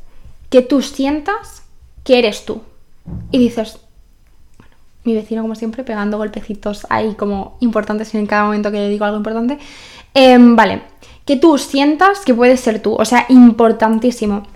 que 0.51 0.63
tú 0.63 0.83
sientas 0.83 1.65
que 2.05 2.21
eres 2.21 2.45
tú. 2.45 2.63
Y 3.33 3.39
dices, 3.39 3.79
mi 5.09 5.15
vecino 5.15 5.41
como 5.43 5.55
siempre 5.55 5.85
pegando 5.85 6.19
golpecitos 6.19 6.87
ahí 6.91 7.15
como 7.15 7.57
importantes 7.61 8.15
en 8.15 8.27
cada 8.27 8.45
momento 8.45 8.71
que 8.71 8.79
le 8.79 8.89
digo 8.91 9.07
algo 9.07 9.17
importante. 9.17 9.59
Em, 10.13 10.55
vale, 10.55 10.83
que 11.25 11.37
tú 11.37 11.57
sientas 11.57 12.21
que 12.21 12.35
puedes 12.35 12.61
ser 12.61 12.81
tú, 12.81 12.95
o 12.95 13.05
sea, 13.05 13.25
importantísimo. 13.31 14.47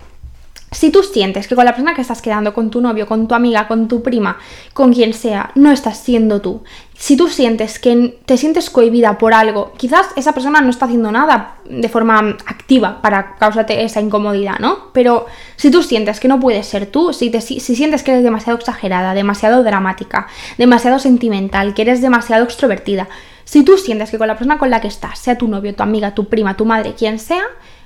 Si 0.73 0.89
tú 0.89 1.03
sientes 1.03 1.47
que 1.47 1.55
con 1.55 1.65
la 1.65 1.71
persona 1.71 1.93
que 1.93 2.01
estás 2.01 2.21
quedando, 2.21 2.53
con 2.53 2.69
tu 2.69 2.81
novio, 2.81 3.07
con 3.07 3.27
tu 3.27 3.35
amiga, 3.35 3.67
con 3.67 3.87
tu 3.87 4.03
prima, 4.03 4.37
con 4.73 4.93
quien 4.93 5.13
sea, 5.13 5.51
no 5.55 5.71
estás 5.71 5.99
siendo 5.99 6.41
tú, 6.41 6.63
si 6.95 7.17
tú 7.17 7.27
sientes 7.27 7.79
que 7.79 8.19
te 8.25 8.37
sientes 8.37 8.69
cohibida 8.69 9.17
por 9.17 9.33
algo, 9.33 9.73
quizás 9.77 10.07
esa 10.15 10.33
persona 10.33 10.61
no 10.61 10.69
está 10.69 10.85
haciendo 10.85 11.11
nada 11.11 11.57
de 11.65 11.89
forma 11.89 12.37
activa 12.45 13.01
para 13.01 13.35
causarte 13.35 13.83
esa 13.83 14.01
incomodidad, 14.01 14.59
¿no? 14.59 14.91
Pero 14.93 15.25
si 15.55 15.69
tú 15.69 15.83
sientes 15.83 16.19
que 16.19 16.27
no 16.27 16.39
puedes 16.39 16.65
ser 16.65 16.85
tú, 16.85 17.13
si, 17.13 17.31
si 17.41 17.75
sientes 17.75 18.03
que 18.03 18.11
eres 18.11 18.23
demasiado 18.23 18.57
exagerada, 18.57 19.13
demasiado 19.13 19.63
dramática, 19.63 20.27
demasiado 20.57 20.99
sentimental, 20.99 21.73
que 21.73 21.81
eres 21.83 22.01
demasiado 22.01 22.45
extrovertida, 22.45 23.09
si 23.45 23.63
tú 23.63 23.77
sientes 23.77 24.09
que 24.09 24.17
con 24.17 24.27
la 24.27 24.35
persona 24.35 24.57
con 24.57 24.69
la 24.69 24.81
que 24.81 24.87
estás, 24.87 25.19
sea 25.19 25.37
tu 25.37 25.47
novio, 25.47 25.75
tu 25.75 25.83
amiga, 25.83 26.15
tu 26.15 26.29
prima, 26.29 26.55
tu 26.55 26.65
madre, 26.65 26.93
quien 26.93 27.19
sea, 27.19 27.43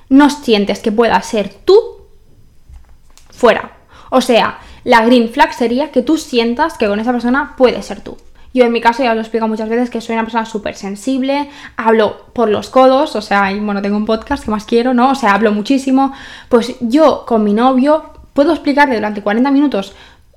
no 0.08 0.30
sientes 0.30 0.78
que 0.80 0.92
pueda 0.92 1.20
ser 1.22 1.52
tú, 1.64 1.97
fuera. 3.38 3.78
O 4.10 4.20
sea, 4.20 4.58
la 4.84 5.04
green 5.04 5.28
flag 5.28 5.54
sería 5.54 5.90
que 5.92 6.02
tú 6.02 6.18
sientas 6.18 6.76
que 6.76 6.88
con 6.88 6.98
esa 6.98 7.12
persona 7.12 7.54
puedes 7.56 7.86
ser 7.86 8.00
tú. 8.00 8.16
Yo 8.52 8.64
en 8.64 8.72
mi 8.72 8.80
caso 8.80 9.04
ya 9.04 9.14
lo 9.14 9.20
explico 9.20 9.46
muchas 9.46 9.68
veces 9.68 9.90
que 9.90 10.00
soy 10.00 10.14
una 10.14 10.24
persona 10.24 10.44
súper 10.44 10.74
sensible, 10.74 11.48
hablo 11.76 12.26
por 12.32 12.48
los 12.48 12.70
codos, 12.70 13.14
o 13.14 13.22
sea, 13.22 13.52
bueno, 13.60 13.82
tengo 13.82 13.96
un 13.96 14.06
podcast 14.06 14.44
que 14.44 14.50
más 14.50 14.64
quiero, 14.64 14.94
¿no? 14.94 15.10
O 15.10 15.14
sea, 15.14 15.34
hablo 15.34 15.52
muchísimo. 15.52 16.12
Pues 16.48 16.74
yo 16.80 17.24
con 17.26 17.44
mi 17.44 17.52
novio 17.52 18.10
puedo 18.32 18.52
explicarle 18.52 18.96
durante 18.96 19.22
40 19.22 19.50
minutos 19.50 19.94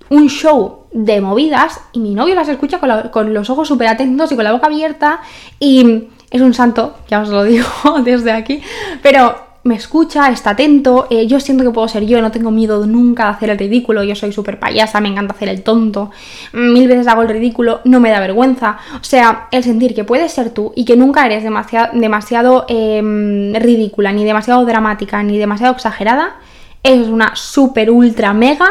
un 0.09 0.29
show 0.29 0.87
de 0.91 1.21
movidas 1.21 1.79
y 1.93 1.99
mi 1.99 2.13
novio 2.13 2.35
las 2.35 2.49
escucha 2.49 2.79
con, 3.11 3.33
los 3.33 3.49
ojos 3.49 3.67
súper 3.67 3.87
atentos 3.87 4.31
y 4.31 4.35
con 4.35 4.43
la 4.43 4.51
boca 4.51 4.67
abierta 4.67 5.21
y 5.59 6.09
es 6.29 6.41
un 6.41 6.53
santo, 6.53 6.97
ya 7.07 7.21
os 7.21 7.29
lo 7.29 7.43
digo 7.43 7.65
desde 8.03 8.33
aquí, 8.33 8.61
pero 9.01 9.50
me 9.63 9.76
escucha, 9.76 10.30
está 10.30 10.52
atento, 10.52 11.08
eh, 11.12 11.28
yo 11.28 11.39
siento 11.39 11.63
que 11.63 11.69
puedo 11.69 11.88
ser 11.88 12.06
yo, 12.06 12.19
no 12.21 12.32
tengo 12.32 12.50
miedo 12.50 12.86
nunca 12.88 13.26
de 13.26 13.30
hacer 13.32 13.50
el 13.52 13.60
ridículo, 13.60 14.04
yo 14.04 14.15
soy 14.15 14.32
súper 14.32 14.60
payasa, 14.60 15.00
me 15.02 15.10
encanta 15.10 15.34
hacer 15.34 15.50
el 15.50 15.62
tonto, 15.62 16.10
mil 16.54 16.88
veces 16.88 17.08
hago 17.08 17.21
el 17.21 17.30
ridículo, 17.30 17.80
no 17.84 18.00
me 18.00 18.10
da 18.10 18.19
vergüenza, 18.19 18.80
o 19.00 19.04
sea, 19.04 19.47
el 19.52 19.63
sentir 19.63 19.93
que 19.93 20.04
puedes 20.04 20.32
ser 20.32 20.50
tú 20.50 20.74
y 20.76 20.86
que 20.86 20.97
nunca 20.97 21.26
eres 21.26 21.43
demasiado, 21.43 21.91
demasiado 21.93 22.65
em, 22.67 23.54
ridícula, 23.54 24.12
ni 24.12 24.24
demasiado 24.24 24.65
dramática, 24.65 25.21
ni 25.21 25.38
demasiado 25.38 25.74
exagerada, 25.74 26.38
es 26.82 27.08
una 27.08 27.36
súper 27.36 27.91
ultra 27.91 28.34
mega 28.34 28.67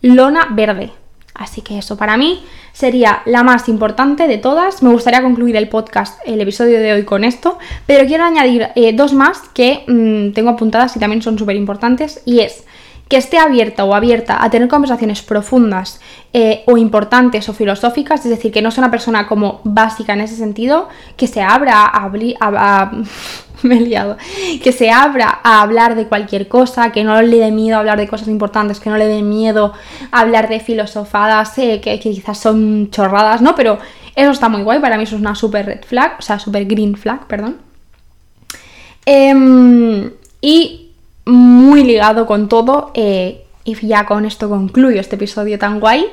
lona 0.00 0.48
verde. 0.52 0.99
Así 1.40 1.62
que 1.62 1.78
eso 1.78 1.96
para 1.96 2.18
mí 2.18 2.44
sería 2.74 3.22
la 3.24 3.42
más 3.42 3.70
importante 3.70 4.28
de 4.28 4.36
todas. 4.36 4.82
Me 4.82 4.90
gustaría 4.90 5.22
concluir 5.22 5.56
el 5.56 5.70
podcast, 5.70 6.20
el 6.26 6.38
episodio 6.38 6.78
de 6.78 6.92
hoy 6.92 7.04
con 7.04 7.24
esto, 7.24 7.58
pero 7.86 8.06
quiero 8.06 8.24
añadir 8.24 8.68
eh, 8.74 8.92
dos 8.92 9.14
más 9.14 9.40
que 9.54 9.82
mm, 9.88 10.34
tengo 10.34 10.50
apuntadas 10.50 10.94
y 10.96 11.00
también 11.00 11.22
son 11.22 11.38
súper 11.38 11.56
importantes 11.56 12.20
y 12.26 12.40
es 12.40 12.64
que 13.10 13.16
esté 13.16 13.38
abierta 13.38 13.84
o 13.84 13.92
abierta 13.92 14.42
a 14.42 14.50
tener 14.50 14.68
conversaciones 14.68 15.20
profundas 15.20 16.00
eh, 16.32 16.62
o 16.66 16.76
importantes 16.76 17.48
o 17.48 17.52
filosóficas, 17.52 18.24
es 18.24 18.30
decir, 18.30 18.52
que 18.52 18.62
no 18.62 18.70
sea 18.70 18.84
una 18.84 18.90
persona 18.92 19.26
como 19.26 19.60
básica 19.64 20.12
en 20.12 20.20
ese 20.20 20.36
sentido, 20.36 20.88
que 21.16 21.26
se 21.26 21.42
abra 21.42 21.86
a, 21.86 22.08
a, 22.40 22.92
me 23.62 23.78
he 23.78 23.80
liado, 23.80 24.16
que 24.62 24.70
se 24.70 24.92
abra 24.92 25.40
a 25.42 25.60
hablar 25.60 25.96
de 25.96 26.06
cualquier 26.06 26.46
cosa, 26.46 26.92
que 26.92 27.02
no 27.02 27.20
le 27.20 27.38
dé 27.38 27.50
miedo 27.50 27.78
hablar 27.78 27.98
de 27.98 28.06
cosas 28.06 28.28
importantes, 28.28 28.78
que 28.78 28.90
no 28.90 28.96
le 28.96 29.08
dé 29.08 29.22
miedo 29.22 29.72
hablar 30.12 30.48
de 30.48 30.60
filosofadas, 30.60 31.58
eh, 31.58 31.80
que, 31.82 31.98
quizás 31.98 32.38
son 32.38 32.90
chorradas, 32.92 33.42
¿no? 33.42 33.56
Pero 33.56 33.80
eso 34.14 34.30
está 34.30 34.48
muy 34.48 34.62
guay, 34.62 34.78
para 34.78 34.96
mí 34.96 35.02
eso 35.02 35.16
es 35.16 35.20
una 35.20 35.34
super 35.34 35.66
red 35.66 35.84
flag, 35.84 36.14
o 36.20 36.22
sea, 36.22 36.38
super 36.38 36.64
green 36.64 36.94
flag, 36.94 37.26
perdón. 37.26 37.56
Em, 39.04 40.12
y 40.40 40.89
muy 41.30 41.84
ligado 41.84 42.26
con 42.26 42.48
todo, 42.48 42.90
eh, 42.94 43.44
y 43.64 43.74
ya 43.86 44.06
con 44.06 44.24
esto 44.24 44.48
concluyo 44.48 45.00
este 45.00 45.16
episodio 45.16 45.58
tan 45.58 45.80
guay, 45.80 46.06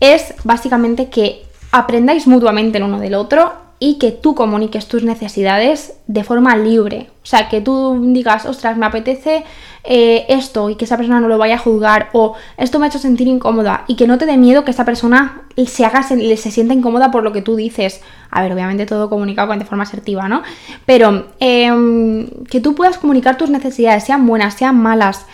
es 0.00 0.34
básicamente 0.44 1.08
que 1.08 1.44
aprendáis 1.72 2.26
mutuamente 2.26 2.78
el 2.78 2.84
uno 2.84 2.98
del 2.98 3.14
otro 3.14 3.65
y 3.78 3.98
que 3.98 4.10
tú 4.10 4.34
comuniques 4.34 4.88
tus 4.88 5.02
necesidades 5.02 5.94
de 6.06 6.24
forma 6.24 6.56
libre. 6.56 7.10
O 7.22 7.26
sea, 7.26 7.48
que 7.48 7.60
tú 7.60 8.00
digas, 8.12 8.46
ostras, 8.46 8.76
me 8.76 8.86
apetece 8.86 9.44
eh, 9.84 10.24
esto 10.28 10.70
y 10.70 10.76
que 10.76 10.84
esa 10.84 10.96
persona 10.96 11.20
no 11.20 11.28
lo 11.28 11.38
vaya 11.38 11.56
a 11.56 11.58
juzgar 11.58 12.08
o 12.12 12.34
esto 12.56 12.78
me 12.78 12.86
ha 12.86 12.88
hecho 12.88 12.98
sentir 12.98 13.28
incómoda 13.28 13.84
y 13.86 13.96
que 13.96 14.06
no 14.06 14.16
te 14.16 14.26
dé 14.26 14.36
miedo 14.36 14.64
que 14.64 14.70
esa 14.70 14.84
persona 14.84 15.42
se 15.66 15.84
haga, 15.84 16.02
se, 16.02 16.36
se 16.36 16.50
sienta 16.50 16.74
incómoda 16.74 17.10
por 17.10 17.22
lo 17.22 17.32
que 17.32 17.42
tú 17.42 17.56
dices. 17.56 18.00
A 18.30 18.42
ver, 18.42 18.52
obviamente 18.52 18.86
todo 18.86 19.10
comunicado 19.10 19.52
de 19.54 19.64
forma 19.64 19.84
asertiva, 19.84 20.28
¿no? 20.28 20.42
Pero 20.86 21.26
em, 21.40 22.28
que 22.50 22.60
tú 22.60 22.74
puedas 22.74 22.98
comunicar 22.98 23.36
tus 23.36 23.50
necesidades, 23.50 24.04
sean 24.04 24.26
buenas, 24.26 24.54
sean 24.54 24.76
malas, 24.76 25.26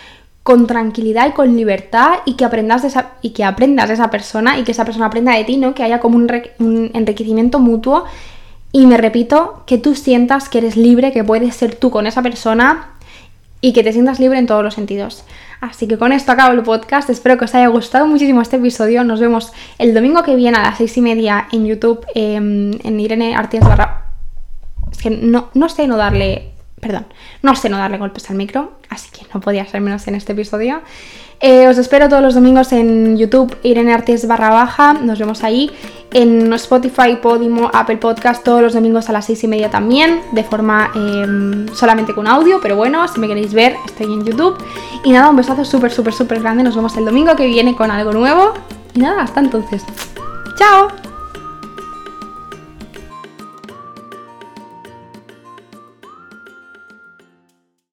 con 0.42 0.66
tranquilidad 0.66 1.28
y 1.28 1.32
con 1.32 1.56
libertad 1.56 2.14
y 2.24 2.34
que 2.34 2.44
aprendas 2.44 2.82
de 2.82 2.88
esa, 2.88 3.12
y 3.22 3.30
que 3.30 3.44
aprendas 3.44 3.88
de 3.88 3.94
esa 3.94 4.10
persona 4.10 4.58
y 4.58 4.64
que 4.64 4.72
esa 4.72 4.84
persona 4.84 5.06
aprenda 5.06 5.36
de 5.36 5.44
ti, 5.44 5.56
¿no? 5.56 5.74
Que 5.74 5.84
haya 5.84 6.00
como 6.00 6.16
un, 6.16 6.90
enriquecimiento 6.94 7.58
mutuo 7.60 8.04
y 8.72 8.86
me 8.86 8.96
repito, 8.96 9.62
que 9.66 9.78
tú 9.78 9.94
sientas 9.94 10.48
que 10.48 10.58
eres 10.58 10.76
libre, 10.76 11.12
que 11.12 11.22
puedes 11.22 11.54
ser 11.54 11.74
tú 11.74 11.90
con 11.90 12.06
esa 12.06 12.22
persona 12.22 12.92
y 13.60 13.72
que 13.72 13.84
te 13.84 13.92
sientas 13.92 14.18
libre 14.18 14.38
en 14.38 14.46
todos 14.46 14.64
los 14.64 14.74
sentidos. 14.74 15.24
Así 15.60 15.86
que 15.86 15.96
con 15.96 16.10
esto 16.10 16.32
acabo 16.32 16.52
el 16.52 16.62
podcast. 16.62 17.08
Espero 17.10 17.38
que 17.38 17.44
os 17.44 17.54
haya 17.54 17.68
gustado 17.68 18.06
muchísimo 18.06 18.40
este 18.40 18.56
episodio. 18.56 19.04
Nos 19.04 19.20
vemos 19.20 19.52
el 19.78 19.94
domingo 19.94 20.24
que 20.24 20.34
viene 20.34 20.56
a 20.56 20.62
las 20.62 20.78
seis 20.78 20.96
y 20.96 21.02
media 21.02 21.46
en 21.52 21.66
YouTube 21.66 22.04
em, 22.14 22.72
en 22.82 22.98
Irene 22.98 23.36
Artigas 23.36 23.68
barra. 23.68 24.06
Es 24.90 24.98
que 24.98 25.10
no, 25.10 25.50
no 25.54 25.68
sé 25.68 25.86
no 25.86 25.96
darle 25.96 26.52
Perdón, 26.82 27.06
no 27.42 27.54
sé 27.54 27.68
no 27.68 27.78
darle 27.78 27.96
golpes 27.96 28.28
al 28.28 28.34
micro, 28.34 28.72
así 28.88 29.08
que 29.12 29.24
no 29.32 29.40
podía 29.40 29.64
ser 29.64 29.80
menos 29.80 30.08
en 30.08 30.16
este 30.16 30.32
episodio. 30.32 30.80
Eh, 31.38 31.68
os 31.68 31.78
espero 31.78 32.08
todos 32.08 32.24
los 32.24 32.34
domingos 32.34 32.72
en 32.72 33.16
YouTube, 33.16 33.56
Irene 33.62 33.94
Artes 33.94 34.26
barra 34.26 34.50
baja, 34.50 34.92
nos 34.94 35.16
vemos 35.16 35.44
ahí. 35.44 35.70
En 36.12 36.52
Spotify, 36.54 37.18
Podimo, 37.22 37.70
Apple 37.72 37.98
Podcast, 37.98 38.42
todos 38.42 38.62
los 38.62 38.74
domingos 38.74 39.08
a 39.08 39.12
las 39.12 39.26
seis 39.26 39.44
y 39.44 39.46
media 39.46 39.70
también, 39.70 40.22
de 40.32 40.42
forma 40.42 40.90
em, 40.96 41.68
solamente 41.68 42.14
con 42.14 42.26
audio, 42.26 42.58
pero 42.60 42.74
bueno, 42.74 43.06
si 43.06 43.20
me 43.20 43.28
queréis 43.28 43.54
ver, 43.54 43.76
estoy 43.86 44.06
en 44.06 44.24
YouTube. 44.24 44.56
Y 45.04 45.12
nada, 45.12 45.30
un 45.30 45.36
besazo 45.36 45.64
súper, 45.64 45.92
súper, 45.92 46.12
súper 46.12 46.40
grande, 46.40 46.64
nos 46.64 46.74
vemos 46.74 46.96
el 46.96 47.04
domingo 47.04 47.36
que 47.36 47.46
viene 47.46 47.76
con 47.76 47.92
algo 47.92 48.10
nuevo. 48.10 48.54
Y 48.92 48.98
nada, 48.98 49.22
hasta 49.22 49.38
entonces. 49.38 49.84
¡Chao! 50.58 51.11